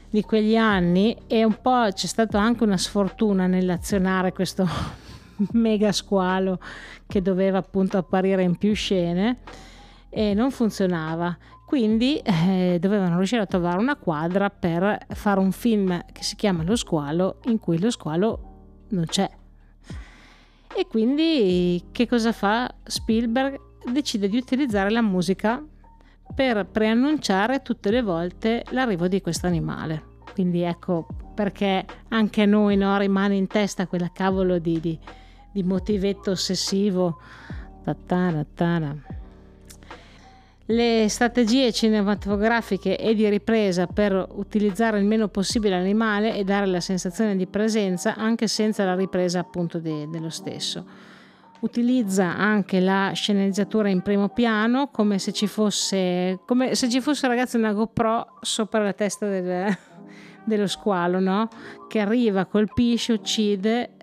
di 0.09 0.21
quegli 0.23 0.57
anni 0.57 1.15
e 1.27 1.45
un 1.45 1.61
po' 1.61 1.87
c'è 1.93 2.07
stata 2.07 2.37
anche 2.37 2.65
una 2.65 2.75
sfortuna 2.75 3.47
nell'azionare 3.47 4.33
questo 4.33 4.67
mega 5.53 5.93
squalo 5.93 6.59
che 7.07 7.21
doveva 7.21 7.59
appunto 7.59 7.97
apparire 7.97 8.43
in 8.43 8.57
più 8.57 8.73
scene 8.73 9.37
e 10.09 10.33
non 10.33 10.51
funzionava. 10.51 11.37
Quindi 11.65 12.17
eh, 12.17 12.79
dovevano 12.81 13.15
riuscire 13.15 13.43
a 13.43 13.45
trovare 13.45 13.77
una 13.77 13.95
quadra 13.95 14.49
per 14.49 15.05
fare 15.07 15.39
un 15.39 15.53
film 15.53 16.03
che 16.11 16.23
si 16.23 16.35
chiama 16.35 16.63
Lo 16.63 16.75
squalo, 16.75 17.39
in 17.45 17.59
cui 17.59 17.79
lo 17.79 17.91
squalo 17.91 18.87
non 18.89 19.05
c'è. 19.05 19.38
E 20.75 20.87
quindi 20.87 21.83
che 21.91 22.07
cosa 22.07 22.31
fa 22.31 22.73
Spielberg? 22.83 23.59
Decide 23.91 24.29
di 24.29 24.37
utilizzare 24.37 24.89
la 24.89 25.01
musica 25.01 25.63
per 26.33 26.65
preannunciare 26.67 27.61
tutte 27.61 27.89
le 27.89 28.01
volte 28.01 28.63
l'arrivo 28.69 29.07
di 29.07 29.21
questo 29.21 29.47
animale. 29.47 30.17
Quindi 30.33 30.61
ecco 30.61 31.07
perché 31.33 31.85
anche 32.09 32.41
a 32.43 32.45
noi 32.45 32.77
no, 32.77 32.97
rimane 32.97 33.35
in 33.35 33.47
testa 33.47 33.87
quella 33.87 34.11
cavolo 34.11 34.59
di, 34.59 34.79
di 34.79 34.99
di 35.51 35.63
motivetto 35.63 36.31
ossessivo. 36.31 37.19
Tattara, 37.83 38.43
tattara. 38.43 39.18
Le 40.71 41.07
strategie 41.09 41.71
cinematografiche 41.71 42.95
e 42.95 43.15
di 43.15 43.27
ripresa 43.27 43.87
per 43.87 44.27
utilizzare 44.35 44.99
il 44.99 45.05
meno 45.05 45.27
possibile 45.27 45.75
l'animale 45.75 46.35
e 46.35 46.43
dare 46.43 46.67
la 46.67 46.79
sensazione 46.79 47.35
di 47.35 47.47
presenza 47.47 48.13
anche 48.15 48.47
senza 48.47 48.85
la 48.85 48.93
ripresa 48.93 49.39
appunto 49.39 49.79
de, 49.79 50.07
dello 50.11 50.29
stesso. 50.29 50.85
Utilizza 51.61 52.37
anche 52.37 52.79
la 52.81 53.09
sceneggiatura 53.15 53.89
in 53.89 54.03
primo 54.03 54.29
piano 54.29 54.89
come 54.89 55.17
se 55.17 55.31
ci 55.31 55.47
fosse, 55.47 56.39
come 56.45 56.75
se 56.75 56.87
ci 56.87 57.01
fosse 57.01 57.27
ragazzi 57.27 57.57
una 57.57 57.73
GoPro 57.73 58.37
sopra 58.41 58.83
la 58.83 58.93
testa 58.93 59.27
del, 59.27 59.75
dello 60.45 60.67
squalo, 60.67 61.19
no? 61.19 61.47
Che 61.87 61.99
arriva, 61.99 62.45
colpisce, 62.45 63.13
uccide 63.13 63.95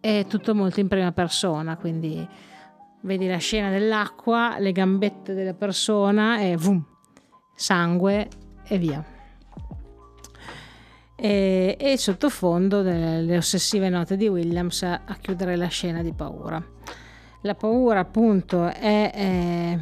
è 0.00 0.26
tutto 0.28 0.56
molto 0.56 0.80
in 0.80 0.88
prima 0.88 1.12
persona, 1.12 1.76
quindi 1.76 2.26
vedi 3.02 3.26
la 3.26 3.38
scena 3.38 3.70
dell'acqua, 3.70 4.58
le 4.58 4.72
gambette 4.72 5.34
della 5.34 5.54
persona 5.54 6.40
e 6.40 6.56
vum, 6.56 6.84
sangue 7.54 8.28
e 8.64 8.78
via. 8.78 9.04
E, 11.16 11.76
e 11.78 11.98
sottofondo 11.98 12.80
le 12.80 13.36
ossessive 13.36 13.90
note 13.90 14.16
di 14.16 14.26
Williams 14.26 14.82
a, 14.82 15.02
a, 15.04 15.16
chiudere 15.16 15.56
la 15.56 15.66
scena 15.66 16.02
di 16.02 16.12
paura. 16.12 16.62
La 17.42 17.54
paura 17.54 18.00
appunto 18.00 18.66
è, 18.66 19.10
è 19.12 19.78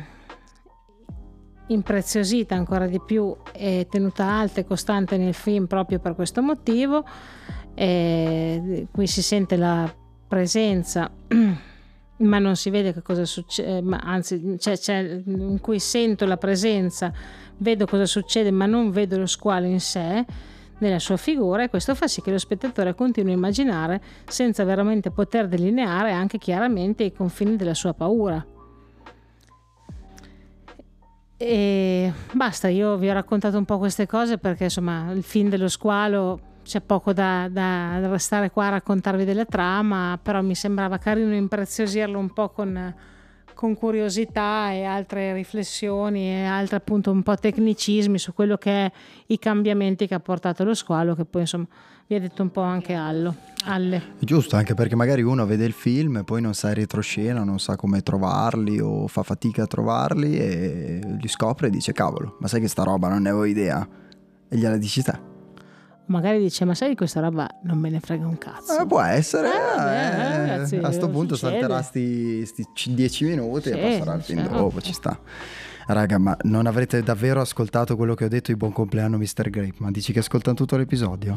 impreziosita 1.69 2.55
ancora 2.55 2.87
di 2.87 3.01
più 3.01 3.37
e 3.53 3.87
tenuta 3.89 4.25
alta 4.25 4.61
e 4.61 4.65
costante 4.65 5.17
nel 5.17 5.35
film 5.35 5.67
proprio 5.67 5.99
per 5.99 6.15
questo 6.15 6.43
motivo. 6.43 7.05
E 7.75 8.89
qui 8.91 9.07
si 9.07 9.23
sente 9.23 9.57
la 9.57 9.93
presenza, 10.27 11.11
ma 12.19 12.39
non 12.39 12.57
si 12.57 12.71
vede 12.71 12.93
che 12.93 13.03
cosa 13.03 13.25
succede, 13.25 13.83
anzi, 14.01 14.57
c'è, 14.59 14.77
c'è, 14.77 15.23
in 15.25 15.59
cui 15.61 15.79
sento 15.79 16.27
la 16.27 16.37
presenza, 16.37 17.13
vedo 17.59 17.87
cosa 17.87 18.07
succede, 18.07 18.51
ma 18.51 18.67
non 18.67 18.91
vedo 18.91 19.19
lo 19.19 19.27
squalo 19.27 19.67
in 19.67 19.81
sé 19.81 20.25
nella 20.79 20.99
sua 20.99 21.17
figura 21.17 21.65
e 21.65 21.69
questo 21.69 21.95
fa 21.95 22.07
sì 22.07 22.23
che 22.23 22.31
lo 22.31 22.39
spettatore 22.39 22.95
continui 22.95 23.33
a 23.33 23.37
immaginare 23.37 24.01
senza 24.27 24.65
veramente 24.65 25.11
poter 25.11 25.49
delineare 25.49 26.13
anche 26.13 26.39
chiaramente 26.39 27.05
i 27.05 27.13
confini 27.13 27.57
della 27.57 27.75
sua 27.75 27.95
paura. 27.95 28.45
E 31.41 32.13
basta, 32.33 32.67
io 32.67 32.97
vi 32.97 33.09
ho 33.09 33.13
raccontato 33.13 33.57
un 33.59 33.65
po' 33.65 33.79
queste 33.79 34.07
cose 34.07 34.39
perché 34.39 34.65
insomma 34.65 35.13
il 35.13 35.23
film 35.23 35.49
dello 35.49 35.69
squalo 35.69 36.41
c'è 36.69 36.83
poco 36.83 37.15
da, 37.15 37.49
da, 37.51 37.99
restare 38.11 38.51
qua 38.51 38.67
a 38.67 38.71
raccontarvi 38.71 39.25
della 39.25 39.47
trama, 39.47 40.19
però 40.23 40.43
mi 40.43 40.55
sembrava 40.55 40.99
carino 40.99 41.35
impreziosirlo 41.35 42.19
un 42.19 42.31
po' 42.35 42.51
con, 42.51 42.95
con 43.55 43.75
curiosità 43.75 44.71
e 44.71 44.85
altre 44.85 45.33
riflessioni 45.33 46.29
e 46.29 46.45
altri 46.45 46.77
appunto 46.77 47.11
un 47.11 47.23
po' 47.23 47.37
tecnicismi 47.37 48.19
su 48.19 48.35
quello 48.35 48.59
che 48.59 48.85
è 48.85 48.93
i 49.29 49.39
cambiamenti 49.39 50.07
che 50.07 50.13
ha 50.13 50.21
portato 50.21 50.63
lo 50.63 50.75
squalo, 50.75 51.15
che 51.15 51.25
poi 51.25 51.41
insomma 51.41 51.67
vi 52.07 52.17
ha 52.17 52.21
detto 52.21 52.43
un 52.43 52.51
po' 52.51 52.61
anche 52.61 52.93
Allo. 52.93 53.35
Alle. 53.65 54.03
Giusto, 54.19 54.57
anche 54.57 54.75
perché 54.75 54.95
magari 54.95 55.23
uno 55.23 55.47
vede 55.47 55.65
il 55.65 55.73
film 55.73 56.19
e 56.19 56.25
poi 56.25 56.43
non 56.43 56.53
sa 56.53 56.69
in 56.69 56.75
retroscena, 56.75 57.45
non 57.45 57.59
sa 57.59 57.77
come 57.77 58.03
trovarli 58.03 58.79
o 58.79 59.09
fa 59.09 59.23
fatica 59.23 59.63
a 59.63 59.67
trovarli 59.67 60.39
e 60.39 61.01
li 61.19 61.29
scopre 61.29 61.69
e 61.69 61.71
dice 61.71 61.95
cavolo, 61.95 62.37
ma 62.41 62.47
sai 62.47 62.61
che 62.61 62.69
sta 62.69 62.83
roba 62.83 63.09
non 63.09 63.23
ne 63.23 63.31
avevo 63.31 63.47
idea 63.47 63.89
e 64.51 64.57
gliela 64.57 64.77
dici 64.77 65.03
te 65.03 65.28
magari 66.09 66.39
dice 66.39 66.65
ma 66.65 66.75
sai 66.75 66.91
di 66.91 66.95
questa 66.95 67.21
roba 67.21 67.49
non 67.63 67.79
me 67.79 67.89
ne 67.91 68.01
frega 68.01 68.27
un 68.27 68.37
cazzo? 68.39 68.81
Eh, 68.81 68.87
può 68.87 69.01
essere 69.01 69.49
eh, 69.49 69.77
vabbè, 69.77 69.93
eh, 69.93 70.47
ragazzi, 70.47 70.77
a 70.77 70.91
sto 70.91 71.09
punto 71.09 71.37
succede. 71.37 71.61
salterà 71.61 71.83
sti 71.83 72.95
10 72.95 73.25
minuti 73.25 73.71
e 73.71 73.77
passerà 73.77 74.15
il 74.15 74.23
film 74.23 74.49
dopo 74.49 74.81
ci 74.81 74.93
sta 74.93 75.19
raga 75.89 76.19
ma 76.19 76.37
non 76.43 76.67
avrete 76.67 77.03
davvero 77.03 77.41
ascoltato 77.41 77.97
quello 77.97 78.15
che 78.15 78.25
ho 78.25 78.29
detto 78.29 78.53
di 78.53 78.57
buon 78.57 78.73
compleanno 78.73 79.19
Mr. 79.19 79.51
Grape 79.51 79.77
ma 79.79 79.91
dici 79.91 80.13
che 80.13 80.21
ascoltano 80.21 80.57
tutto 80.57 80.77
l'episodio 80.77 81.37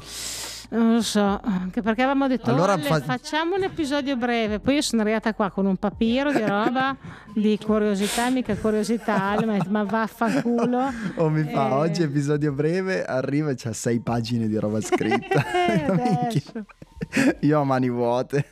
non 0.72 0.94
lo 0.94 1.02
so, 1.02 1.42
anche 1.44 1.82
perché 1.82 2.04
avevamo 2.04 2.30
detto 2.30 2.50
allora, 2.50 2.78
fa... 2.78 3.02
facciamo 3.02 3.56
un 3.56 3.64
episodio 3.64 4.16
breve. 4.16 4.60
Poi 4.60 4.76
io 4.76 4.82
sono 4.82 5.02
arrivata 5.02 5.34
qua 5.34 5.52
con 5.52 5.66
un 5.66 5.76
papiro 5.76 6.32
di 6.32 6.46
roba 6.46 6.96
di 7.36 7.60
curiosità, 7.62 8.30
mica 8.30 8.56
curiosità. 8.56 9.36
Ma 9.68 9.84
vaffanculo. 9.84 10.80
O 11.16 11.26
oh, 11.26 11.30
mi 11.30 11.44
fa 11.44 11.68
e... 11.68 11.72
oggi 11.74 12.04
episodio 12.04 12.54
breve, 12.54 13.04
arriva 13.04 13.50
e 13.50 13.56
c'ha 13.58 13.74
sei 13.74 14.00
pagine 14.00 14.48
di 14.48 14.58
roba 14.58 14.80
scritta. 14.80 15.44
io 17.42 17.60
ho 17.60 17.66
mani 17.66 17.90
vuote. 17.90 18.46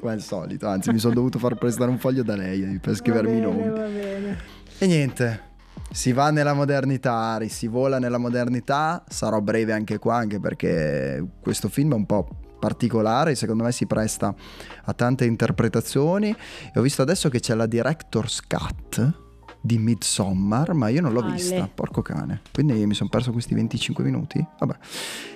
Come 0.00 0.12
al 0.12 0.22
solito, 0.22 0.66
anzi, 0.66 0.90
mi 0.90 0.98
sono 0.98 1.12
dovuto 1.12 1.38
far 1.38 1.56
prestare 1.56 1.90
un 1.90 1.98
foglio 1.98 2.22
da 2.22 2.34
lei 2.34 2.78
per 2.80 2.94
scrivermi 2.94 3.36
i 3.36 3.40
nomi. 3.40 4.55
E 4.78 4.86
niente, 4.86 5.40
si 5.90 6.12
va 6.12 6.30
nella 6.30 6.52
modernità, 6.52 7.40
si 7.48 7.66
vola 7.66 7.98
nella 7.98 8.18
modernità, 8.18 9.02
sarò 9.08 9.40
breve 9.40 9.72
anche 9.72 9.98
qua, 9.98 10.16
anche 10.16 10.38
perché 10.38 11.24
questo 11.40 11.70
film 11.70 11.92
è 11.92 11.94
un 11.94 12.04
po' 12.04 12.28
particolare, 12.58 13.34
secondo 13.36 13.64
me 13.64 13.72
si 13.72 13.86
presta 13.86 14.34
a 14.84 14.92
tante 14.92 15.24
interpretazioni 15.24 16.28
e 16.28 16.78
ho 16.78 16.82
visto 16.82 17.00
adesso 17.00 17.30
che 17.30 17.40
c'è 17.40 17.54
la 17.54 17.64
director's 17.64 18.42
cut 18.46 19.24
di 19.62 19.78
Midsommar, 19.78 20.74
ma 20.74 20.88
io 20.88 21.00
non 21.00 21.14
l'ho 21.14 21.22
Ale. 21.22 21.32
vista, 21.32 21.66
porco 21.72 22.02
cane. 22.02 22.42
Quindi 22.52 22.84
mi 22.84 22.94
sono 22.94 23.08
perso 23.08 23.32
questi 23.32 23.54
25 23.54 24.04
minuti. 24.04 24.46
Vabbè. 24.58 24.76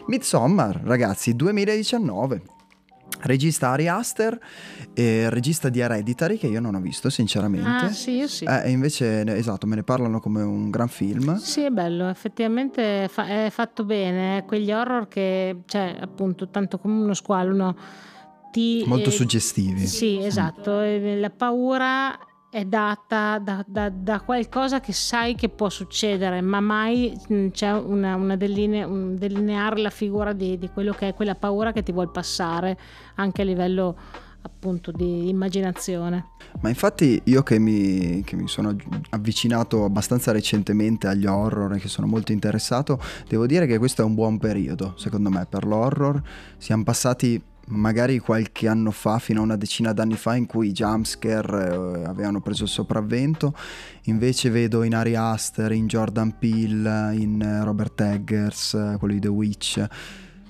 Midsommar, 0.08 0.82
ragazzi, 0.84 1.34
2019 1.34 2.42
regista 3.20 3.70
Ari 3.70 3.88
Aster 3.88 4.38
e 4.94 5.28
regista 5.30 5.68
di 5.68 5.80
Hereditary 5.80 6.38
che 6.38 6.46
io 6.46 6.60
non 6.60 6.74
ho 6.74 6.80
visto 6.80 7.10
sinceramente. 7.10 7.86
Ah 7.86 7.92
sì 7.92 8.16
io 8.16 8.28
sì. 8.28 8.44
Eh, 8.44 8.70
invece 8.70 9.24
esatto 9.36 9.66
me 9.66 9.76
ne 9.76 9.82
parlano 9.82 10.20
come 10.20 10.42
un 10.42 10.70
gran 10.70 10.88
film. 10.88 11.36
Sì 11.36 11.62
è 11.62 11.70
bello 11.70 12.08
effettivamente 12.08 13.08
fa- 13.08 13.26
è 13.26 13.48
fatto 13.50 13.84
bene 13.84 14.44
quegli 14.46 14.72
horror 14.72 15.08
che 15.08 15.62
cioè 15.66 15.96
appunto 16.00 16.48
tanto 16.48 16.78
come 16.78 17.02
uno 17.02 17.14
squalo 17.14 17.54
no? 17.54 17.76
Ti, 18.50 18.82
molto 18.86 19.10
eh, 19.10 19.12
suggestivi. 19.12 19.86
sì 19.86 20.18
esatto 20.24 20.80
la 20.80 21.30
paura 21.30 22.18
è 22.50 22.64
data 22.64 23.38
da, 23.38 23.64
da, 23.66 23.88
da, 23.88 24.20
qualcosa 24.20 24.80
che 24.80 24.92
sai 24.92 25.36
che 25.36 25.48
può 25.48 25.68
succedere, 25.68 26.40
ma 26.40 26.60
mai 26.60 27.16
mm, 27.32 27.48
c'è 27.50 27.70
una, 27.72 28.16
una 28.16 28.36
deline, 28.36 28.82
un 28.82 29.16
delineare 29.16 29.80
la 29.80 29.90
figura 29.90 30.32
di, 30.32 30.58
di, 30.58 30.68
quello 30.68 30.92
che 30.92 31.08
è 31.08 31.14
quella 31.14 31.36
paura 31.36 31.72
che 31.72 31.84
ti 31.84 31.92
vuol 31.92 32.10
passare 32.10 32.76
anche 33.14 33.42
a 33.42 33.44
livello 33.44 33.96
appunto 34.42 34.90
di 34.90 35.28
immaginazione. 35.28 36.30
Ma 36.60 36.68
infatti 36.68 37.20
io 37.24 37.42
che 37.42 37.58
mi, 37.58 38.22
che 38.24 38.34
mi 38.34 38.48
sono 38.48 38.74
avvicinato 39.10 39.84
abbastanza 39.84 40.32
recentemente 40.32 41.06
agli 41.06 41.26
horror 41.26 41.74
e 41.74 41.78
che 41.78 41.88
sono 41.88 42.06
molto 42.06 42.32
interessato, 42.32 43.00
devo 43.28 43.46
dire 43.46 43.66
che 43.66 43.78
questo 43.78 44.02
è 44.02 44.04
un 44.04 44.14
buon 44.14 44.38
periodo 44.38 44.94
secondo 44.96 45.30
me 45.30 45.46
per 45.48 45.64
l'horror. 45.64 46.20
Siamo 46.56 46.82
passati 46.82 47.40
magari 47.70 48.18
qualche 48.18 48.68
anno 48.68 48.90
fa, 48.90 49.18
fino 49.18 49.40
a 49.40 49.44
una 49.44 49.56
decina 49.56 49.92
d'anni 49.92 50.16
fa, 50.16 50.36
in 50.36 50.46
cui 50.46 50.68
i 50.68 50.72
jumpscare 50.72 51.72
eh, 51.72 52.04
avevano 52.04 52.40
preso 52.40 52.64
il 52.64 52.68
sopravvento. 52.68 53.54
Invece 54.04 54.50
vedo 54.50 54.82
in 54.82 54.94
Ari 54.94 55.14
Aster, 55.14 55.72
in 55.72 55.86
Jordan 55.86 56.38
Peele, 56.38 57.14
in 57.14 57.40
eh, 57.40 57.64
Robert 57.64 58.00
Eggers, 58.00 58.74
eh, 58.74 58.96
quello 58.98 59.14
di 59.14 59.20
The 59.20 59.28
Witch. 59.28 59.86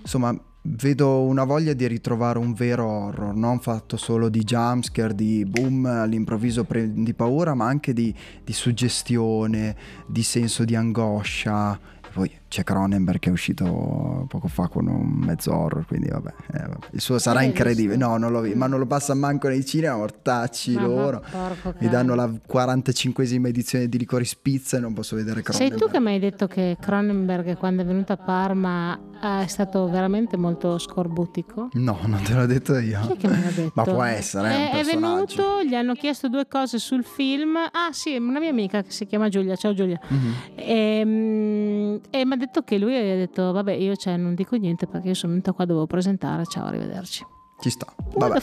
Insomma, 0.00 0.34
vedo 0.62 1.22
una 1.22 1.44
voglia 1.44 1.72
di 1.72 1.86
ritrovare 1.86 2.38
un 2.38 2.52
vero 2.52 2.86
horror, 2.86 3.34
non 3.34 3.60
fatto 3.60 3.96
solo 3.96 4.28
di 4.28 4.42
jumpscare, 4.42 5.14
di 5.14 5.44
boom 5.44 5.86
all'improvviso 5.86 6.64
prendi 6.64 7.14
paura, 7.14 7.54
ma 7.54 7.66
anche 7.66 7.92
di, 7.92 8.14
di 8.44 8.52
suggestione, 8.52 9.76
di 10.06 10.22
senso 10.22 10.64
di 10.64 10.74
angoscia. 10.74 11.78
Poi 12.12 12.39
c'è 12.50 12.64
Cronenberg 12.64 13.20
che 13.20 13.28
è 13.28 13.32
uscito 13.32 14.26
poco 14.28 14.48
fa 14.48 14.66
con 14.66 14.88
un 14.88 15.06
mezzo 15.06 15.54
horror, 15.54 15.86
quindi 15.86 16.08
vabbè, 16.08 16.34
eh, 16.54 16.58
vabbè. 16.58 16.86
il 16.90 17.00
suo 17.00 17.20
sarà 17.20 17.42
incredibile. 17.42 17.94
No, 17.96 18.16
non 18.16 18.32
lo 18.32 18.40
vi, 18.40 18.54
ma 18.54 18.66
non 18.66 18.80
lo 18.80 18.86
passa 18.86 19.14
manco 19.14 19.46
nei 19.46 19.64
cinema, 19.64 19.96
mortacci 19.96 20.72
Mamma, 20.72 20.86
loro. 20.88 21.24
porco 21.30 21.74
Mi 21.78 21.88
danno 21.88 22.16
la 22.16 22.26
45esima 22.26 23.46
edizione 23.46 23.88
di 23.88 23.98
Licorice 23.98 24.36
Pizza 24.42 24.78
e 24.78 24.80
non 24.80 24.92
posso 24.94 25.14
vedere 25.14 25.42
Sei 25.44 25.44
Cronenberg. 25.44 25.80
tu 25.80 25.90
che 25.90 26.00
mi 26.00 26.08
hai 26.10 26.18
detto 26.18 26.48
che 26.48 26.76
Cronenberg 26.80 27.56
quando 27.56 27.82
è 27.82 27.84
venuto 27.84 28.12
a 28.14 28.16
Parma 28.16 28.98
è 29.20 29.46
stato 29.46 29.88
veramente 29.88 30.36
molto 30.36 30.76
scorbutico? 30.78 31.68
No, 31.74 31.98
non 32.06 32.20
te 32.22 32.34
l'ho 32.34 32.46
detto 32.46 32.76
io. 32.78 33.00
Chi 33.02 33.12
è 33.12 33.16
che 33.16 33.28
me 33.28 33.40
l'ha 33.44 33.50
detto? 33.54 33.72
Ma 33.74 33.82
può 33.84 34.02
essere, 34.02 34.48
è 34.48 34.70
è, 34.72 34.78
è 34.80 34.84
venuto, 34.84 35.62
gli 35.62 35.74
hanno 35.74 35.94
chiesto 35.94 36.28
due 36.28 36.48
cose 36.48 36.78
sul 36.78 37.04
film. 37.04 37.54
Ah, 37.56 37.92
sì, 37.92 38.16
una 38.16 38.40
mia 38.40 38.50
amica 38.50 38.82
che 38.82 38.90
si 38.90 39.06
chiama 39.06 39.28
Giulia. 39.28 39.54
Ciao 39.54 39.72
Giulia. 39.72 40.00
Mhm. 40.08 40.34
E, 40.56 42.00
e 42.10 42.24
mi 42.24 42.32
ha 42.32 42.36
detto 42.40 42.62
che 42.62 42.78
lui 42.78 42.96
ha 42.96 43.00
detto: 43.14 43.52
Vabbè, 43.52 43.72
io 43.72 43.94
cioè, 43.94 44.16
non 44.16 44.34
dico 44.34 44.56
niente 44.56 44.86
perché 44.88 45.08
io 45.08 45.14
sono 45.14 45.32
venuta 45.32 45.52
qua, 45.52 45.64
dovevo 45.64 45.86
presentare. 45.86 46.44
Ciao, 46.46 46.64
arrivederci. 46.66 47.24
Ci 47.60 47.68
sta. 47.68 47.86
Vabbè. 48.16 48.40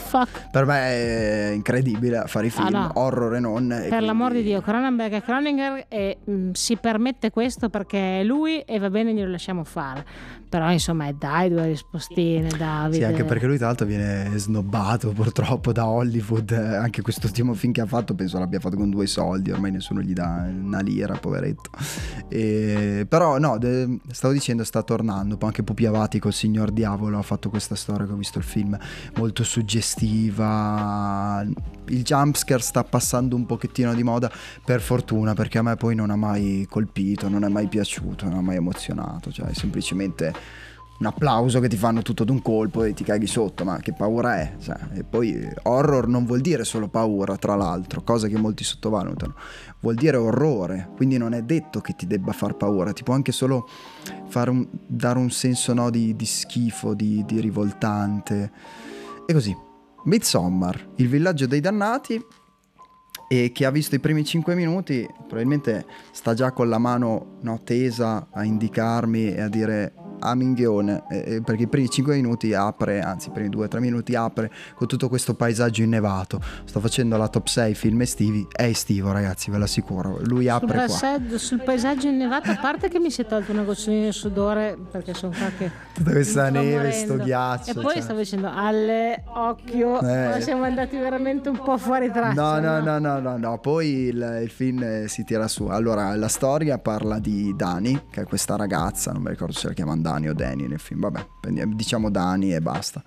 Per 0.52 0.64
me 0.64 0.78
è 0.78 1.50
incredibile 1.52 2.22
fare 2.26 2.46
i 2.46 2.50
film, 2.50 2.66
Ah, 2.66 2.70
no. 2.70 2.90
horror 2.94 3.34
e 3.34 3.40
non. 3.40 3.72
e 3.72 3.88
Per 3.88 4.00
l'amor 4.02 4.28
di 4.28 4.34
quindi- 4.34 4.50
Dio, 4.52 4.60
Cronenberg 4.60 5.12
è 5.12 5.22
Croninger 5.22 5.86
e 5.88 6.18
mh, 6.24 6.50
si 6.52 6.76
permette 6.76 7.30
questo 7.32 7.68
perché 7.68 8.20
è 8.20 8.22
lui 8.24 8.60
e 8.60 8.78
va 8.78 8.88
bene, 8.90 9.12
glielo 9.12 9.32
lasciamo 9.32 9.64
fare. 9.64 10.06
Però 10.48 10.70
insomma, 10.72 11.12
dai 11.12 11.50
due 11.50 11.66
rispostine, 11.66 12.48
Davide. 12.48 12.96
Sì, 12.96 13.04
anche 13.04 13.24
perché 13.24 13.46
lui 13.46 13.58
tra 13.58 13.66
l'altro 13.66 13.84
viene 13.86 14.30
snobbato 14.38 15.10
purtroppo 15.12 15.72
da 15.72 15.86
Hollywood. 15.86 16.50
Eh, 16.50 16.76
Anche 16.76 17.02
quest'ultimo 17.02 17.52
film 17.54 17.72
che 17.72 17.80
ha 17.82 17.86
fatto 17.86 18.14
penso 18.14 18.38
l'abbia 18.38 18.60
fatto 18.60 18.76
con 18.76 18.88
due 18.88 19.06
soldi, 19.06 19.50
ormai 19.50 19.72
nessuno 19.72 20.00
gli 20.00 20.12
dà 20.14 20.46
una 20.50 20.80
lira, 20.80 21.16
poveretto. 21.16 21.70
E- 22.28 23.04
Però 23.08 23.38
no, 23.38 23.58
de- 23.58 23.98
stavo 24.10 24.32
dicendo 24.32 24.64
sta 24.64 24.82
tornando, 24.82 25.36
poi 25.36 25.48
anche 25.48 25.62
Pupi 25.62 25.84
Avati 25.86 26.18
col 26.18 26.32
Signor 26.32 26.70
Diavolo 26.70 27.18
ha 27.18 27.22
fatto 27.22 27.50
questa 27.50 27.74
storia 27.74 28.06
che 28.06 28.12
ho 28.12 28.16
visto 28.16 28.38
il 28.38 28.44
film, 28.44 28.76
molto 29.16 29.44
suggestiva. 29.44 31.44
Il 31.86 32.02
jumpscare 32.02 32.60
sta 32.60 32.84
passando 32.84 33.34
un 33.36 33.46
pochettino 33.46 33.94
di 33.94 34.02
moda, 34.02 34.30
per 34.64 34.80
fortuna, 34.80 35.34
perché 35.34 35.58
a 35.58 35.62
me 35.62 35.76
poi 35.76 35.94
non 35.94 36.10
ha 36.10 36.16
mai 36.16 36.66
colpito, 36.68 37.28
non 37.28 37.44
è 37.44 37.48
mai 37.48 37.66
piaciuto, 37.66 38.26
non 38.26 38.38
ha 38.38 38.42
mai 38.42 38.56
emozionato, 38.56 39.30
cioè 39.32 39.52
semplicemente 39.54 40.32
un 40.98 41.06
applauso 41.06 41.60
che 41.60 41.68
ti 41.68 41.76
fanno 41.76 42.02
tutto 42.02 42.24
d'un 42.24 42.42
colpo 42.42 42.82
e 42.82 42.92
ti 42.92 43.04
caghi 43.04 43.28
sotto, 43.28 43.64
ma 43.64 43.78
che 43.78 43.92
paura 43.92 44.40
è? 44.40 44.56
Cioè, 44.58 44.76
e 44.94 45.04
poi 45.04 45.32
eh, 45.32 45.54
horror 45.62 46.08
non 46.08 46.26
vuol 46.26 46.40
dire 46.40 46.64
solo 46.64 46.88
paura, 46.88 47.36
tra 47.36 47.54
l'altro, 47.54 48.02
cosa 48.02 48.26
che 48.26 48.36
molti 48.36 48.64
sottovalutano, 48.64 49.34
vuol 49.80 49.94
dire 49.94 50.16
orrore, 50.16 50.90
quindi 50.96 51.16
non 51.16 51.34
è 51.34 51.42
detto 51.42 51.80
che 51.80 51.94
ti 51.94 52.06
debba 52.06 52.32
far 52.32 52.56
paura, 52.56 52.92
ti 52.92 53.04
può 53.04 53.14
anche 53.14 53.30
solo 53.30 53.68
un- 54.34 54.66
dare 54.86 55.18
un 55.18 55.30
senso 55.30 55.72
no, 55.72 55.88
di, 55.88 56.16
di 56.16 56.26
schifo, 56.26 56.94
di, 56.94 57.24
di 57.24 57.40
rivoltante. 57.40 58.50
E 59.24 59.32
così. 59.32 59.56
Midsommar, 60.04 60.92
il 60.96 61.08
villaggio 61.08 61.46
dei 61.46 61.60
dannati, 61.60 62.24
e 63.30 63.52
chi 63.52 63.64
ha 63.64 63.70
visto 63.70 63.94
i 63.94 64.00
primi 64.00 64.24
5 64.24 64.54
minuti 64.54 65.06
probabilmente 65.14 65.84
sta 66.12 66.32
già 66.32 66.50
con 66.52 66.70
la 66.70 66.78
mano 66.78 67.36
no, 67.42 67.60
tesa 67.62 68.28
a 68.30 68.42
indicarmi 68.42 69.34
e 69.34 69.40
a 69.42 69.48
dire 69.48 69.92
a 70.20 70.34
minghione 70.34 71.02
eh, 71.10 71.40
perché 71.44 71.62
i 71.64 71.68
primi 71.68 71.88
5 71.88 72.14
minuti 72.16 72.52
apre 72.54 73.00
anzi 73.00 73.28
i 73.28 73.30
primi 73.32 73.48
2-3 73.48 73.78
minuti 73.78 74.14
apre 74.14 74.50
con 74.74 74.86
tutto 74.86 75.08
questo 75.08 75.34
paesaggio 75.34 75.82
innevato 75.82 76.40
sto 76.64 76.80
facendo 76.80 77.16
la 77.16 77.28
top 77.28 77.46
6 77.46 77.74
film 77.74 78.00
estivi 78.02 78.46
è 78.50 78.64
estivo 78.64 79.12
ragazzi 79.12 79.50
ve 79.50 79.58
l'assicuro 79.58 80.18
lui 80.22 80.48
apre 80.48 80.66
qua 80.68 80.86
passaggio- 80.86 81.38
sul 81.38 81.62
paesaggio 81.62 82.08
innevato, 82.08 82.50
a 82.50 82.56
parte 82.56 82.88
che 82.88 82.98
mi 82.98 83.10
si 83.10 83.22
è 83.22 83.26
tolto 83.26 83.52
una 83.52 83.62
gocciolina 83.62 84.06
di 84.06 84.12
sudore 84.12 84.76
perché 84.90 85.14
sono 85.14 85.32
qua 85.36 85.50
che 85.56 85.70
tutta 85.94 86.10
questa 86.10 86.50
neve 86.50 86.92
sto 86.92 87.16
ghiaccio 87.16 87.70
E 87.70 87.74
poi 87.74 87.92
cioè. 87.94 88.02
stavo 88.02 88.18
dicendo 88.18 88.50
alle 88.52 89.22
occhio, 89.34 90.00
Eh. 90.00 90.40
siamo 90.40 90.64
andati 90.64 90.96
veramente 90.96 91.48
un 91.48 91.60
po' 91.62 91.76
fuori 91.78 92.10
traccia. 92.10 92.58
No, 92.58 92.60
no, 92.60 92.80
no, 92.80 92.98
no, 92.98 93.18
no, 93.20 93.36
no. 93.36 93.58
Poi 93.58 93.86
il, 93.86 94.40
il 94.42 94.50
film 94.50 94.82
eh, 94.82 95.08
si 95.08 95.24
tira 95.24 95.48
su. 95.48 95.64
Allora, 95.66 96.14
la 96.16 96.28
storia 96.28 96.78
parla 96.78 97.18
di 97.18 97.54
Dani, 97.56 98.02
che 98.10 98.22
è 98.22 98.24
questa 98.24 98.56
ragazza, 98.56 99.12
non 99.12 99.22
mi 99.22 99.30
ricordo 99.30 99.52
se 99.54 99.68
la 99.68 99.72
chiamano 99.74 100.02
Dani 100.08 100.28
o 100.28 100.34
Dani 100.34 100.66
nel 100.66 100.78
film, 100.78 101.00
vabbè, 101.00 101.26
diciamo 101.74 102.10
Dani 102.10 102.54
e 102.54 102.60
basta. 102.60 103.02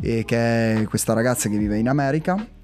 E 0.00 0.24
che 0.24 0.74
è 0.74 0.84
questa 0.84 1.12
ragazza 1.12 1.48
che 1.48 1.56
vive 1.56 1.78
in 1.78 1.88
America. 1.88 2.58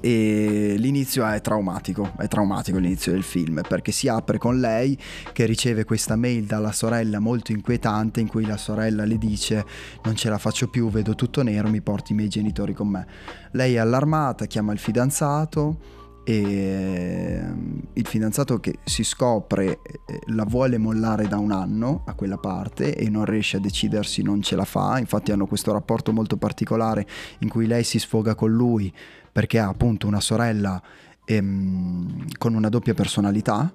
E 0.00 0.74
l'inizio 0.78 1.26
è 1.26 1.40
traumatico, 1.40 2.12
è 2.18 2.28
traumatico 2.28 2.78
l'inizio 2.78 3.10
del 3.10 3.24
film 3.24 3.62
perché 3.66 3.90
si 3.90 4.06
apre 4.06 4.38
con 4.38 4.60
lei 4.60 4.96
che 5.32 5.44
riceve 5.44 5.84
questa 5.84 6.14
mail 6.14 6.44
dalla 6.44 6.70
sorella 6.70 7.18
molto 7.18 7.50
inquietante 7.50 8.20
in 8.20 8.28
cui 8.28 8.46
la 8.46 8.56
sorella 8.56 9.04
le 9.04 9.18
dice 9.18 9.64
non 10.04 10.14
ce 10.14 10.28
la 10.28 10.38
faccio 10.38 10.68
più, 10.68 10.88
vedo 10.88 11.16
tutto 11.16 11.42
nero, 11.42 11.68
mi 11.68 11.80
porti 11.80 12.12
i 12.12 12.14
miei 12.14 12.28
genitori 12.28 12.74
con 12.74 12.88
me. 12.88 13.06
Lei 13.52 13.74
è 13.74 13.78
allarmata, 13.78 14.46
chiama 14.46 14.72
il 14.72 14.78
fidanzato 14.78 15.97
e 16.28 16.42
ehm, 16.42 17.80
il 17.94 18.06
fidanzato 18.06 18.60
che 18.60 18.80
si 18.84 19.02
scopre 19.02 19.80
eh, 20.04 20.20
la 20.26 20.44
vuole 20.44 20.76
mollare 20.76 21.26
da 21.26 21.38
un 21.38 21.52
anno 21.52 22.02
a 22.04 22.12
quella 22.12 22.36
parte 22.36 22.94
e 22.94 23.08
non 23.08 23.24
riesce 23.24 23.56
a 23.56 23.60
decidersi, 23.60 24.20
non 24.20 24.42
ce 24.42 24.54
la 24.54 24.66
fa, 24.66 24.98
infatti 24.98 25.32
hanno 25.32 25.46
questo 25.46 25.72
rapporto 25.72 26.12
molto 26.12 26.36
particolare 26.36 27.06
in 27.38 27.48
cui 27.48 27.66
lei 27.66 27.82
si 27.82 27.98
sfoga 27.98 28.34
con 28.34 28.50
lui 28.50 28.92
perché 29.32 29.58
ha 29.58 29.68
appunto 29.68 30.06
una 30.06 30.20
sorella 30.20 30.82
ehm, 31.24 32.26
con 32.36 32.54
una 32.54 32.68
doppia 32.68 32.92
personalità 32.92 33.72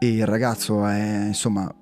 e 0.00 0.08
il 0.08 0.26
ragazzo 0.26 0.84
è 0.86 1.26
insomma 1.28 1.72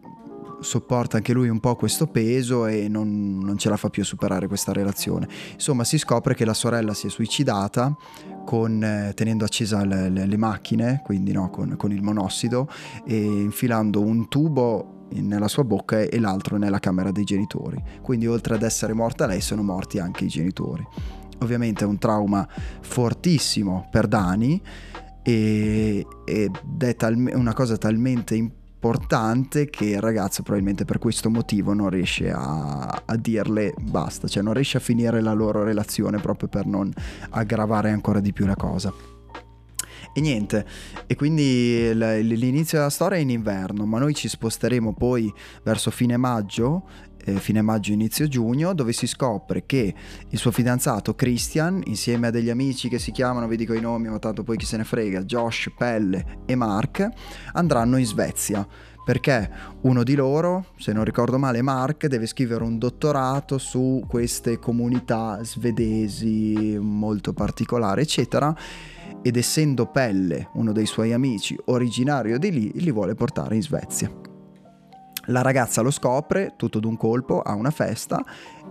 sopporta 0.65 1.19
anche 1.19 1.33
lui 1.33 1.49
un 1.49 1.61
po' 1.61 1.77
questo 1.77 2.09
peso 2.09 2.67
e 2.67 2.89
non, 2.89 3.39
non 3.39 3.57
ce 3.57 3.69
la 3.69 3.77
fa 3.77 3.91
più 3.91 4.03
a 4.03 4.05
superare 4.05 4.49
questa 4.49 4.73
relazione. 4.73 5.29
Insomma, 5.53 5.85
si 5.85 5.99
scopre 5.99 6.35
che 6.35 6.45
la 6.45 6.55
sorella 6.55 6.95
si 6.95 7.07
è 7.07 7.11
suicidata 7.11 7.97
con, 8.45 8.83
eh, 8.83 9.13
tenendo 9.15 9.45
accesa 9.45 9.85
le, 9.85 10.09
le- 10.09 10.27
le 10.27 10.37
macchine, 10.37 11.01
quindi 11.05 11.31
no, 11.33 11.51
con, 11.51 11.77
con 11.77 11.93
il 11.93 12.03
monossido, 12.03 12.69
e 13.07 13.17
infilando 13.17 14.01
un 14.01 14.29
tubo 14.29 15.07
nella 15.13 15.49
sua 15.49 15.63
bocca 15.63 16.01
e 16.01 16.19
l'altro 16.19 16.57
nella 16.57 16.81
camera 16.81 17.13
dei 17.13 17.25
genitori. 17.25 17.81
Quindi 18.03 18.27
oltre 18.27 18.55
ad 18.55 18.63
essere 18.63 18.93
morta 18.95 19.27
lei 19.27 19.41
sono 19.41 19.63
morti 19.63 19.99
anche 19.99 20.25
i 20.25 20.29
genitori. 20.29 20.85
Ovviamente 21.41 21.85
è 21.85 21.87
un 21.87 21.99
trauma 21.99 22.49
fortissimo 22.81 23.87
per 23.91 24.09
Dani 24.09 24.61
ed 25.23 26.05
è 26.79 26.97
talme- 26.97 27.35
una 27.35 27.53
cosa 27.53 27.77
talmente 27.77 28.35
importante 28.35 28.63
che 29.71 29.87
il 29.87 30.01
ragazzo 30.01 30.43
probabilmente 30.43 30.85
per 30.85 30.99
questo 30.99 31.31
motivo 31.31 31.73
non 31.73 31.89
riesce 31.89 32.31
a, 32.31 33.03
a 33.05 33.17
dirle 33.17 33.73
basta, 33.81 34.29
cioè 34.29 34.43
non 34.43 34.53
riesce 34.53 34.77
a 34.77 34.81
finire 34.81 35.23
la 35.23 35.33
loro 35.33 35.63
relazione 35.63 36.19
proprio 36.19 36.49
per 36.49 36.67
non 36.67 36.93
aggravare 37.31 37.91
ancora 37.91 38.21
di 38.21 38.33
più 38.35 38.45
la 38.45 38.57
cosa. 38.57 38.93
E 40.17 40.21
niente, 40.21 40.65
e 41.07 41.17
quindi 41.17 41.93
l'inizio 41.95 42.79
della 42.79 42.91
storia 42.91 43.19
è 43.19 43.21
in 43.21 43.31
inverno, 43.31 43.87
ma 43.87 43.99
noi 43.99 44.15
ci 44.15 44.29
sposteremo 44.29 44.93
poi 44.93 45.33
verso 45.65 45.91
fine 45.91 46.17
maggio, 46.17 46.87
eh, 47.25 47.39
fine 47.39 47.63
maggio 47.63 47.93
inizio 47.93 48.29
giugno, 48.29 48.75
dove 48.75 48.93
si 48.93 49.07
scopre 49.07 49.65
che 49.67 49.95
il 50.29 50.39
suo 50.39 50.51
fidanzato 50.51 51.15
Christian, 51.15 51.83
insieme 51.87 52.29
a 52.29 52.31
degli 52.31 52.51
amici 52.51 52.89
che 52.89 52.99
si 52.99 53.11
chiamano, 53.11 53.47
vi 53.47 53.57
dico 53.57 53.73
i 53.75 53.81
nomi, 53.81 54.09
ma 54.09 54.19
tanto 54.19 54.43
poi 54.43 54.57
chi 54.57 54.67
se 54.67 54.77
ne 54.77 54.85
frega, 54.85 55.23
Josh, 55.23 55.73
Pelle 55.77 56.43
e 56.47 56.55
Mark, 56.55 57.09
andranno 57.53 57.97
in 57.97 58.07
Svezia. 58.07 58.67
Perché 59.05 59.51
uno 59.83 60.03
di 60.03 60.15
loro, 60.15 60.69
se 60.79 60.95
non 60.95 61.05
ricordo 61.05 61.39
male, 61.39 61.61
Mark, 61.61 62.07
deve 62.07 62.27
scrivere 62.27 62.65
un 62.65 62.79
dottorato 62.79 63.59
su 63.59 64.03
queste 64.09 64.59
comunità 64.59 65.41
svedesi 65.43 66.79
molto 66.81 67.35
particolari, 67.35 68.01
eccetera. 68.01 68.57
Ed 69.21 69.37
essendo 69.37 69.87
Pelle, 69.87 70.49
uno 70.55 70.73
dei 70.73 70.87
suoi 70.87 71.13
amici, 71.13 71.55
originario 71.67 72.39
di 72.39 72.51
lì, 72.51 72.73
li 72.77 72.91
vuole 72.91 73.15
portare 73.15 73.57
in 73.57 73.63
Svezia. 73.63 74.24
La 75.27 75.43
ragazza 75.43 75.81
lo 75.81 75.91
scopre 75.91 76.55
tutto 76.57 76.81
d'un 76.81 76.97
colpo 76.97 77.41
a 77.41 77.55
una 77.55 77.71
festa 77.71 78.23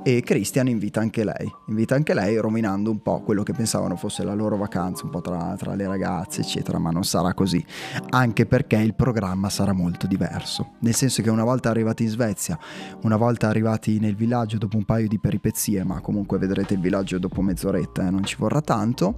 e 0.04 0.22
Christian 0.22 0.68
invita 0.68 0.99
anche 0.99 1.24
lei, 1.24 1.51
invita 1.68 1.95
anche 1.95 2.14
lei 2.14 2.38
rovinando 2.38 2.91
un 2.91 3.01
po' 3.01 3.22
quello 3.22 3.41
che 3.41 3.54
pensavano 3.54 3.95
fosse 3.95 4.24
la 4.24 4.34
loro 4.34 4.58
vacanza, 4.58 5.06
un 5.06 5.12
po' 5.12 5.22
tra, 5.22 5.56
tra 5.58 5.74
le 5.76 5.88
ragazze, 5.88 6.41
eccetera, 6.41 6.78
ma 6.78 6.91
non 6.91 7.04
sarà 7.04 7.34
così, 7.34 7.64
anche 8.10 8.45
perché 8.45 8.76
il 8.76 8.95
programma 8.95 9.49
sarà 9.49 9.72
molto 9.72 10.06
diverso, 10.06 10.74
nel 10.82 10.93
senso 10.93 11.22
che 11.22 11.30
una 11.30 11.43
volta 11.43 11.70
arrivati 11.70 12.04
in 12.04 12.10
Svezia, 12.10 12.60
una 13.04 13.16
volta 13.16 13.47
arrivati 13.47 13.99
nel 13.99 14.16
villaggio 14.16 14.58
dopo 14.58 14.78
un 14.78 14.84
paio 14.84 15.08
di 15.08 15.20
peripezie, 15.20 15.84
ma 15.84 16.01
comunque 16.01 16.38
vedrete 16.38 16.74
il 16.74 16.82
villaggio 16.82 17.18
dopo 17.18 17.41
mezz'oretta, 17.41 18.06
eh, 18.06 18.10
non 18.10 18.24
ci 18.26 18.36
vorrà 18.38 18.62
tanto, 18.62 19.16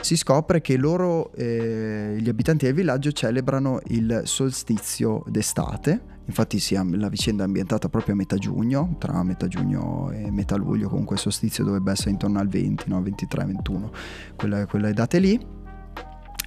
si 0.00 0.16
scopre 0.16 0.60
che 0.60 0.76
loro, 0.76 1.32
eh, 1.34 2.16
gli 2.18 2.28
abitanti 2.28 2.64
del 2.64 2.74
villaggio, 2.74 3.12
celebrano 3.12 3.80
il 3.88 4.22
solstizio 4.24 5.22
d'estate, 5.26 6.14
infatti 6.26 6.58
sia 6.58 6.84
la 6.88 7.08
vicenda 7.08 7.42
è 7.42 7.46
ambientata 7.46 7.88
proprio 7.88 8.14
a 8.14 8.16
metà 8.16 8.36
giugno, 8.36 8.96
tra 8.98 9.22
metà 9.22 9.48
giugno 9.48 10.10
e 10.10 10.30
metà 10.30 10.56
luglio, 10.56 10.88
comunque 10.88 11.16
il 11.16 11.22
solstizio 11.22 11.64
dovrebbe 11.64 11.92
essere 11.92 12.10
intorno 12.10 12.38
al 12.38 12.48
20, 12.48 12.84
no? 12.88 13.00
23-21, 13.00 13.90
quelle, 14.36 14.66
quelle 14.66 14.92
date 14.92 15.18
lì 15.18 15.64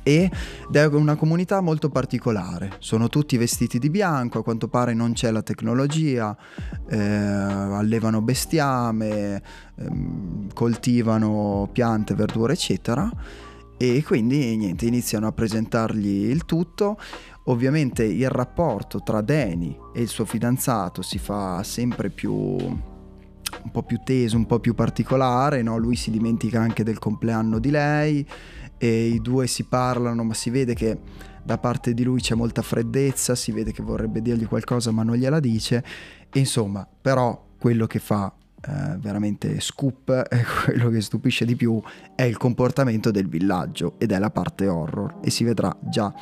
ed 0.02 0.32
è 0.72 0.86
una 0.86 1.16
comunità 1.16 1.62
molto 1.62 1.90
particolare, 1.90 2.74
sono 2.80 3.10
tutti 3.10 3.38
vestiti 3.38 3.80
di 3.80 3.90
bianco, 3.90 4.40
a 4.40 4.44
quanto 4.44 4.68
pare 4.68 4.94
non 4.94 5.14
c'è 5.14 5.30
la 5.30 5.44
tecnologia, 5.44 6.36
eh, 6.90 6.98
allevano 6.98 8.22
bestiame, 8.22 9.42
ehm, 9.76 10.54
coltivano 10.54 11.70
piante, 11.72 12.16
verdure 12.16 12.54
eccetera 12.54 13.12
e 13.82 14.04
quindi 14.04 14.58
niente, 14.58 14.86
iniziano 14.86 15.28
a 15.28 15.32
presentargli 15.32 16.30
il 16.30 16.44
tutto. 16.44 16.98
Ovviamente 17.46 18.04
il 18.04 18.30
rapporto 18.30 19.02
tra 19.02 19.22
Danny 19.22 19.76
e 19.94 20.02
il 20.02 20.08
suo 20.08 20.26
fidanzato 20.26 21.02
si 21.02 21.18
fa 21.18 21.64
sempre 21.64 22.10
più 22.10 22.32
un 22.34 23.72
po' 23.72 23.84
più 23.84 24.00
teso, 24.04 24.38
un 24.38 24.46
po' 24.46 24.60
più 24.60 24.76
particolare, 24.76 25.62
no? 25.62 25.78
lui 25.78 25.96
si 25.96 26.12
dimentica 26.12 26.62
anche 26.62 26.84
del 26.84 27.00
compleanno 27.00 27.60
di 27.60 27.72
lei 27.72 28.26
e 28.78 29.08
i 29.08 29.20
due 29.20 29.48
si 29.48 29.64
parlano, 29.64 30.24
ma 30.24 30.34
si 30.34 30.50
vede 30.50 30.74
che 30.74 30.98
da 31.44 31.58
parte 31.58 31.94
di 31.94 32.04
lui 32.04 32.22
c'è 32.22 32.36
molta 32.36 32.62
freddezza, 32.62 33.36
si 33.36 33.52
vede 33.52 33.72
che 33.72 33.82
vorrebbe 33.82 34.22
dirgli 34.22 34.46
qualcosa 34.46 34.92
ma 34.92 35.04
non 35.04 35.16
gliela 35.16 35.40
dice, 35.40 35.84
e 36.32 36.40
insomma, 36.40 36.88
però 37.02 37.48
quello 37.58 37.88
che 37.88 38.00
fa 38.00 38.32
eh, 38.62 38.98
veramente 38.98 39.60
scoop 39.60 40.10
e 40.30 40.44
quello 40.66 40.90
che 40.90 41.02
stupisce 41.02 41.46
di 41.46 41.56
più 41.56 41.82
è 42.16 42.24
il 42.24 42.38
comportamento 42.38 43.12
del 43.12 43.28
villaggio 43.28 43.96
ed 43.98 44.12
è 44.12 44.20
la 44.20 44.30
parte 44.30 44.68
horror 44.68 45.20
e 45.24 45.30
si 45.30 45.44
vedrà 45.44 45.76
già 45.82 46.14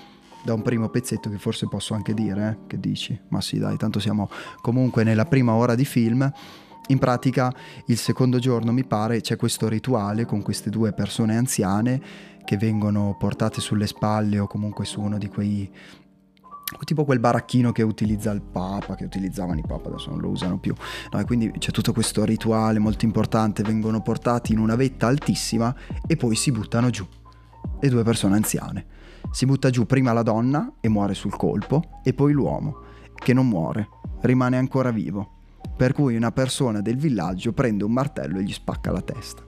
da 0.48 0.54
un 0.54 0.62
primo 0.62 0.88
pezzetto 0.88 1.30
che 1.30 1.38
forse 1.38 1.68
posso 1.68 1.94
anche 1.94 2.14
dire, 2.14 2.48
eh? 2.48 2.68
che 2.68 2.80
dici? 2.80 3.20
Ma 3.28 3.42
sì 3.42 3.60
dai, 3.60 3.76
tanto 3.76 4.00
siamo 4.00 4.30
comunque 4.62 5.04
nella 5.04 5.26
prima 5.26 5.52
ora 5.52 5.76
di 5.76 5.84
film 5.84 6.32
in 6.88 7.00
pratica 7.00 7.54
il 7.88 7.98
secondo 7.98 8.40
giorno 8.40 8.72
mi 8.72 8.86
pare 8.86 9.20
c'è 9.20 9.36
questo 9.36 9.68
rituale 9.68 10.24
con 10.24 10.42
queste 10.42 10.70
due 10.70 10.94
persone 10.94 11.36
anziane 11.36 12.02
che 12.46 12.56
vengono 12.56 13.18
portate 13.20 13.60
sulle 13.60 13.88
spalle 13.88 14.40
o 14.40 14.48
comunque 14.48 14.86
su 14.86 15.02
uno 15.02 15.18
di 15.18 15.28
quei 15.28 15.70
tipo 16.86 17.04
quel 17.04 17.20
baracchino 17.20 17.74
che 17.74 17.84
utilizza 17.84 18.32
il 18.32 18.42
Papa, 18.42 18.96
che 18.96 19.04
utilizzavano 19.04 19.60
i 19.60 19.64
Papa, 19.68 19.90
adesso 19.90 20.12
non 20.12 20.20
lo 20.20 20.30
usano 20.30 20.60
più. 20.60 20.74
No, 21.12 21.26
quindi 21.26 21.52
c'è 21.58 21.72
tutto 21.72 21.92
questo 21.92 22.24
rituale 22.24 22.80
molto 22.80 23.04
importante, 23.04 23.64
vengono 23.64 24.02
portati 24.02 24.54
in 24.54 24.60
una 24.60 24.76
vetta 24.76 25.08
altissima 25.08 25.76
e 26.06 26.16
poi 26.16 26.36
si 26.36 26.52
buttano 26.52 26.90
giù. 26.90 27.06
Le 27.82 27.90
due 27.90 28.04
persone 28.04 28.36
anziane. 28.36 28.96
Si 29.32 29.46
butta 29.46 29.70
giù 29.70 29.86
prima 29.86 30.14
la 30.14 30.24
donna 30.24 30.74
e 30.80 30.90
muore 30.90 31.14
sul 31.14 31.36
colpo 31.36 32.02
e 32.04 32.14
poi 32.14 32.34
l'uomo, 32.34 32.82
che 33.14 33.34
non 33.34 33.48
muore, 33.48 33.90
rimane 34.22 34.58
ancora 34.58 34.92
vivo 34.92 35.36
per 35.78 35.94
cui 35.94 36.16
una 36.16 36.32
persona 36.32 36.82
del 36.82 36.98
villaggio 36.98 37.54
prende 37.54 37.84
un 37.84 37.92
martello 37.92 38.40
e 38.40 38.44
gli 38.44 38.52
spacca 38.52 38.92
la 38.92 39.02
testa. 39.02 39.46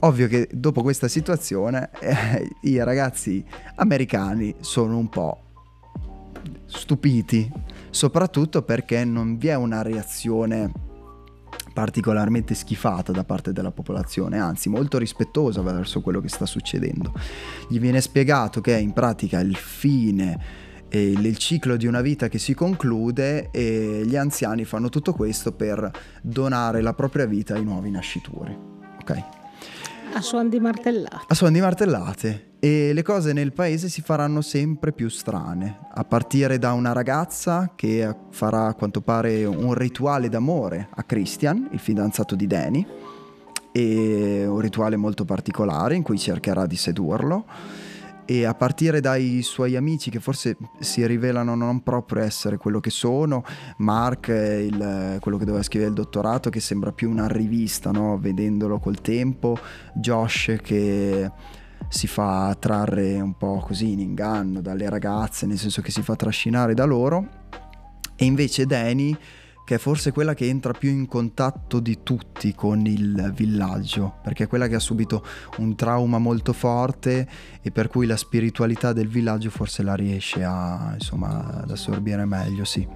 Ovvio 0.00 0.28
che 0.28 0.48
dopo 0.50 0.80
questa 0.80 1.08
situazione 1.08 1.90
eh, 2.00 2.48
i 2.62 2.82
ragazzi 2.82 3.44
americani 3.76 4.54
sono 4.60 4.96
un 4.96 5.08
po' 5.08 5.42
stupiti, 6.64 7.52
soprattutto 7.90 8.62
perché 8.62 9.04
non 9.04 9.36
vi 9.36 9.48
è 9.48 9.56
una 9.56 9.82
reazione 9.82 10.72
particolarmente 11.78 12.56
schifata 12.56 13.12
da 13.12 13.22
parte 13.22 13.52
della 13.52 13.70
popolazione, 13.70 14.40
anzi 14.40 14.68
molto 14.68 14.98
rispettosa 14.98 15.62
verso 15.62 16.00
quello 16.00 16.20
che 16.20 16.28
sta 16.28 16.44
succedendo. 16.44 17.12
Gli 17.68 17.78
viene 17.78 18.00
spiegato 18.00 18.60
che 18.60 18.76
in 18.76 18.92
pratica 18.92 19.38
il 19.38 19.54
fine 19.54 20.66
il 20.88 21.36
ciclo 21.36 21.76
di 21.76 21.86
una 21.86 22.00
vita 22.00 22.26
che 22.26 22.38
si 22.38 22.52
conclude 22.52 23.50
e 23.52 24.02
gli 24.04 24.16
anziani 24.16 24.64
fanno 24.64 24.88
tutto 24.88 25.12
questo 25.12 25.52
per 25.52 25.88
donare 26.20 26.80
la 26.80 26.94
propria 26.94 27.26
vita 27.26 27.54
ai 27.54 27.62
nuovi 27.62 27.92
nascituri. 27.92 28.56
Ok? 29.00 29.37
A 30.12 30.20
suon 30.20 30.48
di 30.48 30.58
martellate. 30.58 31.24
A 31.28 31.34
suon 31.34 31.52
di 31.52 31.60
martellate. 31.60 32.54
E 32.58 32.92
le 32.92 33.02
cose 33.02 33.32
nel 33.32 33.52
paese 33.52 33.88
si 33.88 34.02
faranno 34.02 34.40
sempre 34.40 34.92
più 34.92 35.08
strane, 35.08 35.78
a 35.92 36.04
partire 36.04 36.58
da 36.58 36.72
una 36.72 36.92
ragazza 36.92 37.72
che 37.76 38.12
farà 38.30 38.66
a 38.66 38.74
quanto 38.74 39.00
pare 39.00 39.44
un 39.44 39.74
rituale 39.74 40.28
d'amore 40.28 40.88
a 40.92 41.04
Christian, 41.04 41.68
il 41.70 41.78
fidanzato 41.78 42.34
di 42.34 42.46
Danny, 42.46 42.84
e 43.70 44.44
un 44.46 44.58
rituale 44.58 44.96
molto 44.96 45.24
particolare 45.24 45.94
in 45.94 46.02
cui 46.02 46.18
cercherà 46.18 46.66
di 46.66 46.76
sedurlo 46.76 47.44
e 48.30 48.44
a 48.44 48.52
partire 48.52 49.00
dai 49.00 49.40
suoi 49.40 49.74
amici 49.74 50.10
che 50.10 50.20
forse 50.20 50.58
si 50.80 51.06
rivelano 51.06 51.54
non 51.54 51.82
proprio 51.82 52.22
essere 52.22 52.58
quello 52.58 52.78
che 52.78 52.90
sono, 52.90 53.42
Mark, 53.78 54.28
il, 54.28 55.16
quello 55.18 55.38
che 55.38 55.46
doveva 55.46 55.62
scrivere 55.62 55.88
il 55.88 55.96
dottorato, 55.96 56.50
che 56.50 56.60
sembra 56.60 56.92
più 56.92 57.08
una 57.08 57.26
rivista, 57.26 57.90
no? 57.90 58.18
vedendolo 58.18 58.80
col 58.80 59.00
tempo, 59.00 59.56
Josh 59.94 60.58
che 60.62 61.30
si 61.88 62.06
fa 62.06 62.54
trarre 62.58 63.18
un 63.18 63.34
po' 63.34 63.64
così 63.66 63.92
in 63.92 64.00
inganno 64.00 64.60
dalle 64.60 64.90
ragazze, 64.90 65.46
nel 65.46 65.56
senso 65.56 65.80
che 65.80 65.90
si 65.90 66.02
fa 66.02 66.14
trascinare 66.14 66.74
da 66.74 66.84
loro, 66.84 67.26
e 68.14 68.26
invece 68.26 68.66
Danny 68.66 69.16
che 69.68 69.74
è 69.74 69.78
forse 69.78 70.12
quella 70.12 70.32
che 70.32 70.48
entra 70.48 70.72
più 70.72 70.88
in 70.88 71.06
contatto 71.06 71.78
di 71.78 71.98
tutti 72.02 72.54
con 72.54 72.86
il 72.86 73.34
villaggio, 73.36 74.14
perché 74.22 74.44
è 74.44 74.46
quella 74.46 74.66
che 74.66 74.76
ha 74.76 74.78
subito 74.78 75.22
un 75.58 75.76
trauma 75.76 76.16
molto 76.16 76.54
forte 76.54 77.28
e 77.60 77.70
per 77.70 77.88
cui 77.88 78.06
la 78.06 78.16
spiritualità 78.16 78.94
del 78.94 79.08
villaggio 79.08 79.50
forse 79.50 79.82
la 79.82 79.94
riesce 79.94 80.42
a, 80.42 80.92
insomma, 80.94 81.60
ad 81.64 81.70
assorbire 81.70 82.24
meglio, 82.24 82.64
sì. 82.64 82.88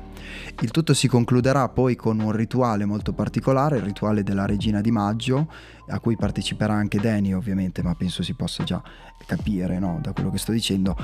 Il 0.62 0.70
tutto 0.70 0.94
si 0.94 1.08
concluderà 1.08 1.68
poi 1.68 1.94
con 1.94 2.18
un 2.20 2.32
rituale 2.32 2.86
molto 2.86 3.12
particolare, 3.12 3.76
il 3.76 3.82
rituale 3.82 4.22
della 4.22 4.46
regina 4.46 4.80
di 4.80 4.90
maggio, 4.90 5.52
a 5.88 6.00
cui 6.00 6.16
parteciperà 6.16 6.72
anche 6.72 6.98
Danny 6.98 7.34
ovviamente, 7.34 7.82
ma 7.82 7.94
penso 7.94 8.22
si 8.22 8.32
possa 8.32 8.64
già 8.64 8.82
capire 9.26 9.78
no, 9.78 9.98
da 10.00 10.14
quello 10.14 10.30
che 10.30 10.38
sto 10.38 10.52
dicendo. 10.52 10.96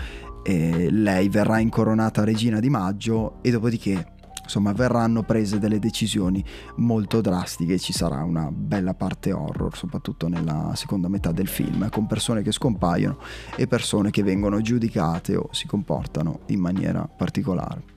E 0.42 0.88
lei 0.90 1.28
verrà 1.28 1.58
incoronata 1.58 2.24
regina 2.24 2.58
di 2.58 2.70
maggio 2.70 3.42
e 3.42 3.50
dopodiché 3.50 4.16
insomma 4.48 4.72
verranno 4.72 5.22
prese 5.22 5.58
delle 5.58 5.78
decisioni 5.78 6.42
molto 6.76 7.20
drastiche 7.20 7.78
ci 7.78 7.92
sarà 7.92 8.24
una 8.24 8.50
bella 8.50 8.94
parte 8.94 9.30
horror 9.30 9.76
soprattutto 9.76 10.26
nella 10.26 10.72
seconda 10.74 11.08
metà 11.08 11.32
del 11.32 11.48
film 11.48 11.90
con 11.90 12.06
persone 12.06 12.40
che 12.40 12.50
scompaiono 12.50 13.18
e 13.56 13.66
persone 13.66 14.10
che 14.10 14.22
vengono 14.22 14.62
giudicate 14.62 15.36
o 15.36 15.48
si 15.52 15.66
comportano 15.66 16.40
in 16.46 16.60
maniera 16.60 17.06
particolare. 17.06 17.96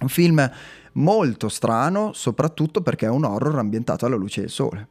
Un 0.00 0.08
film 0.08 0.50
molto 0.94 1.48
strano 1.48 2.12
soprattutto 2.14 2.80
perché 2.80 3.06
è 3.06 3.10
un 3.10 3.24
horror 3.24 3.58
ambientato 3.58 4.06
alla 4.06 4.16
luce 4.16 4.40
del 4.40 4.50
sole. 4.50 4.88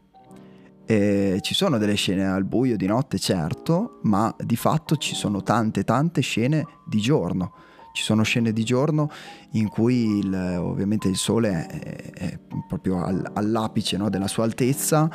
E 0.86 1.39
ci 1.41 1.53
sono 1.53 1.78
delle 1.78 1.95
scene 1.95 2.25
al 2.25 2.45
buio 2.45 2.78
di 2.78 2.86
notte 2.86 3.17
certo 3.17 3.99
ma 4.03 4.34
di 4.38 4.55
fatto 4.55 4.95
ci 4.95 5.15
sono 5.15 5.41
tante 5.41 5.84
tante 5.84 6.21
scene 6.21 6.65
di 6.86 6.99
giorno 6.99 7.51
ci 7.97 8.03
sono 8.03 8.21
scene 8.21 8.53
di 8.53 8.63
giorno 8.63 9.09
in 9.53 9.69
cui 9.69 10.19
il, 10.19 10.57
ovviamente 10.59 11.07
il 11.07 11.15
sole 11.15 11.65
è, 11.65 12.11
è 12.13 12.39
proprio 12.67 13.03
all, 13.03 13.31
all'apice 13.33 13.97
no, 13.97 14.07
della 14.09 14.27
sua 14.27 14.43
altezza 14.43 15.09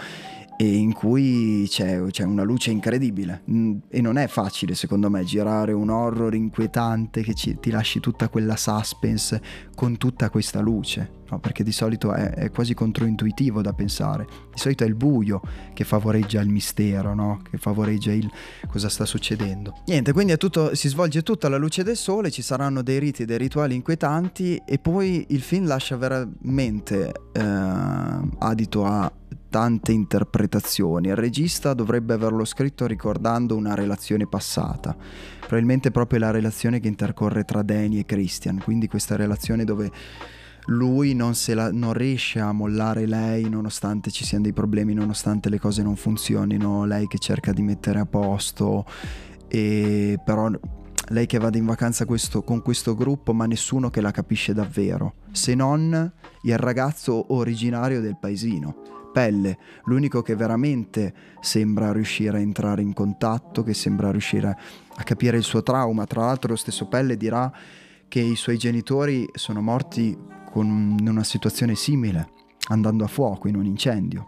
e 0.63 0.77
in 0.77 0.93
cui 0.93 1.67
c'è, 1.69 2.01
c'è, 2.11 2.23
una 2.23 2.45
luce 2.45 2.71
incredibile 2.71 3.43
mm, 3.51 3.79
e 3.89 4.01
non 4.01 4.17
è 4.17 4.29
facile 4.29 4.77
secondo 4.77 5.11
me 5.11 5.25
girare 5.25 5.73
un 5.73 5.91
horror 5.91 6.37
inquietante 6.37 7.23
che 7.23 7.35
ci, 7.35 7.59
ti 7.59 7.73
lasci 7.73 7.99
tutta 7.99 8.29
quella 8.29 8.55
suspense 8.55 9.43
con 9.75 9.97
tutta 9.97 10.31
questa 10.31 10.61
luce 10.61 11.25
no? 11.31 11.41
perché 11.41 11.65
di 11.65 11.73
solito 11.73 12.13
è, 12.13 12.31
è, 12.35 12.51
quasi 12.53 12.75
controintuitivo 12.75 13.61
da 13.61 13.73
pensare 13.73 14.25
di 14.53 14.59
solito 14.61 14.85
è 14.85 14.87
il 14.87 14.95
buio 14.95 15.41
che 15.75 15.83
favoreggia 15.83 16.41
il 16.41 16.49
mistero 16.49 17.13
no? 17.13 17.43
che 17.51 17.57
favoreggia 17.59 18.13
il 18.13 18.31
cosa 18.69 18.89
sta 18.89 19.05
succedendo 19.05 19.83
niente 19.87 20.13
quindi 20.13 20.37
tutto, 20.37 20.77
si 20.77 20.87
svolge 20.87 21.25
tutto 21.25 21.49
alla 21.49 21.59
luce 21.59 21.83
del 21.83 21.97
sole 21.97 22.31
ci 22.31 22.43
saranno 22.43 22.83
dei 22.83 23.01
riti 23.01 23.25
dei 23.25 23.39
rituali 23.39 23.75
inquietanti 23.75 24.63
e 24.65 24.79
poi 24.79 25.27
il 25.31 25.41
film 25.41 25.67
lascia 25.67 25.97
veramente 25.97 27.13
eh, 27.33 27.41
adito 28.39 28.85
a 28.85 29.13
tante 29.53 29.93
interpretazioni. 29.93 31.09
Il 31.09 31.15
regista 31.15 31.75
dovrebbe 31.75 32.15
averlo 32.15 32.47
scritto 32.47 32.87
ricordando 32.87 33.55
una 33.55 33.75
relazione 33.75 34.27
passata, 34.27 34.97
probabilmente 35.41 35.91
proprio 35.91 36.21
la 36.21 36.31
relazione 36.31 36.81
che 36.81 36.89
intercorre 36.89 37.45
tra 37.45 37.61
Danny 37.61 37.99
e 37.99 38.07
Christian, 38.07 38.63
quindi 38.65 38.89
questa 38.89 39.15
relazione 39.15 39.65
dove 39.65 39.91
lui 40.67 41.13
non, 41.13 41.35
la, 41.49 41.71
non, 41.71 41.93
riesce 41.93 42.41
a 42.41 42.51
mollare 42.53 43.05
lei 43.05 43.47
nonostante 43.51 44.11
ci 44.11 44.25
siano 44.25 44.45
dei 44.45 44.55
problemi, 44.55 44.95
nonostante 44.95 45.51
le 45.51 45.61
cose 45.61 45.83
non 45.83 45.97
funzionino, 45.97 46.87
lei 46.87 47.07
che 47.07 47.19
cerca 47.19 47.53
di 47.53 47.61
mettere 47.61 47.99
a 47.99 48.07
posto, 48.07 48.87
e 49.49 50.19
però 50.25 50.49
lei 51.09 51.27
che 51.27 51.39
vada 51.39 51.59
in 51.59 51.67
vacanza 51.67 52.07
questo, 52.07 52.43
con 52.43 52.63
questo 52.63 52.95
gruppo 52.95 53.35
ma 53.35 53.45
nessuno 53.45 53.91
che 53.91 54.01
la 54.01 54.13
capisce 54.13 54.55
davvero, 54.55 55.17
se 55.31 55.55
non 55.55 56.11
il 56.45 56.57
ragazzo 56.57 57.35
originario 57.35 58.01
del 58.01 58.17
paesino 58.19 58.92
pelle, 59.13 59.59
l'unico 59.85 60.23
che 60.23 60.35
veramente 60.35 61.15
sembra 61.41 61.93
riuscire 61.93 62.39
a 62.39 62.41
entrare 62.41 62.83
in 62.83 62.93
contatto, 62.93 63.63
che 63.63 63.75
sembra 63.75 64.11
riuscire 64.11 64.59
a 64.95 65.03
capire 65.05 65.37
il 65.37 65.45
suo 65.45 65.63
trauma. 65.63 66.07
Tra 66.07 66.23
l'altro 66.23 66.51
lo 66.51 66.57
stesso 66.57 66.87
Pelle 66.89 67.17
dirà 67.17 67.53
che 68.09 68.21
i 68.21 68.37
suoi 68.37 68.59
genitori 68.59 69.29
sono 69.35 69.61
morti 69.63 70.19
con 70.51 70.97
una 71.01 71.25
situazione 71.25 71.75
simile, 71.75 72.29
andando 72.69 73.05
a 73.05 73.09
fuoco 73.09 73.49
in 73.49 73.57
un 73.57 73.65
incendio. 73.65 74.27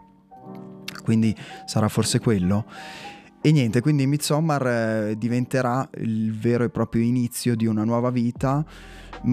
Quindi 1.03 1.35
sarà 1.67 1.89
forse 1.89 2.19
quello. 2.19 2.65
E 3.43 3.53
niente, 3.53 3.83
quindi 3.83 4.07
Midsommar 4.07 4.67
eh, 4.67 5.19
diventerà 5.19 5.87
il 5.99 6.33
vero 6.33 6.65
e 6.65 6.71
proprio 6.71 7.03
inizio 7.03 7.55
di 7.55 7.67
una 7.67 7.85
nuova 7.85 8.09
vita. 8.09 8.65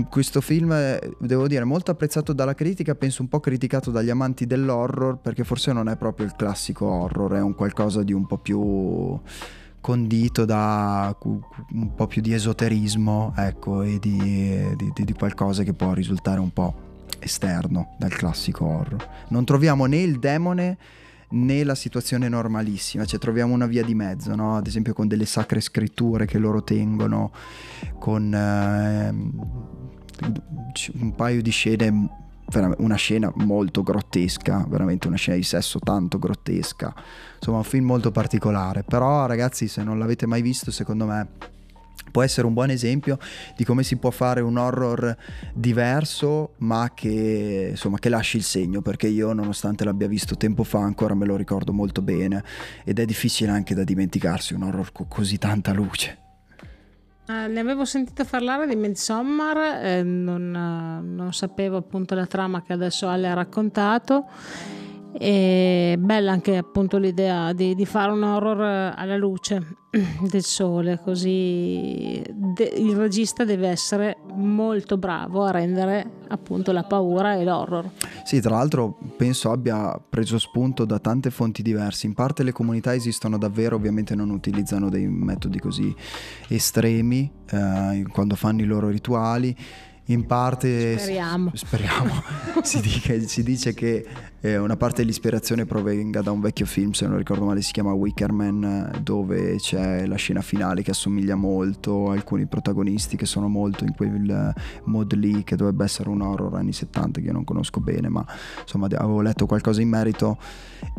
Questo 0.10 0.40
film, 0.40 0.72
eh, 0.72 1.16
devo 1.20 1.48
dire, 1.48 1.66
molto 1.66 1.92
apprezzato 1.92 2.32
dalla 2.32 2.54
critica, 2.54 2.96
penso 2.96 3.22
un 3.22 3.28
po' 3.28 3.42
criticato 3.42 3.92
dagli 3.92 4.10
amanti 4.10 4.46
dell'horror, 4.48 5.18
perché 5.18 5.44
forse 5.44 5.74
non 5.74 5.90
è 5.90 5.98
proprio 5.98 6.26
il 6.26 6.34
classico 6.38 6.86
horror, 6.86 7.34
è 7.34 7.42
un 7.42 7.56
qualcosa 7.56 8.02
di 8.02 8.14
un 8.14 8.26
po' 8.26 8.38
più 8.38 9.20
condito 9.82 10.46
da 10.46 11.14
un 11.72 11.94
po' 11.94 12.08
più 12.08 12.22
di 12.22 12.34
esoterismo, 12.34 13.34
ecco, 13.36 13.82
e 13.82 14.00
di, 14.00 14.76
di, 14.78 15.04
di 15.04 15.14
qualcosa 15.14 15.64
che 15.64 15.74
può 15.74 15.92
risultare 15.92 16.40
un 16.40 16.54
po' 16.54 16.90
esterno 17.20 17.96
dal 17.98 18.12
classico 18.12 18.66
horror. 18.66 19.10
Non 19.30 19.44
troviamo 19.44 19.86
né 19.86 19.98
il 19.98 20.20
demone 20.20 20.78
né 21.32 21.64
la 21.64 21.76
situazione 21.76 22.30
normalissima, 22.30 23.06
cioè 23.06 23.20
troviamo 23.20 23.54
una 23.54 23.66
via 23.66 23.84
di 23.84 23.96
mezzo, 23.96 24.36
no? 24.36 24.58
ad 24.58 24.68
esempio 24.68 24.94
con 24.94 25.08
delle 25.08 25.26
sacre 25.26 25.60
scritture 25.60 26.26
che 26.26 26.38
loro 26.38 26.64
tengono, 26.64 27.32
con 28.00 28.34
eh, 28.34 29.14
un 31.00 31.16
paio 31.16 31.42
di 31.42 31.52
scene, 31.52 32.10
una 32.78 32.96
scena 32.96 33.32
molto 33.36 33.84
grottesca, 33.84 34.66
veramente 34.68 35.08
una 35.08 35.18
scena 35.18 35.38
di 35.38 35.44
sesso 35.44 35.80
tanto 35.80 36.20
grottesca, 36.20 36.94
insomma 37.36 37.58
un 37.58 37.64
film 37.64 37.86
molto 37.86 38.12
particolare, 38.12 38.84
però 38.84 39.26
ragazzi 39.26 39.68
se 39.68 39.84
non 39.84 40.00
l'avete 40.00 40.26
mai 40.26 40.42
visto 40.42 40.72
secondo 40.72 41.06
me 41.06 41.28
può 42.12 42.22
essere 42.22 42.46
un 42.46 42.54
buon 42.54 42.70
esempio 42.70 43.18
di 43.56 43.64
come 43.64 43.84
si 43.84 43.96
può 43.96 44.12
fare 44.12 44.42
un 44.42 44.58
horror 44.58 45.16
diverso 45.54 46.54
ma 46.58 46.92
che, 46.94 47.70
insomma, 47.72 47.98
che 47.98 48.10
lasci 48.10 48.38
il 48.38 48.44
segno 48.44 48.82
perché 48.82 49.08
io 49.08 49.34
nonostante 49.34 49.84
l'abbia 49.84 50.08
visto 50.08 50.36
tempo 50.36 50.64
fa 50.64 50.80
ancora 50.80 51.14
me 51.16 51.26
lo 51.26 51.36
ricordo 51.36 51.72
molto 51.74 52.02
bene. 52.02 52.44
Ed 52.84 53.00
è 53.00 53.06
difficile 53.06 53.52
anche 53.52 53.74
da 53.74 53.84
dimenticarsi 53.84 54.54
un 54.54 54.64
horror 54.64 54.92
con 54.92 55.08
così 55.08 55.38
tanta 55.38 55.72
luce. 55.72 56.21
Uh, 57.28 57.48
ne 57.52 57.60
avevo 57.60 57.86
sentito 57.86 58.26
parlare 58.26 58.68
di 58.68 58.76
Midsommar, 58.76 59.84
eh, 59.84 60.04
non, 60.04 60.54
uh, 60.54 61.16
non 61.16 61.34
sapevo 61.34 61.78
appunto 61.78 62.16
la 62.16 62.26
trama 62.26 62.62
che 62.64 62.74
adesso 62.74 63.08
Ale 63.08 63.30
ha 63.30 63.34
raccontato 63.34 64.26
e 65.14 65.96
bella 66.00 66.32
anche 66.32 66.58
appunto 66.58 66.98
l'idea 66.98 67.54
di, 67.54 67.76
di, 67.76 67.86
fare 67.86 68.12
un 68.12 68.24
horror 68.24 68.94
alla 68.96 69.18
luce 69.18 69.76
del 70.30 70.44
sole, 70.44 71.00
così 71.04 72.22
de- 72.32 72.74
il 72.78 72.96
regista 72.96 73.44
deve 73.44 73.68
essere 73.68 74.18
molto 74.34 74.98
bravo 74.98 75.44
a 75.44 75.52
rendere 75.52 76.20
appunto 76.30 76.72
la 76.72 76.84
paura 76.84 77.36
e 77.36 77.44
l'horror. 77.44 77.92
Sì, 78.24 78.40
tra 78.40 78.56
l'altro 78.56 78.98
penso 79.18 79.52
abbia 79.52 80.00
preso 80.10 80.40
spunto 80.40 80.86
da 80.86 81.00
tante 81.00 81.30
fonti 81.30 81.62
diverse. 81.62 82.08
In 82.08 82.14
parte 82.14 82.44
le 82.44 82.54
comunità 82.54 82.94
esistono 82.94 83.38
davvero, 83.38 83.76
ovviamente 83.76 84.16
non 84.16 84.30
utilizzano 84.30 84.90
dei 84.90 85.08
metodi 85.08 85.60
così 85.60 85.94
estremi 86.48 87.30
eh, 87.50 88.06
quando 88.12 88.36
fanno 88.36 88.62
i 88.62 88.66
loro 88.66 88.88
rituali 88.88 89.56
in 90.06 90.26
parte 90.26 90.98
speriamo, 90.98 91.52
speriamo. 91.54 92.12
si, 92.64 92.82
dice, 92.82 93.28
si, 93.28 93.44
dice, 93.44 93.74
che 93.74 94.06
eh, 94.42 94.58
una 94.58 94.76
parte 94.76 95.02
dell'ispirazione 95.02 95.66
provenga 95.66 96.22
da 96.22 96.32
un 96.32 96.42
vecchio 96.42 96.66
film 96.66 96.92
se 96.92 97.08
non 97.08 97.18
ricordo 97.18 97.46
male 97.46 97.62
si 97.62 97.72
chiama 97.72 97.94
Wickerman 97.94 99.00
dove 99.02 99.56
c'è 99.58 100.06
la 100.06 100.16
scena 100.16 100.42
finale 100.42 100.82
che 100.82 100.92
assomiglia 100.92 101.36
molto 101.36 102.10
a 102.10 102.14
alcuni 102.14 102.48
protagonisti 102.48 103.18
che 103.18 103.26
sono 103.26 103.48
molto 103.48 103.84
in 103.84 103.94
quel 103.94 104.54
mod 104.86 105.14
lì 105.14 105.44
che 105.44 105.56
dovrebbe 105.56 105.84
essere 105.84 106.10
un 106.10 106.22
horror 106.22 106.56
anni 106.56 106.74
70 106.74 107.20
che 107.20 107.28
io 107.28 107.34
non 107.34 107.44
conosco 107.44 107.80
bene 107.80 108.10
ma 108.10 108.26
insomma 108.62 108.88
avevo 108.88 109.22
letto 109.22 109.46
qualcosa 109.46 109.82
in 109.82 109.90
merito. 109.90 110.38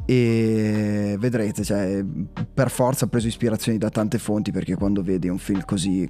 E 0.04 1.16
vedrete 1.18 1.64
cioè, 1.64 2.04
per 2.54 2.70
forza 2.70 3.04
ha 3.04 3.08
preso 3.08 3.26
ispirazioni 3.26 3.78
da 3.78 3.90
tante 3.90 4.18
fonti 4.18 4.52
perché 4.52 4.74
quando 4.76 5.02
vedi 5.02 5.28
un 5.28 5.38
film 5.38 5.64
così 5.64 6.08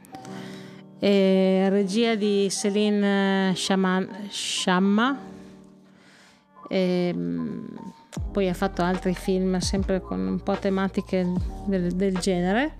e 1.03 1.67
regia 1.69 2.13
di 2.13 2.47
Céline 2.51 3.55
Sciamma, 3.55 5.17
poi 8.31 8.47
ha 8.47 8.53
fatto 8.53 8.83
altri 8.83 9.15
film 9.15 9.57
sempre 9.57 9.99
con 9.99 10.19
un 10.19 10.43
po' 10.43 10.55
tematiche 10.57 11.25
del, 11.65 11.91
del 11.93 12.19
genere. 12.19 12.77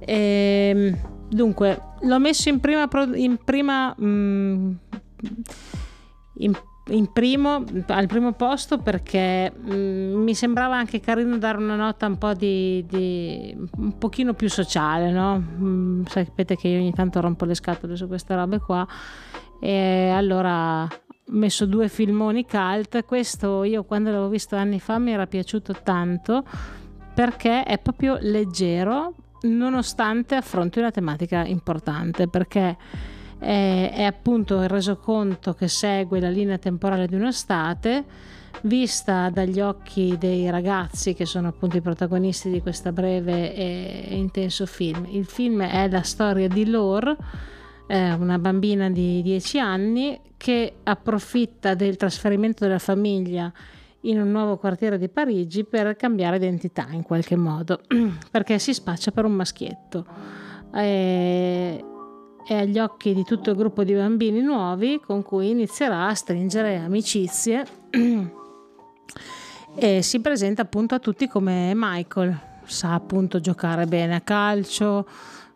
E, 0.00 0.92
dunque, 1.28 1.80
l'ho 2.00 2.18
messo 2.18 2.48
in 2.48 2.58
prima, 2.58 2.88
in 3.14 3.38
prima 3.44 3.94
mm, 4.00 4.72
in 6.38 6.58
in 6.88 7.12
primo, 7.12 7.64
al 7.86 8.06
primo 8.06 8.32
posto 8.32 8.78
perché 8.78 9.50
mh, 9.50 9.74
mm, 9.74 10.22
mi 10.22 10.34
sembrava 10.34 10.76
anche 10.76 11.00
carino 11.00 11.38
dare 11.38 11.58
una 11.58 11.76
nota 11.76 12.06
un 12.06 12.18
po' 12.18 12.34
di, 12.34 12.84
di 12.86 13.56
un 13.76 13.98
pochino 13.98 14.34
più 14.34 14.48
sociale, 14.48 15.10
no? 15.10 15.38
Mh, 15.38 15.64
mm, 15.64 16.04
sapete 16.06 16.56
che 16.56 16.68
io 16.68 16.78
ogni 16.78 16.92
tanto 16.92 17.20
rompo 17.20 17.44
le 17.44 17.54
scatole 17.54 17.96
su 17.96 18.06
queste 18.06 18.34
robe 18.34 18.58
qua 18.58 18.86
e 19.60 20.10
allora 20.10 20.82
ho 20.82 20.88
messo 21.30 21.66
due 21.66 21.88
filmoni 21.88 22.46
cult, 22.46 23.04
questo 23.04 23.64
io 23.64 23.84
quando 23.84 24.10
l'avevo 24.10 24.28
visto 24.28 24.56
anni 24.56 24.80
fa 24.80 24.98
mi 24.98 25.12
era 25.12 25.26
piaciuto 25.26 25.74
tanto 25.82 26.44
perché 27.14 27.64
è 27.64 27.78
proprio 27.78 28.16
leggero 28.20 29.14
nonostante 29.42 30.36
affronti 30.36 30.78
una 30.78 30.90
tematica 30.90 31.44
importante 31.44 32.28
perché 32.28 32.76
è, 33.38 33.92
è 33.94 34.02
appunto 34.02 34.60
il 34.62 34.68
resoconto 34.68 35.54
che 35.54 35.68
segue 35.68 36.20
la 36.20 36.28
linea 36.28 36.58
temporale 36.58 37.06
di 37.06 37.14
un'estate 37.14 38.04
vista 38.62 39.30
dagli 39.30 39.60
occhi 39.60 40.16
dei 40.18 40.50
ragazzi 40.50 41.14
che 41.14 41.26
sono 41.26 41.48
appunto 41.48 41.76
i 41.76 41.80
protagonisti 41.80 42.50
di 42.50 42.60
questo 42.60 42.92
breve 42.92 43.54
e 43.54 44.08
intenso 44.10 44.66
film. 44.66 45.06
Il 45.10 45.26
film 45.26 45.62
è 45.62 45.88
la 45.88 46.02
storia 46.02 46.48
di 46.48 46.68
Lore, 46.68 47.16
eh, 47.86 48.12
una 48.12 48.38
bambina 48.38 48.90
di 48.90 49.22
10 49.22 49.58
anni 49.58 50.20
che 50.36 50.74
approfitta 50.82 51.74
del 51.74 51.96
trasferimento 51.96 52.64
della 52.64 52.78
famiglia 52.78 53.52
in 54.02 54.20
un 54.20 54.30
nuovo 54.30 54.56
quartiere 54.56 54.98
di 54.98 55.08
Parigi 55.08 55.64
per 55.64 55.96
cambiare 55.96 56.36
identità 56.36 56.86
in 56.90 57.02
qualche 57.02 57.36
modo, 57.36 57.80
perché 58.30 58.58
si 58.58 58.72
spaccia 58.72 59.10
per 59.10 59.24
un 59.24 59.32
maschietto. 59.32 60.06
Eh, 60.74 61.84
e 62.50 62.54
agli 62.54 62.78
occhi 62.78 63.12
di 63.12 63.24
tutto 63.24 63.50
il 63.50 63.56
gruppo 63.56 63.84
di 63.84 63.92
bambini 63.92 64.40
nuovi 64.40 64.98
con 65.04 65.22
cui 65.22 65.50
inizierà 65.50 66.06
a 66.08 66.14
stringere 66.14 66.78
amicizie 66.78 67.66
e 69.76 70.00
si 70.00 70.20
presenta 70.20 70.62
appunto 70.62 70.94
a 70.94 70.98
tutti 70.98 71.28
come 71.28 71.72
Michael. 71.74 72.46
Sa 72.64 72.94
appunto 72.94 73.40
giocare 73.40 73.84
bene 73.84 74.14
a 74.14 74.20
calcio, 74.22 75.06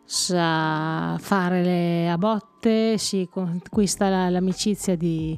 sa 0.03 1.17
fare 1.19 1.63
le 1.63 2.09
a 2.09 2.17
botte, 2.19 2.99
si 2.99 3.27
conquista 3.29 4.09
la, 4.09 4.29
l'amicizia 4.29 4.95
di, 4.95 5.37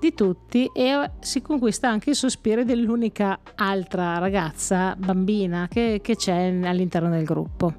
di 0.00 0.12
tutti 0.12 0.68
e 0.74 1.10
si 1.20 1.40
conquista 1.40 1.88
anche 1.88 2.10
il 2.10 2.16
sospiro 2.16 2.64
dell'unica 2.64 3.38
altra 3.54 4.18
ragazza 4.18 4.96
bambina 4.98 5.68
che, 5.68 6.00
che 6.02 6.16
c'è 6.16 6.60
all'interno 6.64 7.10
del 7.10 7.24
gruppo 7.24 7.74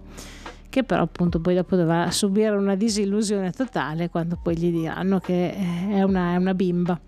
che 0.69 0.83
però 0.83 1.03
appunto 1.03 1.39
poi 1.39 1.55
dopo 1.55 1.75
dovrà 1.75 2.11
subire 2.11 2.55
una 2.55 2.75
disillusione 2.75 3.51
totale 3.51 4.09
quando 4.09 4.37
poi 4.41 4.57
gli 4.57 4.71
diranno 4.71 5.19
che 5.19 5.53
è 5.89 6.01
una, 6.03 6.33
è 6.33 6.35
una 6.35 6.53
bimba. 6.53 6.99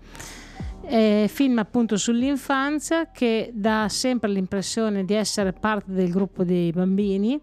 È 0.82 1.26
film 1.28 1.58
appunto 1.58 1.96
sull'infanzia 1.96 3.10
che 3.12 3.50
dà 3.54 3.86
sempre 3.88 4.30
l'impressione 4.30 5.04
di 5.04 5.14
essere 5.14 5.52
parte 5.52 5.92
del 5.92 6.10
gruppo 6.10 6.42
dei 6.42 6.72
bambini, 6.72 7.40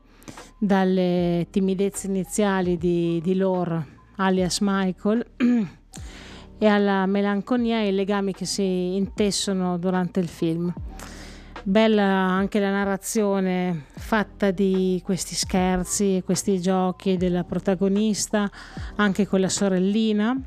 dalle 0.59 1.47
timidezze 1.49 2.07
iniziali 2.07 2.77
di, 2.77 3.21
di 3.23 3.35
Lore, 3.35 3.85
alias 4.17 4.59
Michael, 4.59 5.25
e 6.59 6.65
alla 6.65 7.05
melanconia 7.05 7.77
e 7.77 7.85
ai 7.85 7.93
legami 7.93 8.33
che 8.33 8.45
si 8.45 8.95
intessono 8.95 9.77
durante 9.77 10.19
il 10.19 10.27
film 10.27 10.73
Bella 11.67 12.01
anche 12.01 12.61
la 12.61 12.71
narrazione 12.71 13.87
fatta 13.93 14.51
di 14.51 15.01
questi 15.03 15.35
scherzi, 15.35 16.21
questi 16.23 16.61
giochi 16.61 17.17
della 17.17 17.43
protagonista, 17.43 18.49
anche 18.95 19.27
con 19.27 19.41
la 19.41 19.49
sorellina 19.49 20.41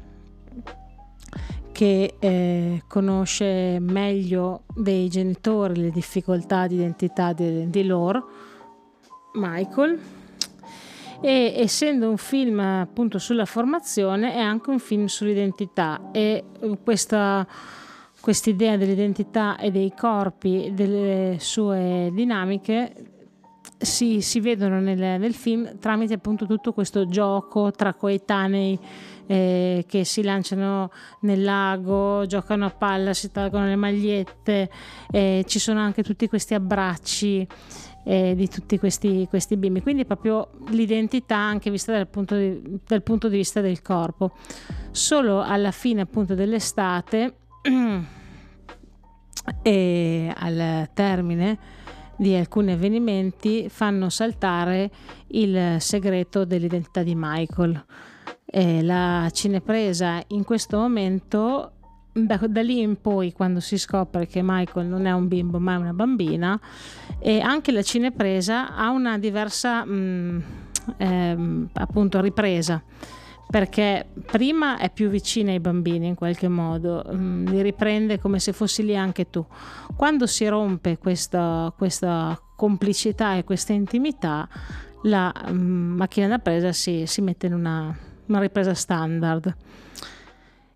che 1.72 2.14
eh, 2.18 2.82
conosce 2.88 3.76
meglio 3.80 4.62
dei 4.74 5.10
genitori 5.10 5.82
le 5.82 5.90
difficoltà 5.90 6.66
di 6.66 6.76
identità 6.76 7.34
di, 7.34 7.68
di 7.68 7.84
loro, 7.84 8.26
Michael. 9.34 10.00
E 11.20 11.52
essendo 11.54 12.08
un 12.08 12.16
film 12.16 12.60
appunto 12.60 13.18
sulla 13.18 13.44
formazione, 13.44 14.32
è 14.32 14.40
anche 14.40 14.70
un 14.70 14.78
film 14.78 15.04
sull'identità 15.04 16.00
e 16.12 16.44
questa 16.82 17.46
idea 18.44 18.76
dell'identità 18.76 19.56
e 19.58 19.70
dei 19.70 19.92
corpi, 19.96 20.72
delle 20.74 21.36
sue 21.38 22.10
dinamiche 22.12 23.10
si, 23.80 24.20
si 24.20 24.40
vedono 24.40 24.78
nel, 24.80 24.98
nel, 24.98 25.34
film 25.34 25.78
tramite 25.78 26.14
appunto 26.14 26.46
tutto 26.46 26.72
questo 26.72 27.06
gioco 27.06 27.70
tra 27.70 27.94
coetanei 27.94 28.78
eh, 29.26 29.84
che 29.88 30.04
si 30.04 30.22
lanciano 30.22 30.90
nel 31.20 31.42
lago, 31.42 32.26
giocano 32.26 32.66
a 32.66 32.70
palla, 32.70 33.14
si 33.14 33.30
tolgono 33.30 33.66
le 33.66 33.76
magliette, 33.76 34.70
eh, 35.10 35.44
ci 35.46 35.58
sono 35.58 35.80
anche 35.80 36.02
tutti 36.02 36.28
questi 36.28 36.52
abbracci 36.52 37.46
eh, 38.04 38.34
di 38.34 38.48
tutti 38.48 38.78
questi, 38.78 39.26
questi, 39.28 39.56
bimbi. 39.56 39.82
Quindi 39.82 40.04
proprio 40.04 40.50
l'identità 40.70 41.36
anche 41.36 41.70
vista 41.70 41.92
dal 41.92 42.08
punto, 42.08 42.36
di, 42.36 42.80
dal 42.86 43.02
punto 43.02 43.28
di 43.28 43.36
vista 43.36 43.60
del 43.60 43.82
corpo. 43.82 44.32
Solo 44.90 45.40
alla 45.40 45.70
fine 45.70 46.02
appunto 46.02 46.34
dell'estate 46.34 47.36
e 49.62 50.32
al 50.34 50.88
termine 50.94 51.58
di 52.16 52.34
alcuni 52.34 52.72
avvenimenti 52.72 53.68
fanno 53.70 54.10
saltare 54.10 54.90
il 55.28 55.76
segreto 55.78 56.44
dell'identità 56.44 57.02
di 57.02 57.14
Michael. 57.16 57.82
E 58.44 58.82
la 58.82 59.30
cinepresa 59.32 60.22
in 60.28 60.44
questo 60.44 60.76
momento 60.76 61.72
da, 62.12 62.36
da, 62.36 62.62
lì 62.62 62.80
in 62.80 63.00
poi, 63.00 63.32
quando 63.32 63.60
si 63.60 63.78
scopre 63.78 64.26
che 64.26 64.40
Michael 64.42 64.86
non 64.86 65.06
è 65.06 65.12
un 65.12 65.28
bimbo 65.28 65.58
ma 65.58 65.74
è 65.74 65.76
una 65.76 65.92
bambina, 65.92 66.58
e 67.18 67.40
anche 67.40 67.72
la 67.72 67.82
cinepresa 67.82 68.74
ha 68.74 68.90
una 68.90 69.18
diversa 69.18 69.84
mh, 69.84 69.92
mm, 69.92 70.40
ehm, 70.96 71.68
appunto 71.74 72.20
ripresa. 72.20 72.82
Perché 73.50 74.06
prima 74.26 74.78
è 74.78 74.90
più 74.90 75.08
vicina 75.08 75.50
ai 75.50 75.58
bambini 75.58 76.06
in 76.06 76.14
qualche 76.14 76.46
modo, 76.46 77.04
mm, 77.12 77.46
li 77.46 77.62
riprende 77.62 78.20
come 78.20 78.38
se 78.38 78.52
fossi 78.52 78.84
lì 78.84 78.96
anche 78.96 79.28
tu. 79.28 79.44
Quando 79.96 80.26
si 80.28 80.46
rompe 80.46 80.98
questa, 80.98 81.72
questa 81.76 82.40
complicità 82.54 83.34
e 83.34 83.42
questa 83.42 83.72
intimità, 83.72 84.48
la 85.02 85.34
mm, 85.50 85.96
macchina 85.96 86.28
da 86.28 86.38
presa 86.38 86.70
si, 86.70 87.06
si 87.06 87.22
mette 87.22 87.46
in 87.46 87.54
una, 87.54 87.92
una 88.26 88.38
ripresa 88.38 88.72
standard. 88.72 89.56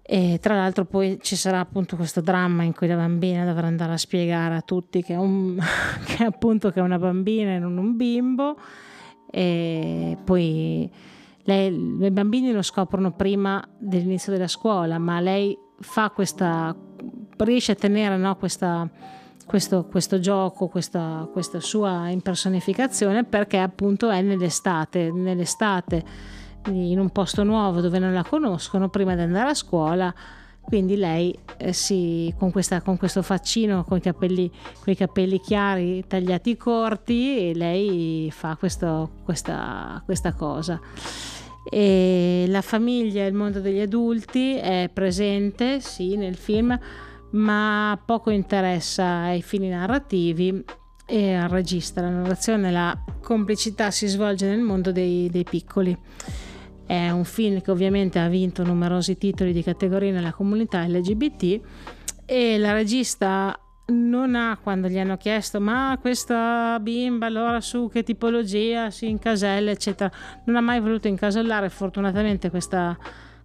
E 0.02 0.38
tra 0.42 0.56
l'altro 0.56 0.84
poi 0.84 1.18
ci 1.22 1.36
sarà 1.36 1.60
appunto 1.60 1.94
questo 1.94 2.20
dramma 2.20 2.64
in 2.64 2.74
cui 2.74 2.88
la 2.88 2.96
bambina 2.96 3.44
dovrà 3.44 3.68
andare 3.68 3.92
a 3.92 3.96
spiegare 3.96 4.56
a 4.56 4.60
tutti 4.62 5.00
che 5.00 5.14
è, 5.14 5.16
un, 5.16 5.58
che 6.04 6.24
appunto 6.24 6.70
che 6.70 6.80
è 6.80 6.82
una 6.82 6.98
bambina 6.98 7.52
e 7.52 7.58
non 7.58 7.78
un 7.78 7.96
bimbo 7.96 8.58
e 9.30 10.18
poi 10.22 10.90
lei, 11.44 11.72
i 12.00 12.10
bambini 12.10 12.52
lo 12.52 12.62
scoprono 12.62 13.12
prima 13.12 13.62
dell'inizio 13.78 14.32
della 14.32 14.48
scuola 14.48 14.98
ma 14.98 15.20
lei 15.20 15.56
fa 15.80 16.10
questa 16.10 16.74
riesce 17.38 17.72
a 17.72 17.74
tenere 17.74 18.16
no, 18.16 18.36
questa, 18.36 18.88
questo, 19.44 19.86
questo, 19.86 20.18
gioco, 20.20 20.68
questa, 20.68 21.28
questa 21.32 21.60
sua 21.60 22.08
impersonificazione 22.08 23.24
perché 23.24 23.58
appunto 23.58 24.08
è 24.10 24.22
nell'estate 24.22 25.10
nell'estate 25.10 26.04
in 26.70 26.98
un 26.98 27.10
posto 27.10 27.44
nuovo 27.44 27.80
dove 27.80 27.98
non 27.98 28.14
la 28.14 28.24
conoscono 28.24 28.88
prima 28.88 29.14
di 29.14 29.20
andare 29.20 29.50
a 29.50 29.54
scuola. 29.54 30.14
Quindi 30.64 30.96
lei 30.96 31.36
eh, 31.58 31.72
si, 31.72 32.34
con, 32.38 32.50
questa, 32.50 32.80
con, 32.80 32.96
questo 32.96 33.22
faccino 33.22 33.84
con 33.84 33.98
i 33.98 34.00
capelli, 34.00 34.50
capelli 34.96 35.40
chiari 35.40 36.04
tagliati 36.06 36.56
corti, 36.56 37.54
lei 37.54 38.30
fa 38.32 38.56
questo, 38.56 39.10
questa, 39.24 40.02
questa 40.04 40.32
cosa. 40.32 40.80
E 41.70 42.44
la 42.48 42.62
famiglia 42.62 43.24
e 43.24 43.26
il 43.26 43.34
mondo 43.34 43.60
degli 43.60 43.80
adulti 43.80 44.56
è 44.56 44.90
presente, 44.92 45.80
sì, 45.80 46.16
nel 46.16 46.36
film, 46.36 46.78
ma 47.32 48.00
poco 48.04 48.30
interessa 48.30 49.22
ai 49.22 49.42
fini 49.42 49.68
narrativi 49.68 50.64
e 51.06 51.34
al 51.34 51.48
regista. 51.48 52.00
La 52.00 52.10
narrazione, 52.10 52.70
la 52.70 52.96
complicità 53.22 53.90
si 53.90 54.06
svolge 54.06 54.46
nel 54.46 54.60
mondo 54.60 54.92
dei, 54.92 55.28
dei 55.30 55.44
piccoli. 55.44 55.96
È 56.86 57.10
un 57.10 57.24
film 57.24 57.60
che 57.60 57.70
ovviamente 57.70 58.18
ha 58.18 58.28
vinto 58.28 58.62
numerosi 58.62 59.16
titoli 59.16 59.52
di 59.52 59.62
categoria 59.62 60.12
nella 60.12 60.32
comunità 60.32 60.86
LGBT 60.86 61.60
e 62.26 62.58
la 62.58 62.72
regista 62.72 63.58
non 63.86 64.34
ha, 64.34 64.58
quando 64.62 64.88
gli 64.88 64.98
hanno 64.98 65.16
chiesto 65.16 65.60
ma 65.60 65.98
questa 66.00 66.78
bimba 66.80 67.26
allora 67.26 67.60
su 67.60 67.90
che 67.92 68.02
tipologia 68.02 68.90
si 68.90 69.08
incasella 69.08 69.70
eccetera, 69.70 70.10
non 70.44 70.56
ha 70.56 70.60
mai 70.60 70.80
voluto 70.80 71.06
incasellare 71.06 71.68
fortunatamente 71.68 72.48
questa, 72.48 72.96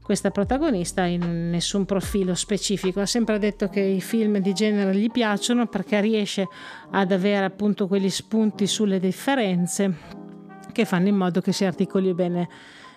questa 0.02 0.32
protagonista 0.32 1.04
in 1.04 1.50
nessun 1.50 1.84
profilo 1.86 2.36
specifico, 2.36 3.02
ha 3.02 3.06
sempre 3.06 3.38
detto 3.38 3.68
che 3.68 3.82
i 3.82 4.00
film 4.00 4.38
di 4.38 4.54
genere 4.54 4.96
gli 4.96 5.12
piacciono 5.12 5.68
perché 5.68 6.00
riesce 6.00 6.48
ad 6.92 7.12
avere 7.12 7.46
appunto 7.46 7.88
quegli 7.88 8.10
spunti 8.10 8.66
sulle 8.66 9.00
differenze 9.00 10.28
che 10.72 10.86
fanno 10.86 11.10
in 11.10 11.16
modo 11.16 11.42
che 11.42 11.52
si 11.52 11.66
articoli 11.66 12.14
bene 12.14 12.48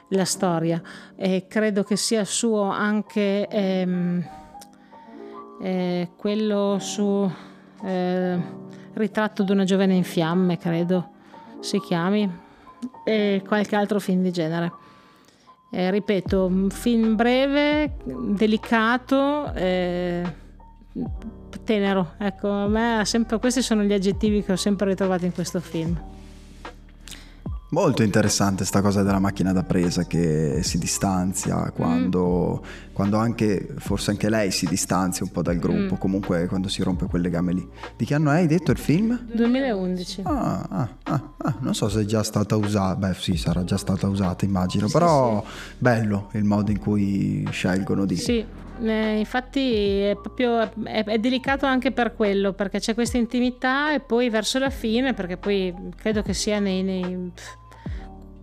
la 0.09 0.25
storia 0.25 0.81
e 1.17 1.47
credo 1.49 1.83
che 1.83 1.97
sia 1.97 2.25
suo 2.25 2.63
anche 2.63 3.49
ehm, 3.49 4.29
eh, 5.63 6.11
quello 6.17 6.79
su 6.79 7.31
eh, 7.85 8.61
Ritratto 8.95 9.43
di 9.43 9.53
una 9.53 9.65
giovane 9.65 9.95
in 9.95 10.05
fiamme, 10.05 10.59
credo 10.59 11.09
si 11.61 11.81
chiami, 11.81 12.31
e 13.05 13.43
qualche 13.47 13.75
altro 13.75 13.99
film 13.99 14.23
di 14.23 14.31
genere. 14.31 14.71
Eh, 15.71 15.91
ripeto, 15.91 16.45
un 16.45 16.69
film 16.69 17.17
breve, 17.17 17.97
delicato, 18.05 19.51
eh, 19.55 20.23
tenero. 21.65 22.13
Ecco, 22.19 22.51
a 22.51 22.67
me 22.67 23.03
sempre, 23.07 23.39
questi 23.39 23.63
sono 23.63 23.83
gli 23.83 23.95
aggettivi 23.95 24.43
che 24.43 24.53
ho 24.53 24.57
sempre 24.57 24.89
ritrovato 24.89 25.25
in 25.25 25.33
questo 25.33 25.61
film. 25.61 25.99
Molto 27.73 28.03
interessante 28.03 28.67
sta 28.67 28.83
cosa 28.83 29.03
della 29.03 29.19
macchina 29.19 29.51
da 29.51 29.63
presa 29.63 30.05
che 30.05 30.59
si 30.63 30.77
distanzia 30.77 31.71
quando, 31.71 32.63
mm. 32.63 32.93
quando, 32.93 33.17
anche, 33.17 33.67
forse 33.79 34.11
anche 34.11 34.29
lei 34.29 34.51
si 34.51 34.67
distanzia 34.67 35.25
un 35.25 35.31
po' 35.31 35.41
dal 35.41 35.57
gruppo, 35.57 35.95
mm. 35.95 35.99
comunque 35.99 36.47
quando 36.49 36.69
si 36.69 36.83
rompe 36.83 37.07
quel 37.07 37.23
legame 37.23 37.55
lì. 37.55 37.67
Di 37.97 38.05
che 38.05 38.15
anno 38.15 38.29
hai 38.29 38.47
detto 38.47 38.73
il 38.73 38.77
film? 38.77 39.19
2011. 39.33 40.21
Ah, 40.25 40.67
ah, 40.69 40.89
ah, 41.05 41.33
ah, 41.39 41.57
non 41.61 41.75
so 41.75 41.89
se 41.89 42.03
è 42.03 42.05
già 42.05 42.23
stata 42.23 42.57
usata, 42.57 42.95
beh 42.95 43.15
sì 43.15 43.39
sarà 43.39 43.65
già 43.65 43.79
stata 43.79 44.07
usata 44.07 44.45
immagino, 44.45 44.87
sì, 44.87 44.93
però 44.93 45.43
sì. 45.43 45.75
bello 45.79 46.29
il 46.33 46.45
modo 46.45 46.71
in 46.71 46.79
cui 46.79 47.49
scelgono 47.51 48.05
di... 48.05 48.17
Sì. 48.17 48.45
Eh, 48.83 49.19
infatti 49.19 50.01
è 50.01 50.17
proprio 50.21 50.61
è, 50.85 51.05
è, 51.05 51.19
delicato 51.19 51.67
anche 51.67 51.93
per 51.93 52.15
quello 52.17 52.53
perché 52.53 52.81
c'è 52.81 52.95
questa 52.95 53.17
intimità 53.17 53.95
e 53.95 54.01
poi 54.01 54.29
verso 54.29 54.59
la 54.59 54.71
fine 54.71 55.15
perché 55.15 55.37
poi 55.37 55.73
credo 55.95 56.23
che 56.23 56.33
sia 56.33 56.59
nei, 56.59 56.83
nei 56.83 57.31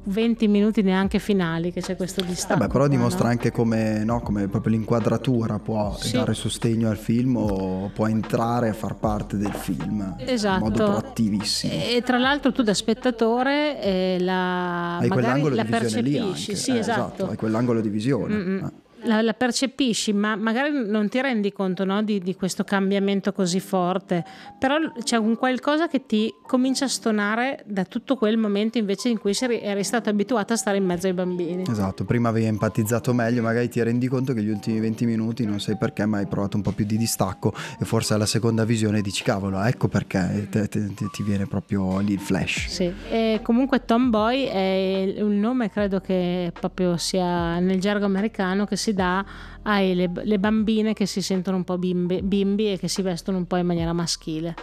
20 0.04 0.47
minuti 0.47 0.82
neanche 0.82 1.20
finali 1.20 1.72
che 1.72 1.82
c'è 1.82 1.95
questo 1.95 2.22
distacco. 2.22 2.64
Eh 2.64 2.66
beh, 2.66 2.72
però 2.72 2.88
dimostra 2.88 3.26
no? 3.26 3.32
anche 3.32 3.52
come, 3.52 4.04
no, 4.04 4.22
come, 4.22 4.47
proprio 4.47 4.74
l'inquadratura 4.74 5.60
può 5.60 5.95
sì. 5.97 6.14
dare 6.14 6.34
sostegno 6.34 6.89
al 6.89 6.97
film 6.97 7.36
o 7.36 7.91
può 7.93 8.08
entrare 8.08 8.70
a 8.70 8.74
far 8.74 8.95
parte 8.95 9.38
del 9.38 9.54
film 9.54 10.16
esatto. 10.18 10.64
in 10.66 10.72
modo 10.72 10.84
proattivissimo. 10.86 11.74
E 11.74 12.02
tra 12.04 12.18
l'altro 12.18 12.52
tu 12.52 12.64
da 12.64 12.74
spettatore 12.74 13.82
eh, 13.82 14.18
la, 14.20 14.97
hai 14.97 15.08
magari 15.10 15.54
la 15.54 15.66
percepisci, 15.66 16.56
sì, 16.56 16.72
eh, 16.72 16.80
esatto. 16.80 17.02
esatto. 17.14 17.30
Hai 17.30 17.36
quell'angolo 17.36 17.82
di 17.82 17.89
visione. 17.89 18.36
Eh 18.36 18.88
la, 19.04 19.22
la, 19.22 19.34
percepisci, 19.34 20.14
ma 20.14 20.36
magari 20.36 20.72
non 20.72 21.10
ti 21.10 21.22
rendi 21.22 21.52
conto 21.52 21.86
no, 21.86 22.04
di, 22.04 22.20
di, 22.20 22.36
questo 22.36 22.64
cambiamento 22.64 23.32
così 23.32 23.60
forte, 23.60 24.24
però 24.58 24.78
c'è 25.04 25.18
un 25.18 25.38
qualcosa 25.38 25.88
che 25.88 26.06
ti 26.06 26.34
comincia 26.45 26.86
a 26.86 26.88
stonare 26.88 27.64
da 27.66 27.84
tutto 27.86 28.16
quel 28.16 28.38
momento 28.38 28.78
invece 28.78 29.10
in 29.10 29.20
cui 29.20 29.36
eri 29.39 29.84
stato 29.84 30.10
abituato 30.10 30.54
a 30.54 30.56
stare 30.56 30.78
in 30.78 30.86
mezzo 30.86 31.08
ai 31.08 31.14
bambini. 31.14 31.64
Esatto, 31.70 32.06
prima 32.06 32.30
avevi 32.30 32.45
empatizzato 32.45 33.14
meglio, 33.14 33.41
magari 33.41 33.70
ti 33.70 33.82
rendi 33.82 34.08
conto 34.08 34.34
che 34.34 34.41
gli 34.41 34.50
ultimi 34.50 34.80
20 34.80 35.06
minuti 35.06 35.45
non 35.45 35.60
sai 35.60 35.78
perché, 35.78 36.06
ma 36.06 36.18
hai 36.18 36.28
provato 36.28 36.58
un 36.58 36.64
po' 36.64 36.72
più 36.72 36.86
di 36.86 36.97
distacco 36.97 37.54
e 37.80 37.86
forse 37.86 38.14
alla 38.14 38.26
seconda 38.26 38.66
visione 38.66 39.02
dici 39.02 39.24
cavolo, 39.24 39.62
ecco 39.62 39.88
perché 39.88 40.47
te, 40.50 40.68
te, 40.68 40.93
te, 40.93 41.10
ti 41.12 41.24
viene 41.24 41.45
proprio 41.45 42.00
lì 42.00 42.14
il 42.14 42.20
flash. 42.20 42.68
Sì, 42.68 42.93
e 43.10 43.39
comunque 43.43 43.86
Tomboy 43.86 44.43
è 44.45 45.16
un 45.20 45.39
nome 45.39 45.70
credo 45.70 46.00
che 46.00 46.52
proprio 46.58 46.97
sia 46.97 47.60
nel 47.60 47.80
gergo 47.80 48.06
americano 48.06 48.66
che 48.66 48.76
si 48.76 48.88
si 48.89 48.93
dà 48.93 49.23
alle 49.63 50.09
le 50.13 50.39
bambine 50.39 50.93
che 50.93 51.05
si 51.05 51.21
sentono 51.21 51.57
un 51.57 51.63
po' 51.63 51.77
bimbi, 51.77 52.21
bimbi 52.21 52.71
e 52.71 52.77
che 52.77 52.87
si 52.87 53.01
vestono 53.01 53.37
un 53.37 53.45
po' 53.45 53.57
in 53.57 53.65
maniera 53.65 53.93
maschile. 53.93 54.55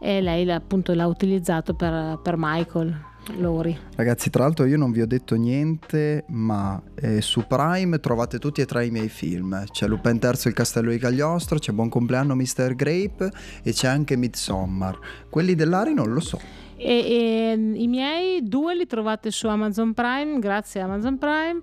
e 0.00 0.20
lei 0.20 0.50
appunto 0.50 0.92
l'ha 0.92 1.06
utilizzato 1.06 1.74
per, 1.74 2.18
per 2.22 2.34
Michael. 2.36 3.12
Lori. 3.38 3.74
Ragazzi, 3.96 4.28
tra 4.28 4.42
l'altro 4.42 4.66
io 4.66 4.76
non 4.76 4.92
vi 4.92 5.00
ho 5.00 5.06
detto 5.06 5.34
niente, 5.34 6.24
ma 6.28 6.78
eh, 6.94 7.22
su 7.22 7.46
Prime 7.46 7.98
trovate 7.98 8.38
tutti 8.38 8.60
e 8.60 8.66
tre 8.66 8.84
i 8.84 8.90
miei 8.90 9.08
film. 9.08 9.64
C'è 9.64 9.86
Lupin 9.86 10.18
III 10.22 10.32
il 10.44 10.52
castello 10.52 10.90
di 10.90 10.98
Cagliostro, 10.98 11.58
c'è 11.58 11.72
Buon 11.72 11.88
compleanno 11.88 12.34
Mr. 12.34 12.74
Grape 12.74 13.30
e 13.62 13.72
c'è 13.72 13.88
anche 13.88 14.16
Midsommar. 14.16 14.98
Quelli 15.30 15.54
dell'Ari 15.54 15.94
non 15.94 16.12
lo 16.12 16.20
so. 16.20 16.38
E, 16.76 16.86
e, 16.86 17.52
I 17.52 17.88
miei 17.88 18.46
due 18.46 18.74
li 18.76 18.86
trovate 18.86 19.30
su 19.30 19.48
Amazon 19.48 19.94
Prime, 19.94 20.38
grazie 20.38 20.82
a 20.82 20.84
Amazon 20.84 21.16
Prime. 21.16 21.62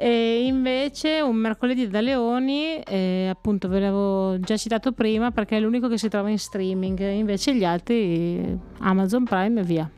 E 0.00 0.44
invece 0.44 1.20
un 1.20 1.34
mercoledì 1.34 1.88
da 1.88 2.00
Leoni, 2.00 2.76
eh, 2.76 3.26
appunto 3.28 3.66
ve 3.66 3.80
l'avevo 3.80 4.38
già 4.38 4.56
citato 4.56 4.92
prima 4.92 5.32
perché 5.32 5.56
è 5.56 5.60
l'unico 5.60 5.88
che 5.88 5.98
si 5.98 6.08
trova 6.08 6.30
in 6.30 6.38
streaming, 6.38 7.00
invece 7.00 7.52
gli 7.56 7.64
altri 7.64 8.56
Amazon 8.78 9.24
Prime 9.24 9.60
e 9.60 9.64
via. 9.64 9.90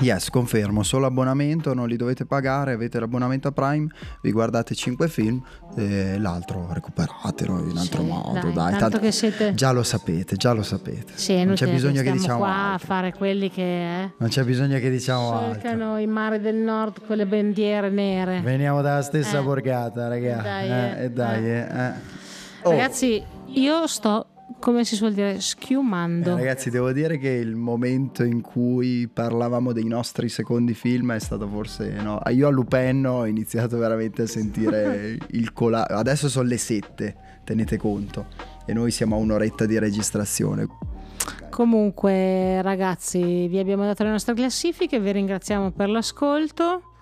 Yes, 0.00 0.28
confermo, 0.28 0.82
solo 0.82 1.06
abbonamento, 1.06 1.72
non 1.72 1.86
li 1.86 1.96
dovete 1.96 2.26
pagare, 2.26 2.72
avete 2.72 2.98
l'abbonamento 2.98 3.48
a 3.48 3.52
Prime, 3.52 3.86
vi 4.22 4.32
guardate 4.32 4.74
5 4.74 5.08
film 5.08 5.40
e 5.76 6.18
l'altro 6.18 6.68
recuperatelo 6.72 7.58
in 7.70 7.76
altro 7.76 8.02
sì, 8.02 8.08
modo, 8.08 8.32
dai, 8.32 8.52
dai 8.52 8.70
tanto, 8.78 8.98
tanto 8.98 9.10
siete... 9.12 9.54
già 9.54 9.70
lo 9.70 9.84
sapete, 9.84 10.34
già 10.34 10.52
lo 10.52 10.62
sapete. 10.62 11.12
Sì, 11.14 11.44
non 11.44 11.54
c'è 11.54 11.70
bisogno 11.70 12.02
che 12.02 12.10
diciamo 12.10 12.38
qua 12.38 12.48
altro. 12.48 12.74
a 12.74 12.78
fare 12.78 13.12
quelli 13.12 13.50
che 13.50 14.02
eh, 14.02 14.12
Non 14.18 14.28
c'è 14.28 14.42
bisogno 14.42 14.78
che 14.78 14.90
diciamo 14.90 15.52
cercano 15.52 15.90
altro. 15.90 16.02
i 16.02 16.06
mari 16.06 16.40
del 16.40 16.56
nord 16.56 17.06
con 17.06 17.16
le 17.16 17.26
bandiere 17.26 17.88
nere. 17.88 18.40
Veniamo 18.40 18.82
dalla 18.82 19.02
stessa 19.02 19.38
eh. 19.38 19.42
borgata, 19.42 20.08
ragazzi. 20.08 20.42
Dai, 20.42 20.70
eh, 20.70 21.04
eh, 21.04 21.10
dai. 21.10 21.92
Oh. 22.62 22.70
Ragazzi, 22.70 23.22
io 23.46 23.86
sto 23.86 24.26
come 24.64 24.82
si 24.86 24.96
suol 24.96 25.12
dire, 25.12 25.42
schiumando. 25.42 26.30
Eh, 26.30 26.36
ragazzi, 26.36 26.70
devo 26.70 26.90
dire 26.90 27.18
che 27.18 27.28
il 27.28 27.54
momento 27.54 28.24
in 28.24 28.40
cui 28.40 29.06
parlavamo 29.12 29.74
dei 29.74 29.84
nostri 29.84 30.30
secondi 30.30 30.72
film 30.72 31.12
è 31.12 31.18
stato 31.18 31.46
forse. 31.46 31.90
No? 32.00 32.18
Io 32.30 32.48
a 32.48 32.50
Lupin 32.50 33.06
ho 33.06 33.26
iniziato 33.26 33.76
veramente 33.76 34.22
a 34.22 34.26
sentire 34.26 35.18
il 35.32 35.52
colà. 35.52 35.86
Adesso 35.86 36.30
sono 36.30 36.48
le 36.48 36.56
sette, 36.56 37.14
tenete 37.44 37.76
conto. 37.76 38.24
E 38.64 38.72
noi 38.72 38.90
siamo 38.90 39.16
a 39.16 39.18
un'oretta 39.18 39.66
di 39.66 39.78
registrazione. 39.78 40.66
Comunque, 41.50 42.62
ragazzi, 42.62 43.46
vi 43.48 43.58
abbiamo 43.58 43.84
dato 43.84 44.02
le 44.02 44.12
nostre 44.12 44.32
classifiche, 44.32 44.98
vi 44.98 45.12
ringraziamo 45.12 45.72
per 45.72 45.90
l'ascolto 45.90 46.93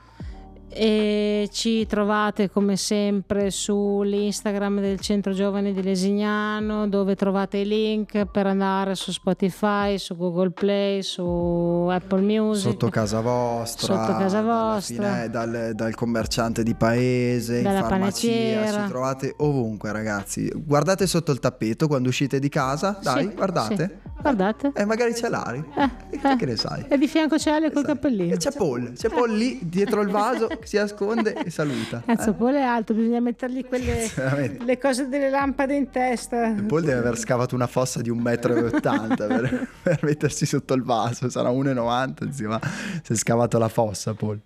e 0.75 1.49
ci 1.53 1.87
trovate 1.87 2.51
come 2.51 2.77
sempre 2.77 3.51
sull'Instagram 3.51 4.81
del 4.81 5.01
Centro 5.01 5.33
Giovane 5.33 5.73
di 5.73 5.83
Lesignano 5.83 6.89
dove 6.89 7.15
trovate 7.15 7.59
i 7.59 7.67
link 7.67 8.25
per 8.27 8.47
andare 8.47 8.95
su 8.95 9.13
Spotify, 9.13 9.99
su 9.99 10.17
Google 10.17 10.51
Play, 10.51 11.03
su 11.03 11.89
Apple 11.91 12.21
Music. 12.23 12.71
Sotto 12.71 12.89
casa 12.89 13.21
vostra, 13.21 13.87
sotto 13.87 14.19
casa 14.19 14.43
vostra. 14.43 15.13
Fine, 15.13 15.31
dal, 15.31 15.73
dal, 15.75 15.95
commerciante 15.95 16.63
di 16.63 16.75
paese, 16.75 17.63
Dalla 17.63 17.79
in 17.79 17.85
farmacia, 17.85 18.29
panettiera. 18.29 18.83
ci 18.85 18.89
trovate 18.89 19.35
ovunque 19.39 19.93
ragazzi. 19.93 20.51
Guardate 20.55 21.07
sotto 21.07 21.33
il 21.33 21.39
tappeto 21.39 21.87
quando 21.87 22.09
uscite 22.09 22.39
di 22.39 22.49
casa, 22.49 22.99
dai, 23.03 23.29
sì, 23.29 23.35
guardate. 23.35 24.01
Sì. 24.03 24.11
Guardate. 24.23 24.73
E 24.75 24.83
eh, 24.83 24.85
magari 24.85 25.13
c'è 25.13 25.29
l'Ari. 25.29 25.65
Eh, 25.77 25.91
eh, 26.11 26.37
che 26.37 26.47
ne 26.47 26.57
sai? 26.57 26.87
E 26.89 26.97
di 26.97 27.09
fianco 27.09 27.37
c'è 27.37 27.51
Ale 27.51 27.73
col 27.73 27.85
sai. 27.85 27.95
cappellino. 27.95 28.35
E 28.35 28.37
c'è 28.37 28.53
Paul, 28.53 28.93
c'è 28.93 29.09
Paul 29.09 29.37
lì 29.37 29.59
dietro 29.63 30.01
il 30.01 30.11
vaso, 30.11 30.49
si 30.65 30.77
nasconde 30.77 31.35
e 31.35 31.51
saluta. 31.51 32.03
Cazzo, 32.07 32.31
eh? 32.31 32.35
Paul 32.35 32.55
è 32.55 32.63
alto, 32.63 32.95
bisogna 32.95 33.21
mettergli 33.21 33.65
quelle 33.65 34.09
le 34.59 34.79
cose 34.79 35.09
delle 35.09 35.31
lampade 35.31 35.75
in 35.75 35.91
testa. 35.91 36.55
Paul 36.67 36.83
deve 36.83 36.99
aver 36.99 37.19
scavato 37.19 37.55
una 37.55 37.67
fossa 37.67 38.01
di 38.01 38.11
1,80 38.11 38.17
m 38.17 39.17
per, 39.17 39.69
per 39.83 39.99
mettersi 40.03 40.47
sotto 40.47 40.75
il 40.75 40.83
vaso, 40.83 41.29
sarà 41.29 41.51
1,90 41.51 42.25
insomma, 42.25 42.61
si 43.03 43.13
è 43.13 43.17
scavato 43.17 43.59
la 43.59 43.69
fossa 43.69 44.15
Paul. 44.15 44.41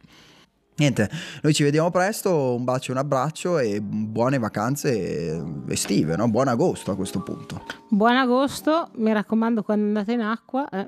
Niente, 0.78 1.08
noi 1.40 1.54
ci 1.54 1.62
vediamo 1.62 1.90
presto, 1.90 2.54
un 2.54 2.64
bacio 2.64 2.92
un 2.92 2.98
abbraccio 2.98 3.58
e 3.58 3.80
buone 3.80 4.38
vacanze 4.38 5.42
estive, 5.68 6.16
no? 6.16 6.28
Buon 6.28 6.48
agosto 6.48 6.90
a 6.90 6.96
questo 6.96 7.22
punto. 7.22 7.62
Buon 7.88 8.16
agosto, 8.16 8.90
mi 8.96 9.10
raccomando 9.10 9.62
quando 9.62 9.86
andate 9.86 10.12
in 10.12 10.20
acqua 10.20 10.68
eh, 10.68 10.86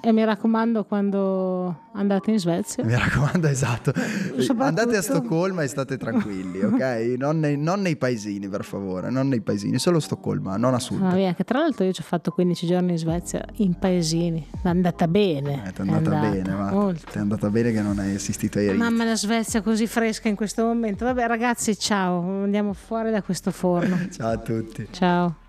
e 0.00 0.12
mi 0.12 0.24
raccomando 0.24 0.84
quando 0.84 1.84
andate 1.92 2.30
in 2.30 2.38
Svezia. 2.38 2.84
Mi 2.84 2.94
raccomando, 2.94 3.46
esatto. 3.46 3.92
Andate 4.58 4.96
a 4.96 5.02
Stoccolma 5.02 5.62
e 5.62 5.66
state 5.68 5.96
tranquilli, 5.96 6.62
ok? 6.62 7.14
Non 7.16 7.38
nei, 7.38 7.56
non 7.56 7.80
nei, 7.80 7.96
paesini, 7.96 8.48
per 8.48 8.64
favore, 8.64 9.10
non 9.10 9.28
nei 9.28 9.40
paesini, 9.40 9.78
solo 9.78 10.00
Stoccolma, 10.00 10.56
non 10.56 10.74
a 10.74 10.78
sud. 10.78 11.02
Ah, 11.02 11.14
via, 11.14 11.34
che 11.34 11.44
tra 11.44 11.60
l'altro 11.60 11.84
io 11.84 11.92
ci 11.92 12.00
ho 12.00 12.04
fatto 12.04 12.30
15 12.30 12.66
giorni 12.66 12.92
in 12.92 12.98
Svezia 12.98 13.44
in 13.56 13.78
paesini, 13.78 14.46
è 14.62 14.68
andata 14.68 15.08
bene. 15.08 15.64
Eh, 15.64 15.72
è 15.72 15.80
andata, 15.80 15.82
è 15.82 15.96
andata 15.96 16.30
bene, 16.30 16.54
ma 16.54 16.94
è 17.12 17.18
andata 17.18 17.50
bene 17.50 17.72
che 17.72 17.80
non 17.80 17.98
hai 17.98 18.14
assistito 18.14 18.58
ai 18.58 18.66
riti. 18.66 18.78
Mamma 18.78 19.04
la 19.04 19.16
Svezia 19.16 19.62
così 19.62 19.86
fresca 19.86 20.28
in 20.28 20.36
questo 20.36 20.64
momento. 20.64 21.04
Vabbè 21.04 21.26
ragazzi, 21.26 21.78
ciao, 21.78 22.42
andiamo 22.42 22.72
fuori 22.72 23.10
da 23.10 23.22
questo 23.22 23.50
forno. 23.50 23.98
ciao 24.10 24.30
a 24.30 24.38
tutti. 24.38 24.88
Ciao. 24.90 25.44